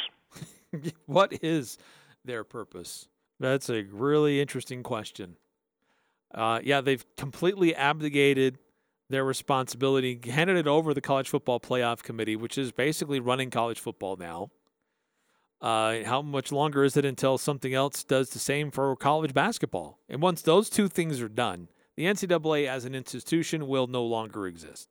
what 1.06 1.32
is 1.42 1.78
their 2.24 2.44
purpose? 2.44 3.08
That's 3.40 3.68
a 3.68 3.82
really 3.82 4.40
interesting 4.40 4.82
question. 4.82 5.36
Uh, 6.32 6.60
yeah, 6.62 6.80
they've 6.80 7.04
completely 7.16 7.74
abdicated 7.74 8.58
their 9.10 9.24
responsibility, 9.24 10.18
handed 10.28 10.56
it 10.56 10.66
over 10.66 10.90
to 10.90 10.94
the 10.94 11.00
College 11.00 11.28
Football 11.28 11.60
Playoff 11.60 12.02
Committee, 12.02 12.36
which 12.36 12.58
is 12.58 12.72
basically 12.72 13.20
running 13.20 13.50
college 13.50 13.78
football 13.78 14.16
now. 14.16 14.50
Uh, 15.60 16.04
how 16.04 16.20
much 16.20 16.52
longer 16.52 16.84
is 16.84 16.96
it 16.96 17.04
until 17.04 17.38
something 17.38 17.72
else 17.72 18.04
does 18.04 18.30
the 18.30 18.38
same 18.38 18.70
for 18.70 18.94
college 18.96 19.32
basketball? 19.32 19.98
And 20.08 20.20
once 20.20 20.42
those 20.42 20.68
two 20.68 20.88
things 20.88 21.22
are 21.22 21.28
done, 21.28 21.68
the 21.96 22.04
NCAA 22.04 22.66
as 22.66 22.84
an 22.84 22.94
institution 22.94 23.66
will 23.66 23.86
no 23.86 24.04
longer 24.04 24.46
exist. 24.46 24.88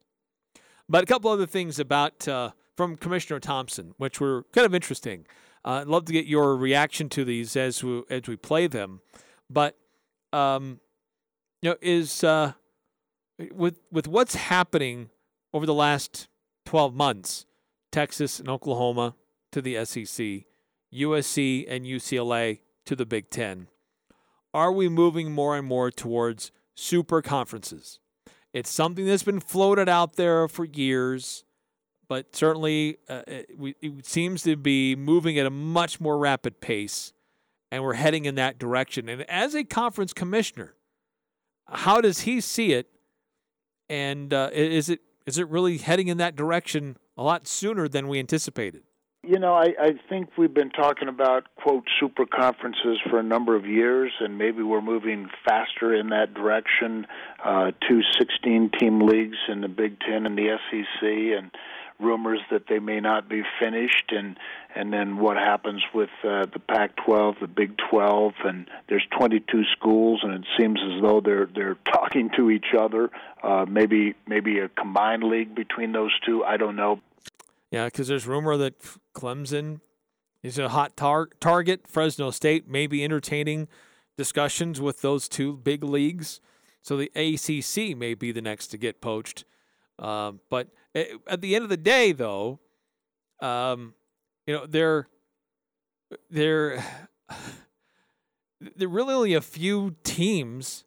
But 0.88 1.04
a 1.04 1.06
couple 1.06 1.30
other 1.32 1.46
things 1.46 1.80
about 1.80 2.28
uh, 2.28 2.52
from 2.76 2.96
Commissioner 2.96 3.40
Thompson, 3.40 3.94
which 3.98 4.20
were 4.20 4.46
kind 4.52 4.66
of 4.66 4.74
interesting. 4.74 5.26
Uh, 5.66 5.82
I'd 5.82 5.88
love 5.88 6.06
to 6.06 6.14
get 6.14 6.26
your 6.26 6.56
reaction 6.56 7.10
to 7.10 7.24
these 7.24 7.56
as 7.56 7.84
we 7.84 8.04
as 8.10 8.28
we 8.28 8.36
play 8.36 8.68
them. 8.68 9.02
But 9.50 9.78
um, 10.32 10.80
you 11.62 11.72
know, 11.72 11.76
is 11.82 12.24
uh, 12.24 12.54
with 13.52 13.80
with 13.92 14.08
what's 14.08 14.36
happening 14.36 15.10
over 15.54 15.66
the 15.66 15.74
last 15.74 16.28
twelve 16.66 16.94
months, 16.94 17.46
Texas 17.92 18.40
and 18.40 18.50
Oklahoma 18.50 19.16
to 19.52 19.62
the 19.62 19.86
SEC, 19.86 20.46
USC 20.94 21.66
and 21.68 21.86
UCLA 21.86 22.60
to 22.86 22.96
the 22.96 23.06
Big 23.06 23.30
Ten. 23.30 23.68
Are 24.54 24.72
we 24.72 24.90
moving 24.90 25.32
more 25.32 25.58
and 25.58 25.66
more 25.66 25.90
towards 25.90 26.52
super 26.76 27.22
conferences? 27.22 28.00
It's 28.54 28.70
something 28.70 29.06
that's 29.06 29.24
been 29.24 29.40
floated 29.40 29.90
out 29.90 30.16
there 30.16 30.48
for 30.48 30.66
years, 30.66 31.44
but 32.08 32.36
certainly 32.36 32.98
uh, 33.10 33.22
it, 33.28 33.76
it 33.82 34.06
seems 34.06 34.44
to 34.44 34.56
be 34.56 34.96
moving 34.96 35.38
at 35.38 35.46
a 35.46 35.50
much 35.50 36.00
more 36.00 36.18
rapid 36.18 36.62
pace, 36.62 37.14
and 37.72 37.84
we're 37.84 37.94
heading 37.94 38.26
in 38.26 38.36
that 38.36 38.60
direction. 38.60 39.10
And 39.10 39.24
as 39.30 39.56
a 39.56 39.64
conference 39.64 40.14
commissioner, 40.14 40.76
how 41.68 42.02
does 42.02 42.22
he 42.22 42.42
see 42.42 42.74
it? 42.74 42.88
And 43.90 44.34
uh, 44.34 44.50
is 44.54 44.90
it 44.90 45.02
is 45.26 45.38
it 45.38 45.48
really 45.50 45.78
heading 45.78 46.08
in 46.08 46.18
that 46.18 46.36
direction 46.36 46.98
a 47.18 47.24
lot 47.24 47.48
sooner 47.48 47.88
than 47.88 48.08
we 48.08 48.20
anticipated? 48.20 48.84
You 49.26 49.40
know, 49.40 49.54
I, 49.54 49.68
I 49.80 49.92
think 50.10 50.32
we've 50.38 50.54
been 50.54 50.70
talking 50.70 51.08
about, 51.08 51.46
quote, 51.56 51.86
super 51.98 52.26
conferences 52.26 53.00
for 53.10 53.20
a 53.20 53.24
number 53.24 53.56
of 53.56 53.66
years, 53.66 54.12
and 54.20 54.38
maybe 54.38 54.64
we're 54.64 54.82
moving 54.82 55.30
faster 55.48 55.96
in 55.96 56.10
that 56.10 56.34
direction. 56.34 57.08
Uh, 57.44 57.72
two 57.88 58.02
16 58.20 58.72
team 58.78 59.00
leagues 59.00 59.38
in 59.48 59.62
the 59.62 59.70
Big 59.70 59.98
Ten 60.02 60.26
and 60.26 60.38
the 60.38 60.58
SEC, 60.70 61.02
and 61.02 61.52
rumors 62.00 62.40
that 62.52 62.64
they 62.68 62.80
may 62.80 63.00
not 63.00 63.30
be 63.30 63.44
finished, 63.60 64.12
and, 64.12 64.38
and 64.76 64.92
then 64.92 65.18
what 65.18 65.38
happens 65.38 65.82
with 65.94 66.10
uh, 66.24 66.46
the 66.54 66.60
Pac 66.68 66.96
12, 67.06 67.36
the 67.42 67.48
Big 67.48 67.78
12, 67.90 68.34
and 68.46 68.70
there's 68.90 69.06
22 69.18 69.64
schools, 69.78 70.22
and 70.24 70.34
it 70.34 70.46
seems 70.60 70.80
as 70.82 71.02
though 71.02 71.22
they're, 71.22 71.48
they're 71.54 71.78
talking 71.92 72.30
to 72.38 72.50
each 72.50 72.74
other. 72.78 73.10
Uh, 73.42 73.66
maybe, 73.68 74.16
maybe 74.28 74.60
a 74.60 74.70
combined 74.70 75.24
league 75.24 75.56
between 75.56 75.92
those 75.92 76.12
two. 76.26 76.44
I 76.44 76.58
don't 76.58 76.76
know. 76.76 77.00
Yeah, 77.72 77.86
because 77.86 78.08
there's 78.08 78.28
rumor 78.28 78.56
that 78.58 78.76
Clemson 79.16 79.82
is 80.44 80.60
a 80.60 80.70
hot 80.70 80.96
tar- 80.96 81.30
target. 81.40 81.88
Fresno 81.88 82.30
State 82.30 82.70
may 82.70 82.86
be 82.86 83.04
entertaining 83.04 83.68
discussions 84.18 84.80
with 84.80 85.02
those 85.02 85.28
two 85.28 85.58
big 85.58 85.84
leagues. 85.84 86.40
So 86.82 86.98
the 86.98 87.12
ACC 87.16 87.98
may 87.98 88.14
be 88.14 88.32
the 88.32 88.42
next 88.42 88.68
to 88.68 88.78
get 88.78 89.02
poached. 89.02 89.46
Uh, 89.98 90.34
but 90.50 90.68
at 90.96 91.42
the 91.42 91.56
end 91.56 91.64
of 91.64 91.70
the 91.70 91.78
day, 91.78 92.12
though, 92.12 92.60
um, 93.40 93.94
you 94.46 94.54
know 94.54 94.66
they're 94.66 95.08
they're 96.30 96.84
there 98.76 98.88
are 98.88 98.92
really 98.92 99.14
only 99.14 99.34
a 99.34 99.42
few 99.42 99.96
teams, 100.04 100.86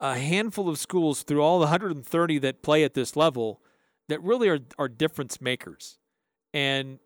a 0.00 0.18
handful 0.18 0.68
of 0.68 0.78
schools 0.78 1.22
through 1.22 1.42
all 1.42 1.58
the 1.58 1.66
130 1.66 2.38
that 2.38 2.62
play 2.62 2.84
at 2.84 2.94
this 2.94 3.16
level 3.16 3.60
that 4.08 4.22
really 4.22 4.48
are, 4.48 4.60
are 4.78 4.88
difference 4.88 5.40
makers. 5.40 5.98
And 6.52 6.98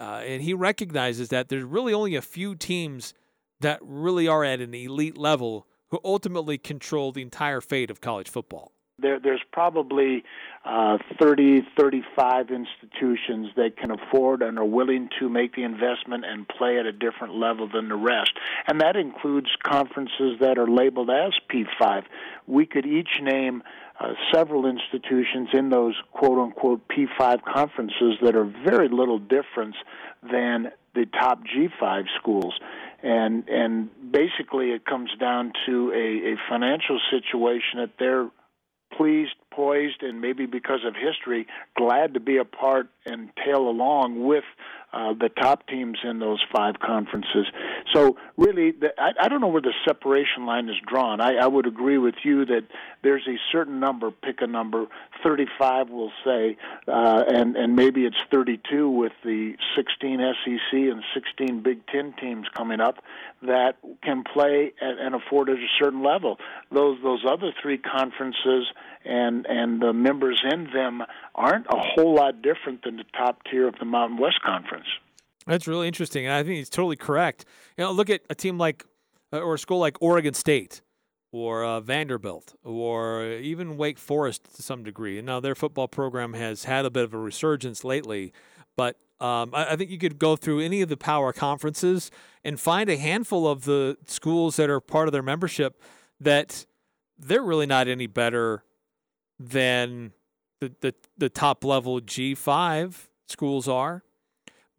uh, 0.00 0.22
and 0.24 0.42
he 0.42 0.52
recognizes 0.52 1.28
that 1.28 1.48
there's 1.48 1.64
really 1.64 1.94
only 1.94 2.16
a 2.16 2.22
few 2.22 2.56
teams 2.56 3.14
that 3.60 3.78
really 3.80 4.26
are 4.26 4.42
at 4.42 4.60
an 4.60 4.74
elite 4.74 5.16
level 5.16 5.68
who 5.90 6.00
ultimately 6.04 6.58
control 6.58 7.12
the 7.12 7.22
entire 7.22 7.60
fate 7.60 7.90
of 7.90 8.00
college 8.00 8.28
football. 8.28 8.72
There, 9.02 9.20
there's 9.20 9.42
probably 9.52 10.24
uh, 10.64 10.98
30, 11.20 11.62
35 11.76 12.50
institutions 12.50 13.48
that 13.56 13.76
can 13.76 13.90
afford 13.90 14.42
and 14.42 14.58
are 14.58 14.64
willing 14.64 15.08
to 15.18 15.28
make 15.28 15.54
the 15.54 15.64
investment 15.64 16.24
and 16.24 16.46
play 16.48 16.78
at 16.78 16.86
a 16.86 16.92
different 16.92 17.34
level 17.34 17.68
than 17.68 17.88
the 17.88 17.96
rest. 17.96 18.32
And 18.66 18.80
that 18.80 18.96
includes 18.96 19.48
conferences 19.62 20.38
that 20.40 20.58
are 20.58 20.68
labeled 20.68 21.10
as 21.10 21.32
P5. 21.50 22.04
We 22.46 22.66
could 22.66 22.86
each 22.86 23.20
name 23.20 23.62
uh, 24.00 24.14
several 24.32 24.66
institutions 24.66 25.48
in 25.52 25.70
those 25.70 25.94
quote 26.12 26.38
unquote 26.38 26.80
P5 26.88 27.42
conferences 27.44 28.14
that 28.22 28.34
are 28.34 28.44
very 28.44 28.88
little 28.88 29.18
difference 29.18 29.76
than 30.22 30.72
the 30.94 31.06
top 31.06 31.40
G5 31.44 32.04
schools. 32.18 32.54
And 33.02 33.48
and 33.48 33.90
basically 34.12 34.70
it 34.70 34.84
comes 34.84 35.10
down 35.18 35.52
to 35.66 35.92
a, 35.92 36.32
a 36.32 36.36
financial 36.48 37.00
situation 37.10 37.78
that 37.80 37.90
they're 37.98 38.28
pleased, 38.96 39.34
poised, 39.54 40.02
and 40.02 40.20
maybe 40.20 40.46
because 40.46 40.80
of 40.86 40.94
history, 40.94 41.46
glad 41.76 42.14
to 42.14 42.20
be 42.20 42.38
a 42.38 42.44
part 42.44 42.88
and 43.04 43.30
tail 43.44 43.68
along 43.68 44.24
with 44.24 44.44
uh, 44.92 45.14
the 45.14 45.30
top 45.30 45.66
teams 45.68 45.98
in 46.04 46.18
those 46.18 46.38
five 46.54 46.74
conferences. 46.78 47.46
So 47.94 48.18
really, 48.36 48.72
the, 48.72 48.88
I, 48.98 49.12
I 49.22 49.28
don't 49.28 49.40
know 49.40 49.48
where 49.48 49.62
the 49.62 49.72
separation 49.86 50.44
line 50.44 50.68
is 50.68 50.76
drawn. 50.86 51.20
I, 51.20 51.36
I 51.36 51.46
would 51.46 51.66
agree 51.66 51.96
with 51.96 52.16
you 52.24 52.44
that 52.44 52.64
there's 53.02 53.26
a 53.26 53.36
certain 53.50 53.80
number. 53.80 54.10
Pick 54.10 54.42
a 54.42 54.46
number, 54.46 54.86
35, 55.24 55.88
we'll 55.88 56.12
say, 56.24 56.58
uh, 56.86 57.24
and 57.26 57.56
and 57.56 57.74
maybe 57.74 58.04
it's 58.04 58.16
32 58.30 58.90
with 58.90 59.12
the 59.24 59.54
16 59.76 60.34
SEC 60.44 60.72
and 60.72 61.02
16 61.14 61.62
Big 61.62 61.86
Ten 61.86 62.12
teams 62.20 62.46
coming 62.54 62.80
up 62.80 62.96
that 63.42 63.76
can 64.02 64.24
play 64.24 64.72
at, 64.80 64.98
and 64.98 65.14
afford 65.14 65.48
at 65.48 65.56
a 65.56 65.68
certain 65.80 66.02
level. 66.02 66.38
Those 66.70 66.98
those 67.02 67.24
other 67.26 67.52
three 67.62 67.78
conferences 67.78 68.66
and 69.04 69.46
and 69.46 69.80
the 69.80 69.92
members 69.92 70.42
in 70.50 70.68
them 70.72 71.02
aren't 71.34 71.66
a 71.66 71.78
whole 71.78 72.14
lot 72.14 72.42
different 72.42 72.84
than 72.84 72.96
the 72.96 73.04
top 73.16 73.42
tier 73.50 73.66
of 73.66 73.74
the 73.78 73.84
Mountain 73.84 74.18
West 74.18 74.40
Conference. 74.44 74.86
That's 75.46 75.66
really 75.66 75.88
interesting, 75.88 76.26
and 76.26 76.34
I 76.34 76.42
think 76.42 76.56
he's 76.56 76.70
totally 76.70 76.96
correct. 76.96 77.44
You 77.76 77.84
know, 77.84 77.92
look 77.92 78.10
at 78.10 78.22
a 78.30 78.34
team 78.34 78.58
like 78.58 78.84
uh, 79.32 79.40
or 79.40 79.54
a 79.54 79.58
school 79.58 79.78
like 79.78 79.96
Oregon 80.00 80.34
State 80.34 80.82
or 81.32 81.64
uh, 81.64 81.80
Vanderbilt 81.80 82.54
or 82.62 83.24
even 83.24 83.76
Wake 83.76 83.98
Forest 83.98 84.56
to 84.56 84.62
some 84.62 84.84
degree. 84.84 85.20
Now 85.22 85.40
their 85.40 85.54
football 85.54 85.88
program 85.88 86.34
has 86.34 86.64
had 86.64 86.84
a 86.84 86.90
bit 86.90 87.04
of 87.04 87.14
a 87.14 87.18
resurgence 87.18 87.84
lately, 87.84 88.32
but 88.76 88.96
um, 89.18 89.54
I, 89.54 89.72
I, 89.72 89.76
think 89.76 89.90
you 89.90 89.98
could 89.98 90.18
go 90.18 90.34
through 90.34 90.60
any 90.60 90.82
of 90.82 90.88
the 90.88 90.96
power 90.96 91.32
conferences 91.32 92.10
and 92.44 92.58
find 92.58 92.90
a 92.90 92.96
handful 92.96 93.46
of 93.46 93.64
the 93.64 93.96
schools 94.06 94.56
that 94.56 94.68
are 94.68 94.80
part 94.80 95.06
of 95.06 95.12
their 95.12 95.22
membership 95.22 95.80
that 96.20 96.66
they're 97.16 97.42
really 97.42 97.66
not 97.66 97.86
any 97.86 98.08
better 98.08 98.64
than 99.48 100.12
the, 100.60 100.72
the, 100.80 100.94
the 101.18 101.28
top 101.28 101.64
level 101.64 102.00
G5 102.00 103.08
schools 103.26 103.68
are. 103.68 104.02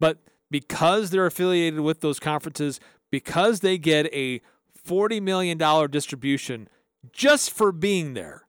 But 0.00 0.18
because 0.50 1.10
they're 1.10 1.26
affiliated 1.26 1.80
with 1.80 2.00
those 2.00 2.18
conferences, 2.18 2.80
because 3.10 3.60
they 3.60 3.78
get 3.78 4.06
a 4.12 4.40
$40 4.86 5.22
million 5.22 5.58
distribution 5.90 6.68
just 7.12 7.50
for 7.50 7.72
being 7.72 8.14
there, 8.14 8.46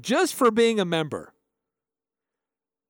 just 0.00 0.34
for 0.34 0.50
being 0.50 0.78
a 0.78 0.84
member, 0.84 1.32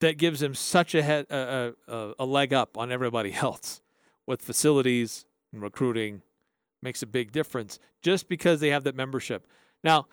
that 0.01 0.17
gives 0.17 0.41
them 0.41 0.55
such 0.55 0.95
a, 0.95 1.03
head, 1.03 1.27
a, 1.31 1.75
a, 1.87 2.13
a 2.21 2.25
leg 2.25 2.53
up 2.53 2.77
on 2.79 2.91
everybody 2.91 3.33
else 3.43 3.81
with 4.27 4.43
facilities 4.43 5.27
and 5.53 5.63
recruiting 5.63 6.23
makes 6.83 7.03
a 7.03 7.07
big 7.07 7.33
difference 7.33 7.79
just 8.03 8.29
because 8.29 8.61
they 8.61 8.71
have 8.71 8.85
that 8.85 8.97
membership. 8.97 9.47
Now, 9.85 10.07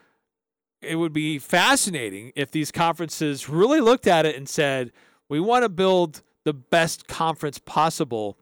it 0.82 0.96
would 0.96 1.14
be 1.14 1.40
fascinating 1.40 2.32
if 2.36 2.52
these 2.52 2.72
conferences 2.72 3.50
really 3.50 3.82
looked 3.82 4.08
at 4.08 4.26
it 4.26 4.36
and 4.36 4.48
said, 4.48 4.92
we 5.30 5.40
want 5.40 5.64
to 5.64 5.70
build 5.70 6.22
the 6.44 6.54
best 6.54 7.08
conference 7.08 7.60
possible. 7.60 8.38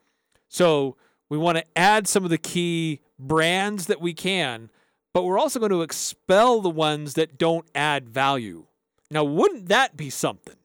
So 0.48 0.98
we 1.30 1.38
want 1.38 1.58
to 1.58 1.66
add 1.76 2.08
some 2.08 2.24
of 2.24 2.30
the 2.30 2.38
key 2.38 3.02
brands 3.18 3.88
that 3.88 4.02
we 4.02 4.14
can, 4.14 4.70
but 5.14 5.24
we're 5.24 5.40
also 5.40 5.60
going 5.60 5.72
to 5.72 5.82
expel 5.82 6.62
the 6.62 6.70
ones 6.70 7.14
that 7.16 7.38
don't 7.38 7.66
add 7.74 8.10
value. 8.10 8.66
Now, 9.10 9.24
wouldn't 9.24 9.70
that 9.70 9.96
be 9.96 10.10
something? 10.10 10.58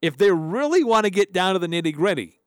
If 0.00 0.16
they 0.16 0.30
really 0.30 0.82
want 0.84 1.04
to 1.04 1.10
get 1.10 1.32
down 1.32 1.54
to 1.54 1.58
the 1.58 1.66
nitty 1.66 1.94
gritty 1.94 2.40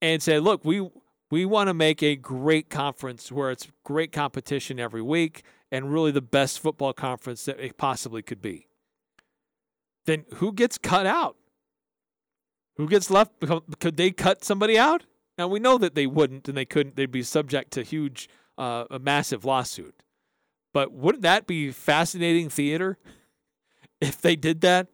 and 0.00 0.22
say, 0.22 0.38
look, 0.40 0.64
we 0.64 0.90
we 1.32 1.46
want 1.46 1.68
to 1.68 1.72
make 1.72 2.02
a 2.02 2.14
great 2.14 2.68
conference 2.68 3.32
where 3.32 3.50
it's 3.50 3.66
great 3.84 4.12
competition 4.12 4.78
every 4.78 5.00
week 5.00 5.44
and 5.70 5.90
really 5.90 6.10
the 6.10 6.20
best 6.20 6.60
football 6.60 6.92
conference 6.92 7.46
that 7.46 7.58
it 7.58 7.78
possibly 7.78 8.20
could 8.20 8.42
be. 8.42 8.66
Then 10.04 10.26
who 10.34 10.52
gets 10.52 10.76
cut 10.76 11.06
out? 11.06 11.38
Who 12.76 12.86
gets 12.86 13.10
left? 13.10 13.32
Could 13.80 13.96
they 13.96 14.10
cut 14.10 14.44
somebody 14.44 14.78
out? 14.78 15.04
Now 15.38 15.48
we 15.48 15.58
know 15.58 15.78
that 15.78 15.94
they 15.94 16.06
wouldn't, 16.06 16.48
and 16.48 16.56
they 16.56 16.66
couldn't. 16.66 16.96
They'd 16.96 17.10
be 17.10 17.22
subject 17.22 17.70
to 17.72 17.82
huge, 17.82 18.28
uh, 18.58 18.84
a 18.90 18.98
massive 18.98 19.46
lawsuit. 19.46 20.02
But 20.74 20.92
wouldn't 20.92 21.22
that 21.22 21.46
be 21.46 21.70
fascinating 21.70 22.50
theater 22.50 22.98
if 24.02 24.20
they 24.20 24.36
did 24.36 24.60
that? 24.60 24.88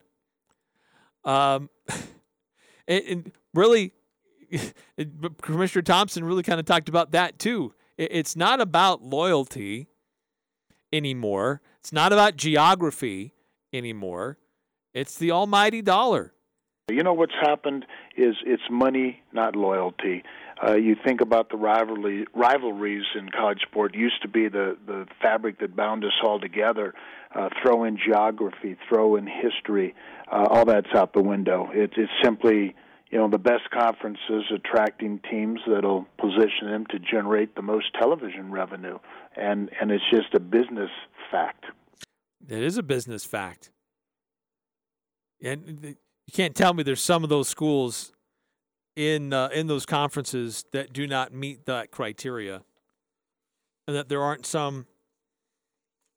Um, 1.24 1.68
and, 2.86 3.04
and 3.08 3.32
really, 3.54 3.92
Commissioner 5.42 5.82
Thompson 5.82 6.24
really 6.24 6.42
kind 6.42 6.60
of 6.60 6.66
talked 6.66 6.88
about 6.88 7.12
that 7.12 7.38
too. 7.38 7.74
It's 7.96 8.36
not 8.36 8.60
about 8.60 9.02
loyalty 9.02 9.88
anymore. 10.92 11.60
It's 11.80 11.92
not 11.92 12.12
about 12.12 12.36
geography 12.36 13.34
anymore. 13.72 14.38
It's 14.94 15.16
the 15.16 15.32
almighty 15.32 15.82
dollar. 15.82 16.32
You 16.90 17.02
know 17.02 17.12
what's 17.12 17.34
happened 17.40 17.84
is 18.16 18.36
it's 18.46 18.62
money, 18.70 19.22
not 19.32 19.54
loyalty. 19.54 20.22
Uh, 20.66 20.74
you 20.74 20.96
think 21.04 21.20
about 21.20 21.50
the 21.50 21.56
rivalry, 21.56 22.26
rivalries 22.34 23.04
in 23.14 23.28
college 23.28 23.60
sport 23.60 23.94
used 23.94 24.22
to 24.22 24.28
be 24.28 24.48
the 24.48 24.76
the 24.86 25.06
fabric 25.20 25.60
that 25.60 25.76
bound 25.76 26.04
us 26.04 26.12
all 26.22 26.40
together. 26.40 26.94
Uh, 27.34 27.50
throw 27.62 27.84
in 27.84 27.98
geography, 27.98 28.76
throw 28.88 29.16
in 29.16 29.26
history, 29.26 29.94
uh, 30.32 30.46
all 30.48 30.64
that's 30.64 30.88
out 30.94 31.12
the 31.12 31.22
window. 31.22 31.68
It, 31.74 31.92
it's 31.96 32.10
simply 32.24 32.74
you 33.10 33.18
know 33.18 33.28
the 33.28 33.38
best 33.38 33.70
conferences 33.70 34.44
attracting 34.54 35.20
teams 35.30 35.60
that'll 35.66 36.06
position 36.18 36.70
them 36.70 36.86
to 36.90 36.98
generate 36.98 37.54
the 37.56 37.62
most 37.62 37.86
television 37.98 38.50
revenue, 38.50 38.98
and 39.36 39.70
and 39.80 39.90
it's 39.90 40.04
just 40.10 40.34
a 40.34 40.40
business 40.40 40.90
fact. 41.30 41.64
It 42.48 42.62
is 42.62 42.76
a 42.76 42.82
business 42.82 43.24
fact, 43.24 43.70
and 45.42 45.78
you 45.82 46.32
can't 46.32 46.54
tell 46.54 46.74
me 46.74 46.82
there's 46.82 47.00
some 47.00 47.24
of 47.24 47.30
those 47.30 47.48
schools 47.48 48.12
in 48.96 49.32
uh, 49.32 49.48
in 49.54 49.68
those 49.68 49.86
conferences 49.86 50.64
that 50.72 50.92
do 50.92 51.06
not 51.06 51.32
meet 51.32 51.64
that 51.66 51.90
criteria, 51.90 52.62
and 53.86 53.96
that 53.96 54.08
there 54.08 54.22
aren't 54.22 54.44
some, 54.44 54.86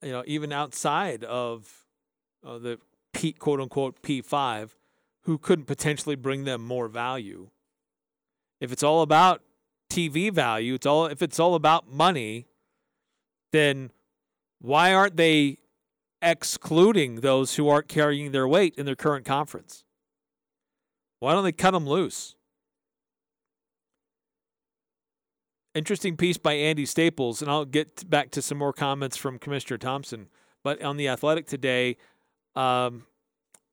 you 0.01 0.11
know, 0.11 0.23
even 0.27 0.51
outside 0.51 1.23
of 1.23 1.85
uh, 2.45 2.57
the 2.57 2.79
P, 3.13 3.31
quote 3.31 3.61
unquote 3.61 4.01
P 4.01 4.21
five, 4.21 4.75
who 5.23 5.37
couldn't 5.37 5.65
potentially 5.65 6.15
bring 6.15 6.43
them 6.43 6.65
more 6.65 6.87
value. 6.87 7.49
If 8.59 8.71
it's 8.71 8.83
all 8.83 9.01
about 9.01 9.41
TV 9.89 10.31
value, 10.31 10.75
it's 10.75 10.85
all 10.85 11.05
if 11.05 11.21
it's 11.21 11.39
all 11.39 11.55
about 11.55 11.91
money, 11.91 12.47
then 13.51 13.91
why 14.59 14.93
aren't 14.93 15.17
they 15.17 15.57
excluding 16.21 17.21
those 17.21 17.55
who 17.55 17.67
aren't 17.67 17.87
carrying 17.87 18.31
their 18.31 18.47
weight 18.47 18.75
in 18.75 18.85
their 18.85 18.95
current 18.95 19.25
conference? 19.25 19.83
Why 21.19 21.33
don't 21.33 21.43
they 21.43 21.51
cut 21.51 21.71
them 21.71 21.87
loose? 21.87 22.35
Interesting 25.73 26.17
piece 26.17 26.37
by 26.37 26.53
Andy 26.53 26.85
Staples, 26.85 27.41
and 27.41 27.49
I'll 27.49 27.65
get 27.65 28.09
back 28.09 28.29
to 28.31 28.41
some 28.41 28.57
more 28.57 28.73
comments 28.73 29.15
from 29.15 29.39
Commissioner 29.39 29.77
Thompson. 29.77 30.27
But 30.63 30.81
on 30.81 30.97
the 30.97 31.07
Athletic 31.07 31.47
today, 31.47 31.97
um, 32.55 33.05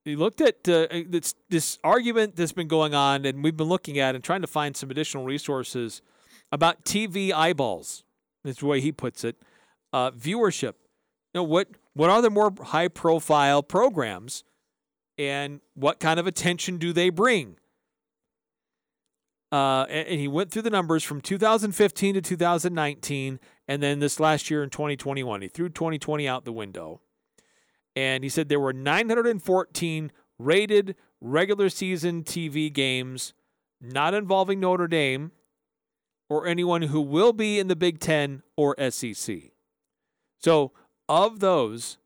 he 0.09 0.17
looked 0.17 0.41
at 0.41 0.69
uh, 0.69 0.87
this, 1.07 1.35
this 1.49 1.79
argument 1.85 2.37
that's 2.37 2.53
been 2.53 2.69
going 2.69 2.95
on, 2.95 3.25
and 3.25 3.43
we've 3.43 3.57
been 3.57 3.69
looking 3.69 3.99
at 3.99 4.15
and 4.15 4.25
trying 4.25 4.41
to 4.41 4.47
find 4.47 4.77
some 4.77 4.91
additional 4.91 5.25
resources 5.25 6.03
about 6.51 6.85
TV 6.85 7.33
eyeballs. 7.33 8.05
That's 8.45 8.61
the 8.61 8.67
way 8.67 8.81
he 8.81 8.93
puts 8.93 9.25
it. 9.25 9.37
Uh, 9.93 10.11
viewership. 10.11 10.75
You 11.35 11.41
know 11.41 11.43
what? 11.43 11.69
What 11.95 12.11
are 12.11 12.23
the 12.23 12.31
more 12.31 12.53
high-profile 12.63 13.65
programs 13.65 14.45
and 15.19 15.61
what 15.75 15.99
kind 15.99 16.21
of 16.21 16.27
attention 16.27 16.79
do 16.79 16.93
they 16.93 17.11
bring? 17.11 17.57
Uh, 19.51 19.85
and, 19.89 20.09
and 20.09 20.21
he 20.21 20.29
went 20.29 20.51
through 20.51 20.63
the 20.63 20.71
numbers 20.71 21.03
from 21.03 21.21
2015 21.21 22.15
to 22.15 22.21
2019, 22.21 23.41
and 23.67 23.83
then 23.83 23.99
this 23.99 24.21
last 24.21 24.51
year 24.51 24.63
in 24.63 24.71
2021. 24.71 25.43
He 25.43 25.49
threw 25.49 25.69
2020 25.69 26.29
out 26.29 26.45
the 26.45 26.53
window. 26.53 27.01
And 27.99 28.23
he 28.23 28.31
said 28.31 28.49
there 28.49 28.61
were 28.61 28.73
914 28.73 30.13
rated 30.39 30.95
regular 31.21 31.69
season 31.69 32.23
TV 32.23 32.73
games 32.73 33.35
not 33.81 34.15
involving 34.15 34.61
Notre 34.61 34.87
Dame 34.87 35.33
or 36.31 36.47
anyone 36.47 36.83
who 36.83 37.01
will 37.01 37.33
be 37.33 37.59
in 37.59 37.67
the 37.67 37.75
Big 37.75 37.99
Ten 37.99 38.45
or 38.57 38.77
SEC. 38.91 39.51
So, 40.39 40.71
of 41.09 41.41
those, 41.41 41.99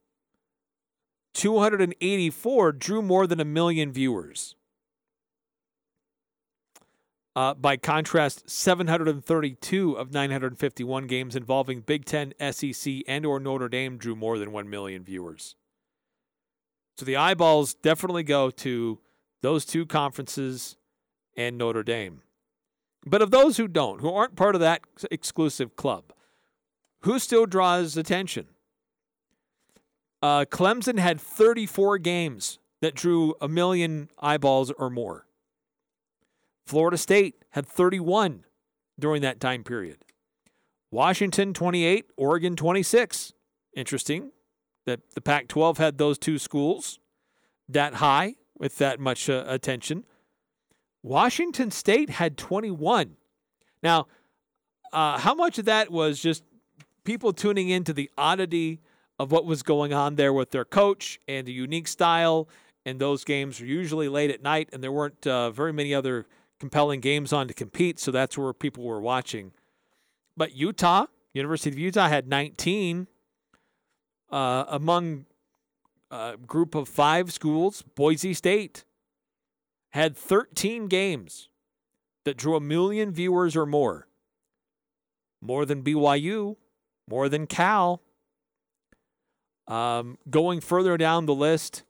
284 1.34 2.72
drew 2.72 3.02
more 3.02 3.26
than 3.26 3.38
a 3.38 3.44
million 3.44 3.92
viewers. 3.92 4.56
Uh, 7.36 7.52
by 7.52 7.76
contrast, 7.76 8.48
732 8.48 9.92
of 9.92 10.10
951 10.10 11.06
games 11.06 11.36
involving 11.36 11.82
Big 11.82 12.06
Ten, 12.06 12.32
SEC, 12.50 13.02
and 13.06 13.26
or 13.26 13.38
Notre 13.38 13.68
Dame 13.68 13.98
drew 13.98 14.16
more 14.16 14.38
than 14.38 14.52
1 14.52 14.70
million 14.70 15.04
viewers. 15.04 15.54
So 16.96 17.04
the 17.04 17.16
eyeballs 17.16 17.74
definitely 17.74 18.22
go 18.22 18.50
to 18.50 18.98
those 19.40 19.64
two 19.64 19.86
conferences 19.86 20.76
and 21.36 21.58
Notre 21.58 21.82
Dame. 21.82 22.22
But 23.04 23.22
of 23.22 23.30
those 23.30 23.56
who 23.56 23.66
don't, 23.66 24.00
who 24.00 24.12
aren't 24.12 24.36
part 24.36 24.54
of 24.54 24.60
that 24.60 24.82
exclusive 25.10 25.74
club, 25.74 26.12
who 27.00 27.18
still 27.18 27.46
draws 27.46 27.96
attention? 27.96 28.46
Uh, 30.22 30.44
Clemson 30.48 30.98
had 30.98 31.20
34 31.20 31.98
games 31.98 32.60
that 32.80 32.94
drew 32.94 33.34
a 33.40 33.48
million 33.48 34.08
eyeballs 34.20 34.70
or 34.78 34.88
more. 34.88 35.26
Florida 36.64 36.96
State 36.96 37.44
had 37.50 37.66
31 37.66 38.44
during 39.00 39.22
that 39.22 39.40
time 39.40 39.64
period. 39.64 40.04
Washington 40.92 41.54
28, 41.54 42.06
Oregon 42.16 42.54
26. 42.54 43.32
Interesting 43.74 44.30
that 44.86 45.00
the 45.14 45.20
Pac 45.20 45.48
12 45.48 45.78
had 45.78 45.98
those 45.98 46.18
two 46.18 46.38
schools 46.38 46.98
that 47.68 47.94
high 47.94 48.36
with 48.58 48.78
that 48.78 49.00
much 49.00 49.28
uh, 49.28 49.44
attention. 49.46 50.04
Washington 51.02 51.70
State 51.70 52.10
had 52.10 52.36
21. 52.36 53.16
Now, 53.82 54.06
uh, 54.92 55.18
how 55.18 55.34
much 55.34 55.58
of 55.58 55.64
that 55.64 55.90
was 55.90 56.20
just 56.20 56.44
people 57.04 57.32
tuning 57.32 57.68
into 57.68 57.92
the 57.92 58.10
oddity 58.16 58.80
of 59.18 59.32
what 59.32 59.44
was 59.44 59.62
going 59.62 59.92
on 59.92 60.14
there 60.14 60.32
with 60.32 60.50
their 60.50 60.64
coach 60.64 61.18
and 61.26 61.46
the 61.46 61.52
unique 61.52 61.88
style? 61.88 62.48
And 62.84 63.00
those 63.00 63.24
games 63.24 63.60
were 63.60 63.66
usually 63.66 64.08
late 64.08 64.30
at 64.30 64.42
night, 64.42 64.68
and 64.72 64.82
there 64.82 64.92
weren't 64.92 65.26
uh, 65.26 65.50
very 65.50 65.72
many 65.72 65.94
other 65.94 66.26
compelling 66.58 67.00
games 67.00 67.32
on 67.32 67.48
to 67.48 67.54
compete, 67.54 67.98
so 67.98 68.10
that's 68.10 68.36
where 68.36 68.52
people 68.52 68.84
were 68.84 69.00
watching. 69.00 69.52
But 70.36 70.54
Utah, 70.54 71.06
University 71.32 71.70
of 71.70 71.78
Utah, 71.78 72.08
had 72.08 72.28
19 72.28 73.08
uh, 74.32 74.64
among 74.68 75.26
a 76.10 76.14
uh, 76.14 76.36
group 76.36 76.74
of 76.74 76.88
five 76.88 77.32
schools. 77.32 77.82
Boise 77.94 78.34
State 78.34 78.84
had 79.90 80.16
13 80.16 80.88
games 80.88 81.48
that 82.24 82.36
drew 82.36 82.56
a 82.56 82.60
million 82.60 83.12
viewers 83.12 83.56
or 83.56 83.66
more. 83.66 84.08
More 85.40 85.64
than 85.64 85.82
BYU, 85.82 86.56
more 87.08 87.28
than 87.28 87.46
Cal. 87.46 88.00
Um, 89.68 90.18
going 90.28 90.60
further 90.60 90.96
down 90.96 91.26
the 91.26 91.34
list, 91.34 91.84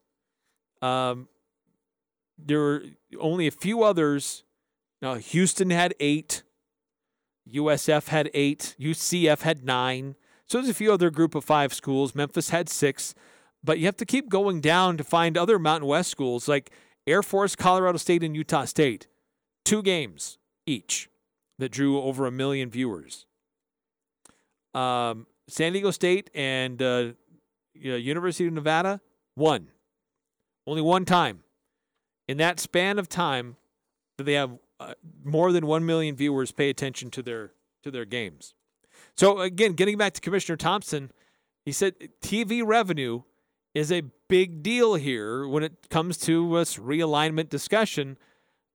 um, 0.80 1.28
there 2.38 2.59
were 2.59 2.82
only 3.18 3.47
a 3.47 3.51
few 3.51 3.82
others. 3.82 4.45
Now, 5.01 5.14
Houston 5.14 5.70
had 5.70 5.95
eight, 6.01 6.43
USF 7.53 8.09
had 8.09 8.30
eight, 8.34 8.76
UCF 8.80 9.40
had 9.43 9.64
nine. 9.64 10.16
So 10.53 10.59
there's 10.59 10.68
a 10.68 10.74
few 10.74 10.92
other 10.92 11.09
group 11.09 11.34
of 11.34 11.46
five 11.46 11.72
schools. 11.72 12.14
Memphis 12.14 12.50
had 12.50 12.68
six, 12.68 13.14
but 13.64 13.78
you 13.78 13.86
have 13.86 13.96
to 13.96 14.05
keep 14.05 14.28
going 14.28 14.61
down 14.61 14.98
to 14.98 15.03
find 15.03 15.38
other 15.38 15.59
Mountain 15.59 15.88
West 15.88 16.11
schools 16.11 16.46
like 16.46 16.70
Air 17.07 17.22
Force, 17.22 17.57
Colorado 17.57 17.96
State, 17.96 18.22
and 18.22 18.36
Utah 18.36 18.66
State. 18.66 19.07
Two 19.64 19.80
games 19.82 20.36
each 20.66 21.09
that 21.59 21.72
drew 21.72 21.98
over 22.03 22.26
a 22.26 22.30
million 22.30 22.68
viewers. 22.68 23.24
Um, 24.74 25.26
San 25.48 25.72
Diego 25.72 25.90
State 25.90 26.28
and 26.34 26.82
uh, 26.82 27.12
University 27.72 28.46
of 28.46 28.53
Nevada, 28.53 29.00
one. 29.34 29.68
Only 30.66 30.82
one 30.82 31.07
time. 31.07 31.44
In 32.28 32.36
that 32.36 32.61
span 32.61 32.98
of 32.98 33.09
time, 33.09 33.57
that 34.18 34.24
they 34.24 34.34
have 34.34 34.59
uh, 34.78 34.92
more 35.24 35.50
than 35.50 35.66
1 35.66 35.86
million 35.86 36.14
viewers 36.14 36.53
pay 36.53 36.68
attention 36.68 37.11
to 37.12 37.22
their 37.22 37.53
to 37.84 37.90
their 37.90 38.05
games. 38.05 38.53
So 39.16 39.40
again, 39.40 39.72
getting 39.72 39.98
back 39.98 40.14
to 40.14 40.20
Commissioner 40.20 40.56
Thompson, 40.56 41.10
he 41.64 41.72
said 41.72 41.94
TV 42.20 42.62
revenue 42.64 43.22
is 43.74 43.90
a 43.92 44.02
big 44.28 44.62
deal 44.62 44.94
here 44.94 45.46
when 45.46 45.62
it 45.62 45.88
comes 45.88 46.18
to 46.18 46.56
this 46.56 46.76
realignment 46.76 47.48
discussion, 47.48 48.18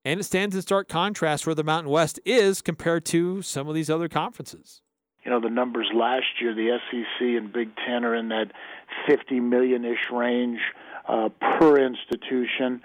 and 0.05 0.19
it 0.19 0.23
stands 0.23 0.55
in 0.55 0.61
stark 0.61 0.87
contrast 0.87 1.45
where 1.45 1.55
the 1.55 1.63
Mountain 1.63 1.91
West 1.91 2.19
is 2.25 2.61
compared 2.61 3.05
to 3.05 3.41
some 3.41 3.67
of 3.67 3.75
these 3.75 3.89
other 3.89 4.07
conferences. 4.07 4.81
You 5.23 5.31
know, 5.31 5.41
the 5.41 5.49
numbers 5.49 5.89
last 5.93 6.25
year, 6.39 6.55
the 6.55 6.77
SEC 6.89 7.19
and 7.21 7.51
Big 7.51 7.69
Ten 7.85 8.05
are 8.05 8.15
in 8.15 8.29
that 8.29 8.51
50 9.07 9.39
million 9.41 9.83
ish 9.83 10.09
range 10.11 10.59
uh, 11.07 11.29
per 11.59 11.77
institution 11.77 12.81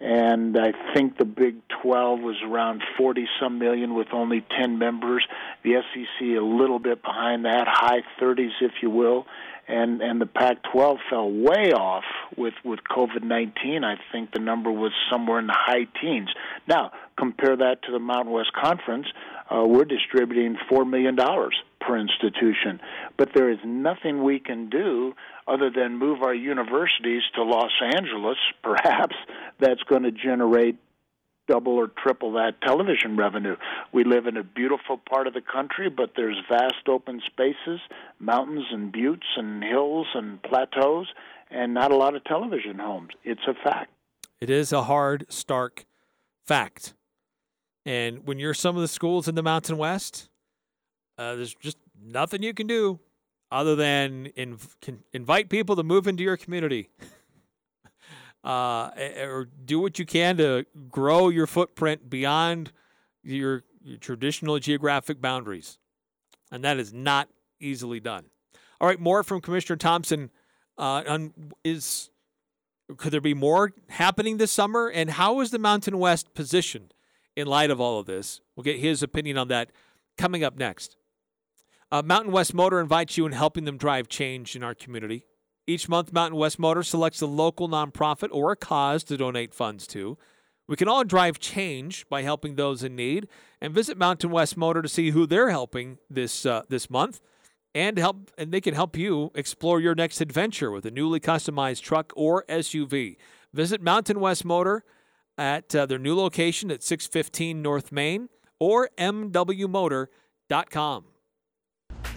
and 0.00 0.56
I 0.58 0.72
think 0.94 1.16
the 1.16 1.24
Big 1.24 1.56
12 1.82 2.20
was 2.20 2.36
around 2.44 2.82
40 2.98 3.26
some 3.40 3.58
million 3.58 3.94
with 3.94 4.08
only 4.12 4.44
10 4.58 4.78
members. 4.78 5.26
The 5.62 5.82
SEC 5.94 6.26
a 6.36 6.44
little 6.44 6.78
bit 6.78 7.02
behind 7.02 7.44
that, 7.46 7.66
high 7.66 8.02
30s, 8.20 8.50
if 8.60 8.72
you 8.82 8.90
will, 8.90 9.26
and 9.68 10.00
and 10.00 10.20
the 10.20 10.26
Pac-12 10.26 10.98
fell 11.10 11.30
way 11.30 11.72
off 11.72 12.04
with 12.36 12.54
with 12.64 12.80
COVID-19. 12.90 13.84
I 13.84 13.96
think 14.12 14.32
the 14.32 14.40
number 14.40 14.70
was 14.70 14.92
somewhere 15.10 15.38
in 15.38 15.46
the 15.46 15.56
high 15.56 15.86
teens. 16.00 16.28
Now 16.66 16.92
compare 17.18 17.56
that 17.56 17.82
to 17.84 17.92
the 17.92 17.98
Mountain 17.98 18.32
West 18.32 18.52
Conference. 18.52 19.06
Uh, 19.50 19.64
we're 19.66 19.84
distributing 19.84 20.56
four 20.68 20.84
million 20.84 21.16
dollars 21.16 21.56
per 21.80 21.96
institution, 21.98 22.80
but 23.16 23.30
there 23.34 23.50
is 23.50 23.58
nothing 23.64 24.22
we 24.22 24.38
can 24.38 24.68
do 24.68 25.14
other 25.46 25.70
than 25.70 25.98
move 25.98 26.22
our 26.22 26.34
universities 26.34 27.22
to 27.34 27.42
Los 27.44 27.70
Angeles, 27.80 28.38
perhaps, 28.62 29.14
that's 29.60 29.82
going 29.84 30.02
to 30.02 30.10
generate 30.10 30.76
double 31.48 31.74
or 31.74 31.88
triple 31.88 32.32
that 32.32 32.60
television 32.62 33.16
revenue. 33.16 33.56
We 33.92 34.04
live 34.04 34.26
in 34.26 34.36
a 34.36 34.42
beautiful 34.42 34.98
part 34.98 35.26
of 35.26 35.34
the 35.34 35.40
country, 35.40 35.88
but 35.88 36.12
there's 36.16 36.36
vast 36.50 36.88
open 36.88 37.20
spaces, 37.26 37.80
mountains 38.18 38.66
and 38.70 38.92
buttes 38.92 39.26
and 39.36 39.62
hills 39.62 40.06
and 40.14 40.42
plateaus, 40.42 41.06
and 41.50 41.74
not 41.74 41.92
a 41.92 41.96
lot 41.96 42.14
of 42.14 42.24
television 42.24 42.78
homes. 42.78 43.10
It's 43.24 43.46
a 43.46 43.54
fact. 43.64 43.90
It 44.40 44.50
is 44.50 44.72
a 44.72 44.84
hard, 44.84 45.26
stark 45.28 45.86
fact. 46.44 46.94
And 47.84 48.26
when 48.26 48.38
you're 48.38 48.54
some 48.54 48.76
of 48.76 48.82
the 48.82 48.88
schools 48.88 49.28
in 49.28 49.34
the 49.36 49.42
Mountain 49.42 49.78
West, 49.78 50.28
uh, 51.18 51.36
there's 51.36 51.54
just 51.54 51.78
nothing 52.04 52.42
you 52.42 52.52
can 52.52 52.66
do 52.66 52.98
other 53.50 53.76
than 53.76 54.26
inv- 54.36 54.74
invite 55.12 55.48
people 55.48 55.76
to 55.76 55.82
move 55.82 56.06
into 56.06 56.22
your 56.22 56.36
community. 56.36 56.90
uh, 58.44 58.90
or 59.20 59.48
do 59.64 59.80
what 59.80 59.98
you 59.98 60.06
can 60.06 60.36
to 60.36 60.64
grow 60.88 61.28
your 61.28 61.46
footprint 61.46 62.08
beyond 62.08 62.72
your, 63.22 63.64
your 63.82 63.98
traditional 63.98 64.58
geographic 64.58 65.20
boundaries. 65.20 65.78
And 66.52 66.64
that 66.64 66.78
is 66.78 66.92
not 66.92 67.28
easily 67.60 68.00
done. 68.00 68.26
All 68.80 68.86
right, 68.86 69.00
more 69.00 69.22
from 69.22 69.40
Commissioner 69.40 69.76
Thompson 69.76 70.30
uh, 70.78 71.02
on 71.08 71.32
is 71.64 72.10
could 72.96 73.12
there 73.12 73.20
be 73.20 73.34
more 73.34 73.72
happening 73.88 74.36
this 74.36 74.52
summer? 74.52 74.88
And 74.88 75.10
how 75.10 75.40
is 75.40 75.50
the 75.50 75.58
Mountain 75.58 75.98
West 75.98 76.34
positioned 76.34 76.94
in 77.34 77.46
light 77.48 77.70
of 77.70 77.80
all 77.80 77.98
of 77.98 78.06
this? 78.06 78.40
We'll 78.54 78.62
get 78.64 78.78
his 78.78 79.02
opinion 79.02 79.38
on 79.38 79.48
that 79.48 79.70
coming 80.16 80.44
up 80.44 80.56
next. 80.56 80.96
Uh, 81.90 82.02
Mountain 82.02 82.32
West 82.32 82.54
Motor 82.54 82.80
invites 82.80 83.16
you 83.16 83.26
in 83.26 83.32
helping 83.32 83.64
them 83.64 83.76
drive 83.76 84.08
change 84.08 84.54
in 84.54 84.62
our 84.62 84.74
community. 84.74 85.24
Each 85.66 85.88
month, 85.88 86.12
Mountain 86.12 86.38
West 86.38 86.60
Motor 86.60 86.84
selects 86.84 87.20
a 87.20 87.26
local 87.26 87.68
nonprofit 87.68 88.28
or 88.30 88.52
a 88.52 88.56
cause 88.56 89.02
to 89.04 89.16
donate 89.16 89.52
funds 89.52 89.86
to. 89.88 90.16
We 90.68 90.76
can 90.76 90.88
all 90.88 91.04
drive 91.04 91.40
change 91.40 92.08
by 92.08 92.22
helping 92.22 92.54
those 92.54 92.84
in 92.84 92.96
need, 92.96 93.28
and 93.60 93.74
visit 93.74 93.98
Mountain 93.98 94.30
West 94.30 94.56
Motor 94.56 94.82
to 94.82 94.88
see 94.88 95.10
who 95.10 95.26
they're 95.26 95.50
helping 95.50 95.98
this 96.08 96.46
uh, 96.46 96.62
this 96.68 96.88
month, 96.88 97.20
and 97.74 97.98
help 97.98 98.30
and 98.38 98.52
they 98.52 98.60
can 98.60 98.74
help 98.74 98.96
you 98.96 99.32
explore 99.34 99.80
your 99.80 99.94
next 99.94 100.20
adventure 100.20 100.70
with 100.70 100.86
a 100.86 100.90
newly 100.90 101.20
customized 101.20 101.82
truck 101.82 102.12
or 102.16 102.44
SUV. 102.48 103.16
Visit 103.52 103.82
Mountain 103.82 104.20
West 104.20 104.44
Motor 104.44 104.84
at 105.38 105.74
uh, 105.74 105.86
their 105.86 105.98
new 105.98 106.16
location 106.16 106.70
at 106.70 106.82
615 106.82 107.60
North 107.60 107.92
Main 107.92 108.28
or 108.58 108.88
mwmotor.com. 108.98 111.04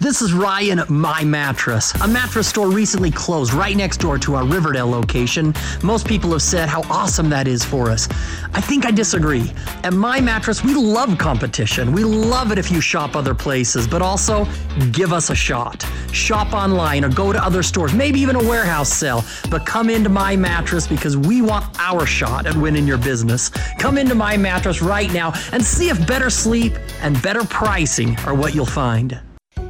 This 0.00 0.22
is 0.22 0.32
Ryan 0.32 0.78
at 0.78 0.88
My 0.88 1.24
Mattress. 1.24 1.94
A 2.00 2.08
mattress 2.08 2.48
store 2.48 2.70
recently 2.70 3.10
closed 3.10 3.52
right 3.52 3.76
next 3.76 3.98
door 3.98 4.18
to 4.20 4.34
our 4.34 4.46
Riverdale 4.46 4.88
location. 4.88 5.52
Most 5.82 6.06
people 6.06 6.30
have 6.30 6.40
said 6.40 6.70
how 6.70 6.80
awesome 6.84 7.28
that 7.28 7.46
is 7.46 7.62
for 7.62 7.90
us. 7.90 8.08
I 8.54 8.62
think 8.62 8.86
I 8.86 8.92
disagree. 8.92 9.52
At 9.84 9.92
My 9.92 10.18
Mattress, 10.18 10.64
we 10.64 10.72
love 10.72 11.18
competition. 11.18 11.92
We 11.92 12.04
love 12.04 12.50
it 12.50 12.56
if 12.56 12.72
you 12.72 12.80
shop 12.80 13.14
other 13.14 13.34
places, 13.34 13.86
but 13.86 14.00
also 14.00 14.46
give 14.90 15.12
us 15.12 15.28
a 15.28 15.34
shot. 15.34 15.86
Shop 16.12 16.54
online 16.54 17.04
or 17.04 17.10
go 17.10 17.30
to 17.30 17.44
other 17.44 17.62
stores, 17.62 17.92
maybe 17.92 18.20
even 18.20 18.36
a 18.36 18.42
warehouse 18.42 18.90
sale, 18.90 19.22
but 19.50 19.66
come 19.66 19.90
into 19.90 20.08
My 20.08 20.34
Mattress 20.34 20.86
because 20.86 21.18
we 21.18 21.42
want 21.42 21.78
our 21.78 22.06
shot 22.06 22.46
at 22.46 22.56
winning 22.56 22.86
your 22.86 22.96
business. 22.96 23.50
Come 23.78 23.98
into 23.98 24.14
My 24.14 24.38
Mattress 24.38 24.80
right 24.80 25.12
now 25.12 25.34
and 25.52 25.62
see 25.62 25.90
if 25.90 26.06
better 26.06 26.30
sleep 26.30 26.72
and 27.02 27.20
better 27.22 27.44
pricing 27.44 28.16
are 28.20 28.34
what 28.34 28.54
you'll 28.54 28.64
find. 28.64 29.20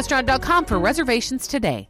restaurant.com 0.00 0.64
for 0.64 0.78
reservations 0.78 1.46
today. 1.46 1.86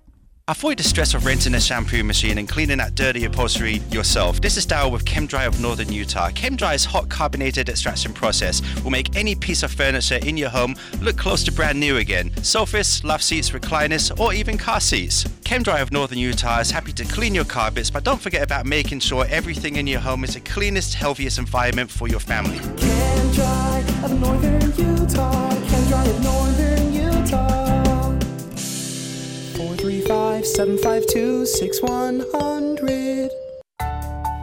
Avoid 0.49 0.79
the 0.79 0.83
stress 0.83 1.15
of 1.15 1.25
renting 1.25 1.55
a 1.55 1.61
shampoo 1.61 2.03
machine 2.03 2.39
and 2.39 2.49
cleaning 2.49 2.79
that 2.79 2.97
dirty 2.97 3.25
upholstery 3.25 3.75
yourself. 3.93 4.41
This 4.41 4.57
is 4.57 4.67
Daryl 4.67 4.91
with 4.91 5.05
ChemDry 5.05 5.47
of 5.47 5.61
Northern 5.61 5.93
Utah. 5.93 6.31
ChemDry's 6.31 6.85
hot 6.85 7.09
carbonated 7.09 7.69
extraction 7.69 8.13
process 8.13 8.63
will 8.83 8.91
make 8.91 9.15
any 9.15 9.37
piece 9.37 9.63
of 9.63 9.71
furniture 9.71 10.19
in 10.27 10.37
your 10.37 10.49
home 10.49 10.75
look 11.01 11.17
close 11.17 11.45
to 11.45 11.53
brand 11.53 11.79
new 11.79 11.99
again. 11.99 12.33
Sofas, 12.43 13.05
love 13.05 13.23
seats, 13.23 13.51
recliners, 13.51 14.19
or 14.19 14.35
even 14.35 14.59
car 14.59 14.81
seats. 14.81 15.23
ChemDry 15.45 15.81
of 15.81 15.93
Northern 15.93 16.19
Utah 16.19 16.59
is 16.59 16.73
happy 16.73 16.93
to 16.95 17.05
clean 17.05 17.33
your 17.33 17.45
carpets, 17.45 17.91
but 17.91 18.03
don't 18.03 18.21
forget 18.21 18.43
about 18.43 18.67
making 18.67 18.99
sure 18.99 19.25
everything 19.29 19.77
in 19.77 19.87
your 19.87 20.01
home 20.01 20.25
is 20.25 20.35
the 20.35 20.41
cleanest, 20.41 20.95
healthiest 20.95 21.39
environment 21.39 21.89
for 21.89 22.09
your 22.09 22.19
family. 22.19 22.59
ChemDry 22.59 24.05
of 24.05 24.21
Northern 24.21 24.61
Utah. 24.63 25.51
ChemDry 25.51 26.11
of 26.11 26.25
Northern 26.25 26.70
435 30.11 30.43
752 30.43 31.47
6100. 31.47 33.40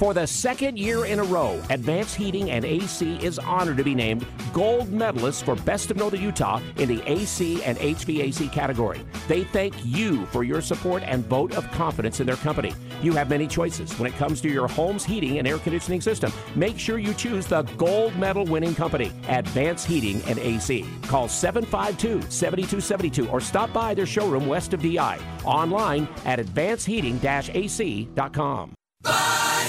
For 0.00 0.14
the 0.14 0.26
second 0.26 0.78
year 0.78 1.04
in 1.04 1.18
a 1.18 1.24
row, 1.24 1.62
Advanced 1.68 2.16
Heating 2.16 2.50
and 2.50 2.64
AC 2.64 3.16
is 3.16 3.38
honored 3.38 3.76
to 3.76 3.84
be 3.84 3.94
named 3.94 4.26
gold 4.50 4.90
medalist 4.90 5.44
for 5.44 5.54
Best 5.56 5.90
of 5.90 5.98
Northern 5.98 6.22
Utah 6.22 6.58
in 6.78 6.88
the 6.88 7.02
AC 7.04 7.62
and 7.64 7.76
HVAC 7.76 8.50
category. 8.50 9.02
They 9.28 9.44
thank 9.44 9.74
you 9.84 10.24
for 10.28 10.42
your 10.42 10.62
support 10.62 11.02
and 11.04 11.26
vote 11.26 11.54
of 11.54 11.70
confidence 11.72 12.18
in 12.18 12.26
their 12.26 12.36
company. 12.36 12.72
You 13.02 13.12
have 13.12 13.28
many 13.28 13.46
choices 13.46 13.92
when 13.98 14.10
it 14.10 14.16
comes 14.16 14.40
to 14.40 14.48
your 14.48 14.68
home's 14.68 15.04
heating 15.04 15.36
and 15.36 15.46
air 15.46 15.58
conditioning 15.58 16.00
system. 16.00 16.32
Make 16.56 16.78
sure 16.78 16.96
you 16.98 17.12
choose 17.12 17.44
the 17.46 17.64
gold 17.76 18.16
medal 18.16 18.46
winning 18.46 18.74
company, 18.74 19.12
Advanced 19.28 19.86
Heating 19.86 20.22
and 20.22 20.38
AC. 20.38 20.86
Call 21.08 21.28
752 21.28 22.22
7272 22.30 23.28
or 23.28 23.42
stop 23.42 23.70
by 23.74 23.92
their 23.92 24.06
showroom 24.06 24.46
west 24.46 24.72
of 24.72 24.80
DI. 24.80 25.18
Online 25.44 26.08
at 26.24 26.38
advancedheating 26.38 27.22
AC.com. 27.54 28.74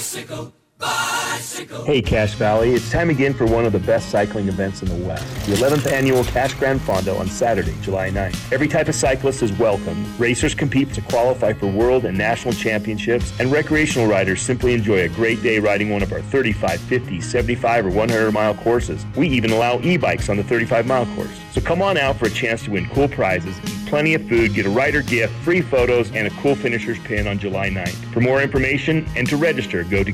Bicycle, 0.02 0.52
bicycle. 0.82 1.84
Hey 1.84 2.02
Cache 2.02 2.34
Valley, 2.34 2.74
it's 2.74 2.90
time 2.90 3.08
again 3.08 3.32
for 3.32 3.46
one 3.46 3.64
of 3.64 3.72
the 3.72 3.78
best 3.78 4.10
cycling 4.10 4.48
events 4.48 4.82
in 4.82 4.88
the 4.88 5.06
West. 5.06 5.24
The 5.46 5.52
11th 5.52 5.90
annual 5.90 6.24
Cache 6.24 6.54
Gran 6.54 6.78
Fondo 6.80 7.18
on 7.18 7.28
Saturday, 7.28 7.74
July 7.82 8.10
9th. 8.10 8.52
Every 8.52 8.68
type 8.68 8.88
of 8.88 8.94
cyclist 8.94 9.42
is 9.42 9.52
welcome. 9.52 10.04
Racers 10.18 10.54
compete 10.54 10.92
to 10.94 11.00
qualify 11.02 11.52
for 11.52 11.66
world 11.66 12.04
and 12.04 12.18
national 12.18 12.54
championships, 12.54 13.32
and 13.38 13.52
recreational 13.52 14.08
riders 14.08 14.42
simply 14.42 14.74
enjoy 14.74 15.02
a 15.02 15.08
great 15.08 15.42
day 15.42 15.58
riding 15.58 15.90
one 15.90 16.02
of 16.02 16.12
our 16.12 16.20
35, 16.20 16.80
50, 16.80 17.20
75, 17.20 17.86
or 17.86 17.90
100 17.90 18.32
mile 18.32 18.54
courses. 18.54 19.06
We 19.16 19.28
even 19.28 19.52
allow 19.52 19.80
e-bikes 19.80 20.28
on 20.28 20.36
the 20.36 20.44
35 20.44 20.86
mile 20.86 21.06
course. 21.14 21.30
So 21.52 21.60
come 21.60 21.82
on 21.82 21.96
out 21.96 22.16
for 22.16 22.26
a 22.26 22.30
chance 22.30 22.64
to 22.64 22.72
win 22.72 22.88
cool 22.88 23.08
prizes, 23.08 23.56
eat 23.64 23.82
plenty 23.92 24.14
of 24.14 24.26
food, 24.26 24.54
get 24.54 24.64
a 24.64 24.70
rider 24.70 25.02
gift, 25.02 25.34
free 25.44 25.60
photos, 25.60 26.10
and 26.12 26.26
a 26.26 26.30
cool 26.40 26.54
finisher's 26.54 26.98
pin 27.00 27.26
on 27.26 27.38
July 27.38 27.68
9th. 27.68 28.12
For 28.14 28.20
more 28.20 28.40
information 28.40 29.06
and 29.16 29.28
to 29.28 29.36
register, 29.36 29.84
go 29.84 30.02
to 30.02 30.10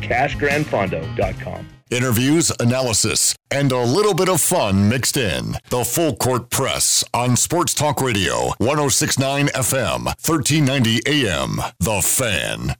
cachegranfondo.com. 0.64 1.68
Interviews, 1.90 2.52
analysis, 2.60 3.34
and 3.50 3.72
a 3.72 3.82
little 3.82 4.12
bit 4.12 4.28
of 4.28 4.40
fun 4.40 4.88
mixed 4.88 5.16
in. 5.16 5.56
The 5.70 5.84
Full 5.84 6.16
Court 6.16 6.50
Press 6.50 7.02
on 7.14 7.36
Sports 7.36 7.72
Talk 7.72 8.02
Radio, 8.02 8.52
1069 8.58 9.46
FM, 9.48 10.04
1390 10.04 11.00
AM. 11.06 11.56
The 11.80 12.02
Fan. 12.02 12.74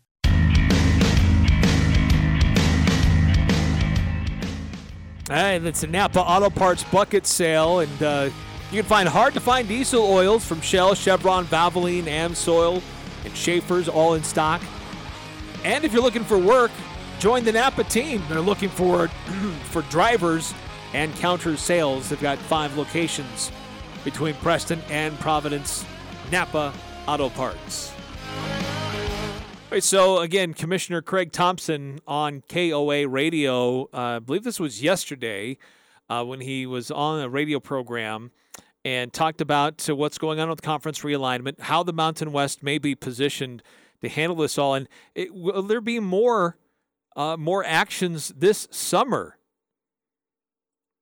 Hey, 5.31 5.59
that's 5.59 5.83
a 5.83 5.87
Napa 5.87 6.21
Auto 6.21 6.51
Parts 6.51 6.85
bucket 6.85 7.27
sale, 7.27 7.81
and 7.81 8.03
uh, 8.03 8.31
you 8.71 8.83
can 8.83 8.89
find 8.89 9.09
hard 9.09 9.35
to 9.35 9.41
find 9.41 9.69
diesel 9.69 10.03
oils 10.03 10.45
from 10.45 10.61
Shell, 10.61 10.95
Chevron, 10.95 11.47
Valvoline, 11.47 12.05
Amsoil, 12.05 12.83
and 13.25 13.35
Schaeffer's 13.37 13.89
all 13.89 14.15
in 14.15 14.23
stock. 14.23 14.63
And 15.65 15.85
if 15.85 15.93
you're 15.93 16.03
looking 16.03 16.25
for 16.25 16.39
work, 16.39 16.71
join 17.19 17.45
the 17.45 17.53
Napa 17.53 17.85
team. 17.85 18.23
They're 18.29 18.41
looking 18.41 18.69
for 18.69 19.09
for 19.65 19.83
drivers 19.83 20.55
and 20.95 21.15
counter 21.17 21.57
sales. 21.57 22.09
They've 22.09 22.21
got 22.21 22.39
five 22.39 22.77
locations 22.77 23.53
between 24.05 24.35
Preston 24.37 24.81
and 24.89 25.19
Providence. 25.19 25.85
Napa 26.31 26.73
Auto 27.07 27.31
Parts. 27.31 27.93
All 29.69 29.73
right, 29.73 29.83
so 29.83 30.19
again, 30.21 30.55
Commissioner 30.55 31.03
Craig 31.03 31.33
Thompson 31.33 32.01
on 32.07 32.43
KOA 32.49 33.07
Radio. 33.07 33.85
Uh, 33.93 34.17
I 34.17 34.19
believe 34.19 34.45
this 34.45 34.61
was 34.61 34.83
yesterday 34.83 35.59
uh, 36.09 36.25
when 36.25 36.41
he 36.41 36.67
was 36.67 36.91
on 36.91 37.21
a 37.21 37.29
radio 37.29 37.61
program 37.61 38.31
and 38.85 39.13
talked 39.13 39.41
about 39.41 39.87
uh, 39.89 39.95
what's 39.95 40.17
going 40.17 40.41
on 40.41 40.49
with 40.49 40.63
conference 40.63 41.01
realignment, 41.01 41.61
how 41.61 41.83
the 41.83 41.93
Mountain 41.93 42.33
West 42.33 42.63
may 42.63 42.79
be 42.79 42.95
positioned 42.95 43.63
to 44.01 44.09
handle 44.09 44.37
this 44.37 44.57
all, 44.57 44.75
and 44.75 44.89
it, 45.15 45.35
will 45.35 45.63
there 45.63 45.81
be 45.81 46.01
more 46.01 46.57
uh, 47.19 47.37
more 47.37 47.65
actions 47.65 48.33
this 48.37 48.69
summer? 48.71 49.37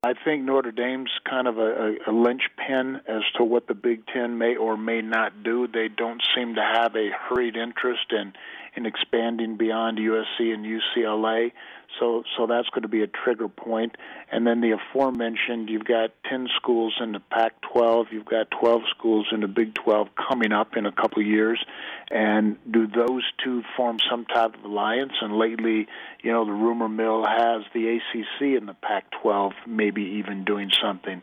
I 0.03 0.15
think 0.25 0.45
Notre 0.45 0.73
Dame's 0.73 1.11
kind 1.29 1.47
of 1.47 1.59
a, 1.59 1.95
a, 2.07 2.11
a 2.11 2.13
linchpin 2.13 3.01
as 3.09 3.23
to 3.37 3.45
what 3.45 3.67
the 3.67 3.75
Big 3.75 4.07
Ten 4.07 4.39
may 4.39 4.57
or 4.57 4.77
may 4.77 5.03
not 5.03 5.43
do. 5.43 5.67
They 5.67 5.89
don't 5.89 6.23
seem 6.35 6.55
to 6.55 6.61
have 6.61 6.95
a 6.97 7.11
hurried 7.29 7.57
interest 7.57 8.13
in 8.13 8.33
in 8.77 8.87
expanding 8.87 9.57
beyond 9.57 9.99
USC 9.99 10.53
and 10.53 10.65
UCLA. 10.65 11.53
So, 11.99 12.25
so 12.37 12.47
that's 12.47 12.69
going 12.69 12.83
to 12.83 12.89
be 12.89 13.03
a 13.03 13.07
trigger 13.07 13.49
point. 13.49 13.97
And 14.31 14.47
then 14.47 14.61
the 14.61 14.73
aforementioned, 14.73 15.71
you've 15.71 15.85
got 15.85 16.11
10 16.29 16.49
schools 16.57 16.95
in 17.01 17.13
the 17.13 17.21
Pac-12, 17.21 18.13
you've 18.13 18.27
got 18.27 18.51
12 18.51 18.83
schools 18.97 19.29
in 19.33 19.41
the 19.41 19.49
Big 19.49 19.75
12 19.75 20.09
coming 20.29 20.53
up 20.53 20.77
in 20.77 20.85
a 20.85 20.93
couple 20.93 21.23
of 21.23 21.27
years. 21.27 21.65
And 22.11 22.59
do 22.71 22.87
those 22.87 23.23
two 23.43 23.63
form 23.77 23.99
some 24.11 24.27
type 24.27 24.55
of 24.57 24.65
alliance? 24.65 25.13
And 25.23 25.39
lately, 25.39 25.87
you 26.23 26.33
know, 26.33 26.45
the 26.45 26.53
rumor 26.53 26.89
mill 26.89 27.25
has 27.25 27.63
the 27.73 27.97
ACC 27.97 28.59
and 28.59 28.69
the 28.69 28.75
Pac-12 28.75 29.53
maybe 29.67 30.03
even 30.03 30.45
doing 30.45 30.71
something. 30.83 31.23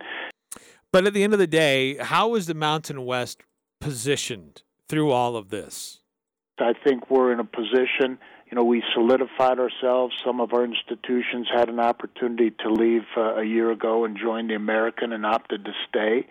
But 0.92 1.06
at 1.06 1.14
the 1.14 1.24
end 1.24 1.34
of 1.34 1.40
the 1.40 1.48
day, 1.48 1.98
how 1.98 2.36
is 2.36 2.48
the 2.48 2.54
Mountain 2.54 3.06
West 3.06 3.42
positioned 3.80 4.64
through 4.88 5.12
all 5.12 5.36
of 5.36 5.50
this? 5.50 6.03
I 6.60 6.74
think 6.84 7.10
we're 7.10 7.34
in 7.34 7.40
a 7.40 7.44
position, 7.46 8.20
you 8.50 8.56
know, 8.56 8.64
we 8.64 8.84
solidified 8.94 9.58
ourselves. 9.60 10.14
Some 10.24 10.40
of 10.40 10.54
our 10.54 10.64
institutions 10.64 11.48
had 11.54 11.70
an 11.70 11.80
opportunity 11.80 12.52
to 12.60 12.70
leave 12.72 13.04
uh, 13.18 13.36
a 13.36 13.44
year 13.44 13.72
ago 13.72 14.06
and 14.06 14.18
join 14.18 14.48
the 14.48 14.56
American 14.56 15.12
and 15.14 15.26
opted 15.26 15.66
to 15.66 15.72
stay. 15.90 16.28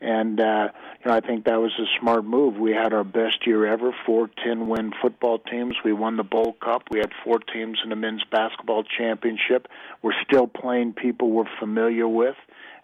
and 0.00 0.38
uh, 0.40 0.68
you 1.00 1.10
know 1.10 1.16
I 1.16 1.20
think 1.20 1.44
that 1.46 1.60
was 1.60 1.72
a 1.78 1.86
smart 2.00 2.24
move. 2.24 2.56
We 2.56 2.72
had 2.72 2.92
our 2.92 3.04
best 3.04 3.46
year 3.46 3.66
ever, 3.66 3.94
four 4.06 4.28
ten 4.44 4.68
win 4.68 4.92
football 5.00 5.38
teams. 5.38 5.74
We 5.84 5.92
won 5.92 6.16
the 6.16 6.24
Bowl 6.24 6.56
Cup. 6.62 6.84
We 6.90 6.98
had 6.98 7.10
four 7.24 7.38
teams 7.38 7.78
in 7.82 7.90
the 7.90 7.96
men's 7.96 8.24
basketball 8.30 8.84
championship. 8.84 9.68
We're 10.02 10.20
still 10.26 10.46
playing 10.46 10.92
people 10.94 11.30
we're 11.30 11.44
familiar 11.58 12.06
with. 12.06 12.36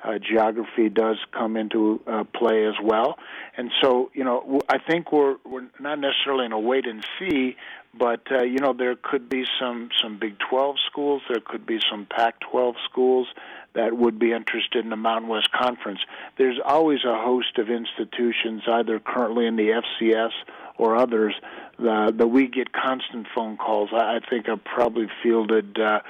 Uh, 0.02 0.18
geography 0.18 0.88
does 0.88 1.18
come 1.32 1.56
into 1.56 2.00
uh, 2.06 2.24
play 2.24 2.66
as 2.66 2.74
well, 2.82 3.18
and 3.56 3.70
so 3.82 4.10
you 4.14 4.24
know 4.24 4.60
I 4.68 4.78
think 4.78 5.12
we're 5.12 5.36
we're 5.44 5.68
not 5.78 5.98
necessarily 5.98 6.46
in 6.46 6.52
a 6.52 6.58
wait 6.58 6.86
and 6.86 7.04
see, 7.18 7.56
but 7.92 8.20
uh, 8.32 8.42
you 8.42 8.58
know 8.58 8.72
there 8.72 8.96
could 8.96 9.28
be 9.28 9.44
some 9.60 9.90
some 10.02 10.18
Big 10.18 10.36
12 10.48 10.76
schools, 10.90 11.22
there 11.28 11.42
could 11.44 11.66
be 11.66 11.80
some 11.90 12.06
Pac-12 12.06 12.74
schools 12.90 13.28
that 13.74 13.96
would 13.96 14.18
be 14.18 14.32
interested 14.32 14.84
in 14.84 14.90
the 14.90 14.96
Mountain 14.96 15.28
West 15.28 15.50
Conference. 15.52 16.00
There's 16.38 16.58
always 16.64 17.04
a 17.04 17.16
host 17.16 17.58
of 17.58 17.68
institutions, 17.70 18.62
either 18.66 18.98
currently 18.98 19.46
in 19.46 19.56
the 19.56 19.82
FCS 19.82 20.32
or 20.80 20.96
others, 20.96 21.34
uh, 21.78 22.10
that 22.10 22.26
we 22.26 22.48
get 22.48 22.72
constant 22.72 23.26
phone 23.34 23.56
calls. 23.56 23.90
I, 23.92 24.16
I 24.16 24.20
think 24.28 24.48
I've 24.48 24.64
probably 24.64 25.06
fielded 25.22 25.78
uh, 25.78 26.00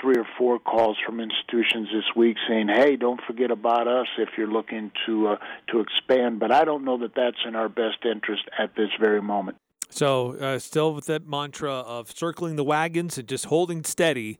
three 0.00 0.14
or 0.16 0.26
four 0.38 0.58
calls 0.58 0.96
from 1.04 1.20
institutions 1.20 1.88
this 1.92 2.14
week 2.14 2.36
saying, 2.48 2.68
"Hey, 2.68 2.96
don't 2.96 3.20
forget 3.26 3.50
about 3.50 3.88
us 3.88 4.06
if 4.18 4.30
you're 4.38 4.50
looking 4.50 4.92
to 5.06 5.28
uh, 5.28 5.36
to 5.70 5.80
expand." 5.80 6.38
But 6.38 6.52
I 6.52 6.64
don't 6.64 6.84
know 6.84 6.98
that 6.98 7.14
that's 7.14 7.38
in 7.46 7.56
our 7.56 7.68
best 7.68 7.98
interest 8.04 8.44
at 8.58 8.76
this 8.76 8.90
very 9.00 9.20
moment. 9.20 9.56
So, 9.90 10.36
uh, 10.36 10.60
still 10.60 10.94
with 10.94 11.06
that 11.06 11.26
mantra 11.26 11.72
of 11.72 12.16
circling 12.16 12.54
the 12.54 12.64
wagons 12.64 13.18
and 13.18 13.26
just 13.26 13.46
holding 13.46 13.82
steady 13.82 14.38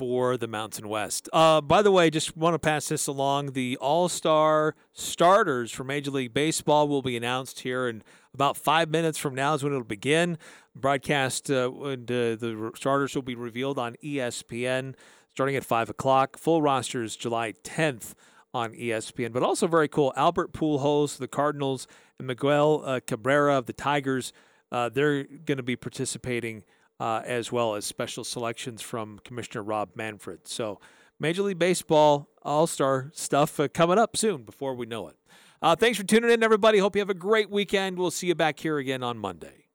for 0.00 0.38
the 0.38 0.48
Mountain 0.48 0.88
West. 0.88 1.28
Uh, 1.30 1.60
by 1.60 1.82
the 1.82 1.90
way, 1.90 2.08
just 2.08 2.34
want 2.34 2.54
to 2.54 2.58
pass 2.58 2.88
this 2.88 3.06
along. 3.06 3.52
The 3.52 3.76
All 3.82 4.08
Star 4.08 4.74
starters 4.94 5.72
for 5.72 5.84
Major 5.84 6.10
League 6.10 6.32
Baseball 6.32 6.88
will 6.88 7.02
be 7.02 7.18
announced 7.18 7.60
here 7.60 7.86
in 7.86 8.02
about 8.32 8.56
five 8.56 8.88
minutes 8.88 9.18
from 9.18 9.34
now, 9.34 9.52
is 9.52 9.62
when 9.62 9.74
it'll 9.74 9.84
begin. 9.84 10.38
Broadcast, 10.74 11.50
uh, 11.50 11.70
and, 11.82 12.10
uh, 12.10 12.34
the 12.34 12.70
starters 12.74 13.14
will 13.14 13.20
be 13.20 13.34
revealed 13.34 13.78
on 13.78 13.94
ESPN 14.02 14.94
starting 15.28 15.54
at 15.54 15.64
5 15.64 15.90
o'clock. 15.90 16.38
Full 16.38 16.62
roster 16.62 17.02
is 17.02 17.14
July 17.14 17.52
10th 17.62 18.14
on 18.54 18.72
ESPN. 18.72 19.34
But 19.34 19.42
also 19.42 19.66
very 19.66 19.88
cool, 19.88 20.14
Albert 20.16 20.54
Pujols, 20.54 21.18
the 21.18 21.28
Cardinals, 21.28 21.86
and 22.16 22.26
Miguel 22.26 22.82
uh, 22.86 23.00
Cabrera 23.06 23.58
of 23.58 23.66
the 23.66 23.74
Tigers. 23.74 24.32
Uh, 24.72 24.88
they're 24.88 25.24
going 25.24 25.58
to 25.58 25.62
be 25.62 25.76
participating 25.76 26.62
uh, 27.00 27.22
as 27.24 27.50
well 27.50 27.74
as 27.74 27.84
special 27.84 28.22
selections 28.22 28.82
from 28.82 29.18
Commissioner 29.24 29.64
Rob 29.64 29.90
Manfred. 29.96 30.46
So, 30.46 30.78
Major 31.18 31.42
League 31.42 31.58
Baseball 31.58 32.28
All 32.42 32.66
Star 32.66 33.10
stuff 33.14 33.58
uh, 33.58 33.68
coming 33.68 33.98
up 33.98 34.16
soon 34.16 34.42
before 34.42 34.74
we 34.74 34.86
know 34.86 35.08
it. 35.08 35.16
Uh, 35.62 35.74
thanks 35.74 35.98
for 35.98 36.04
tuning 36.04 36.30
in, 36.30 36.42
everybody. 36.42 36.78
Hope 36.78 36.94
you 36.96 37.00
have 37.00 37.10
a 37.10 37.14
great 37.14 37.50
weekend. 37.50 37.98
We'll 37.98 38.10
see 38.10 38.28
you 38.28 38.34
back 38.34 38.60
here 38.60 38.78
again 38.78 39.02
on 39.02 39.18
Monday. 39.18 39.66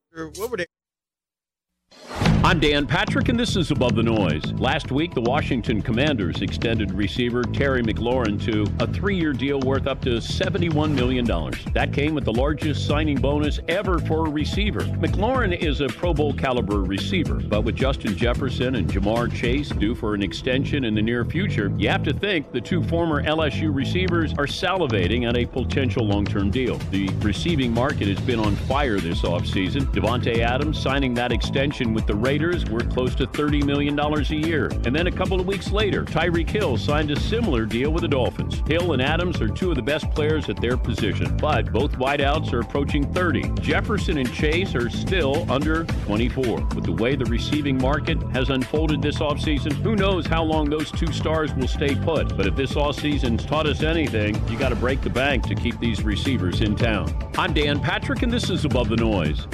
I'm 2.45 2.59
Dan 2.59 2.85
Patrick, 2.85 3.29
and 3.29 3.39
this 3.39 3.55
is 3.55 3.71
Above 3.71 3.95
the 3.95 4.03
Noise. 4.03 4.53
Last 4.59 4.91
week, 4.91 5.15
the 5.15 5.21
Washington 5.21 5.81
Commanders 5.81 6.43
extended 6.43 6.91
receiver 6.91 7.41
Terry 7.41 7.81
McLaurin 7.81 8.39
to 8.45 8.71
a 8.83 8.87
three 8.87 9.17
year 9.17 9.33
deal 9.33 9.59
worth 9.61 9.87
up 9.87 9.99
to 10.01 10.17
$71 10.17 10.93
million. 10.93 11.25
That 11.73 11.91
came 11.91 12.13
with 12.13 12.23
the 12.23 12.33
largest 12.33 12.85
signing 12.85 13.17
bonus 13.17 13.59
ever 13.67 13.97
for 13.97 14.27
a 14.27 14.29
receiver. 14.29 14.81
McLaurin 14.81 15.57
is 15.57 15.81
a 15.81 15.87
Pro 15.87 16.13
Bowl 16.13 16.35
caliber 16.35 16.83
receiver, 16.83 17.39
but 17.39 17.61
with 17.61 17.75
Justin 17.75 18.15
Jefferson 18.15 18.75
and 18.75 18.87
Ja'Marr 18.87 19.33
Chase 19.33 19.69
due 19.69 19.95
for 19.95 20.13
an 20.13 20.21
extension 20.21 20.83
in 20.83 20.93
the 20.93 21.01
near 21.01 21.25
future, 21.25 21.73
you 21.79 21.89
have 21.89 22.03
to 22.03 22.13
think 22.13 22.51
the 22.51 22.61
two 22.61 22.83
former 22.83 23.23
LSU 23.23 23.73
receivers 23.73 24.33
are 24.33 24.45
salivating 24.45 25.27
at 25.27 25.35
a 25.35 25.47
potential 25.47 26.05
long 26.05 26.25
term 26.25 26.51
deal. 26.51 26.77
The 26.91 27.07
receiving 27.21 27.73
market 27.73 28.07
has 28.07 28.19
been 28.19 28.39
on 28.39 28.55
fire 28.55 28.99
this 28.99 29.23
offseason. 29.23 29.91
Davante 29.91 30.41
Adams 30.41 30.79
signing 30.79 31.15
that 31.15 31.31
extension 31.31 31.91
with 31.91 32.05
the 32.05 32.13
Raiders 32.35 32.65
worth 32.65 32.89
close 32.89 33.15
to 33.15 33.25
$30 33.27 33.63
million 33.63 33.97
a 33.97 34.21
year. 34.45 34.65
And 34.83 34.93
then 34.93 35.07
a 35.07 35.11
couple 35.11 35.39
of 35.39 35.47
weeks 35.47 35.71
later, 35.71 36.03
Tyreek 36.03 36.49
Hill 36.49 36.75
signed 36.75 37.09
a 37.09 37.17
similar 37.17 37.65
deal 37.65 37.91
with 37.91 38.01
the 38.01 38.09
Dolphins. 38.09 38.61
Hill 38.67 38.91
and 38.91 39.01
Adams 39.01 39.39
are 39.39 39.47
two 39.47 39.69
of 39.69 39.77
the 39.77 39.81
best 39.81 40.11
players 40.11 40.49
at 40.49 40.59
their 40.59 40.75
position, 40.75 41.37
but 41.37 41.71
both 41.71 41.93
wideouts 41.93 42.51
are 42.51 42.59
approaching 42.59 43.09
30. 43.13 43.53
Jefferson 43.61 44.17
and 44.17 44.29
Chase 44.33 44.75
are 44.75 44.89
still 44.89 45.49
under 45.49 45.85
24. 46.07 46.57
With 46.75 46.83
the 46.83 46.91
way 46.91 47.15
the 47.15 47.23
receiving 47.23 47.77
market 47.77 48.21
has 48.33 48.49
unfolded 48.49 49.01
this 49.01 49.19
offseason, 49.19 49.71
who 49.71 49.95
knows 49.95 50.25
how 50.25 50.43
long 50.43 50.69
those 50.69 50.91
two 50.91 51.13
stars 51.13 51.55
will 51.55 51.69
stay 51.69 51.95
put. 51.95 52.35
But 52.35 52.47
if 52.47 52.57
this 52.57 52.73
offseason's 52.73 53.45
taught 53.45 53.65
us 53.65 53.81
anything, 53.81 54.35
you 54.49 54.59
got 54.59 54.69
to 54.69 54.75
break 54.75 54.99
the 54.99 55.09
bank 55.09 55.47
to 55.47 55.55
keep 55.55 55.79
these 55.79 56.03
receivers 56.03 56.59
in 56.59 56.75
town. 56.75 57.17
I'm 57.37 57.53
Dan 57.53 57.79
Patrick, 57.79 58.23
and 58.23 58.33
this 58.33 58.49
is 58.49 58.65
Above 58.65 58.89
the 58.89 58.97
Noise. 58.97 59.47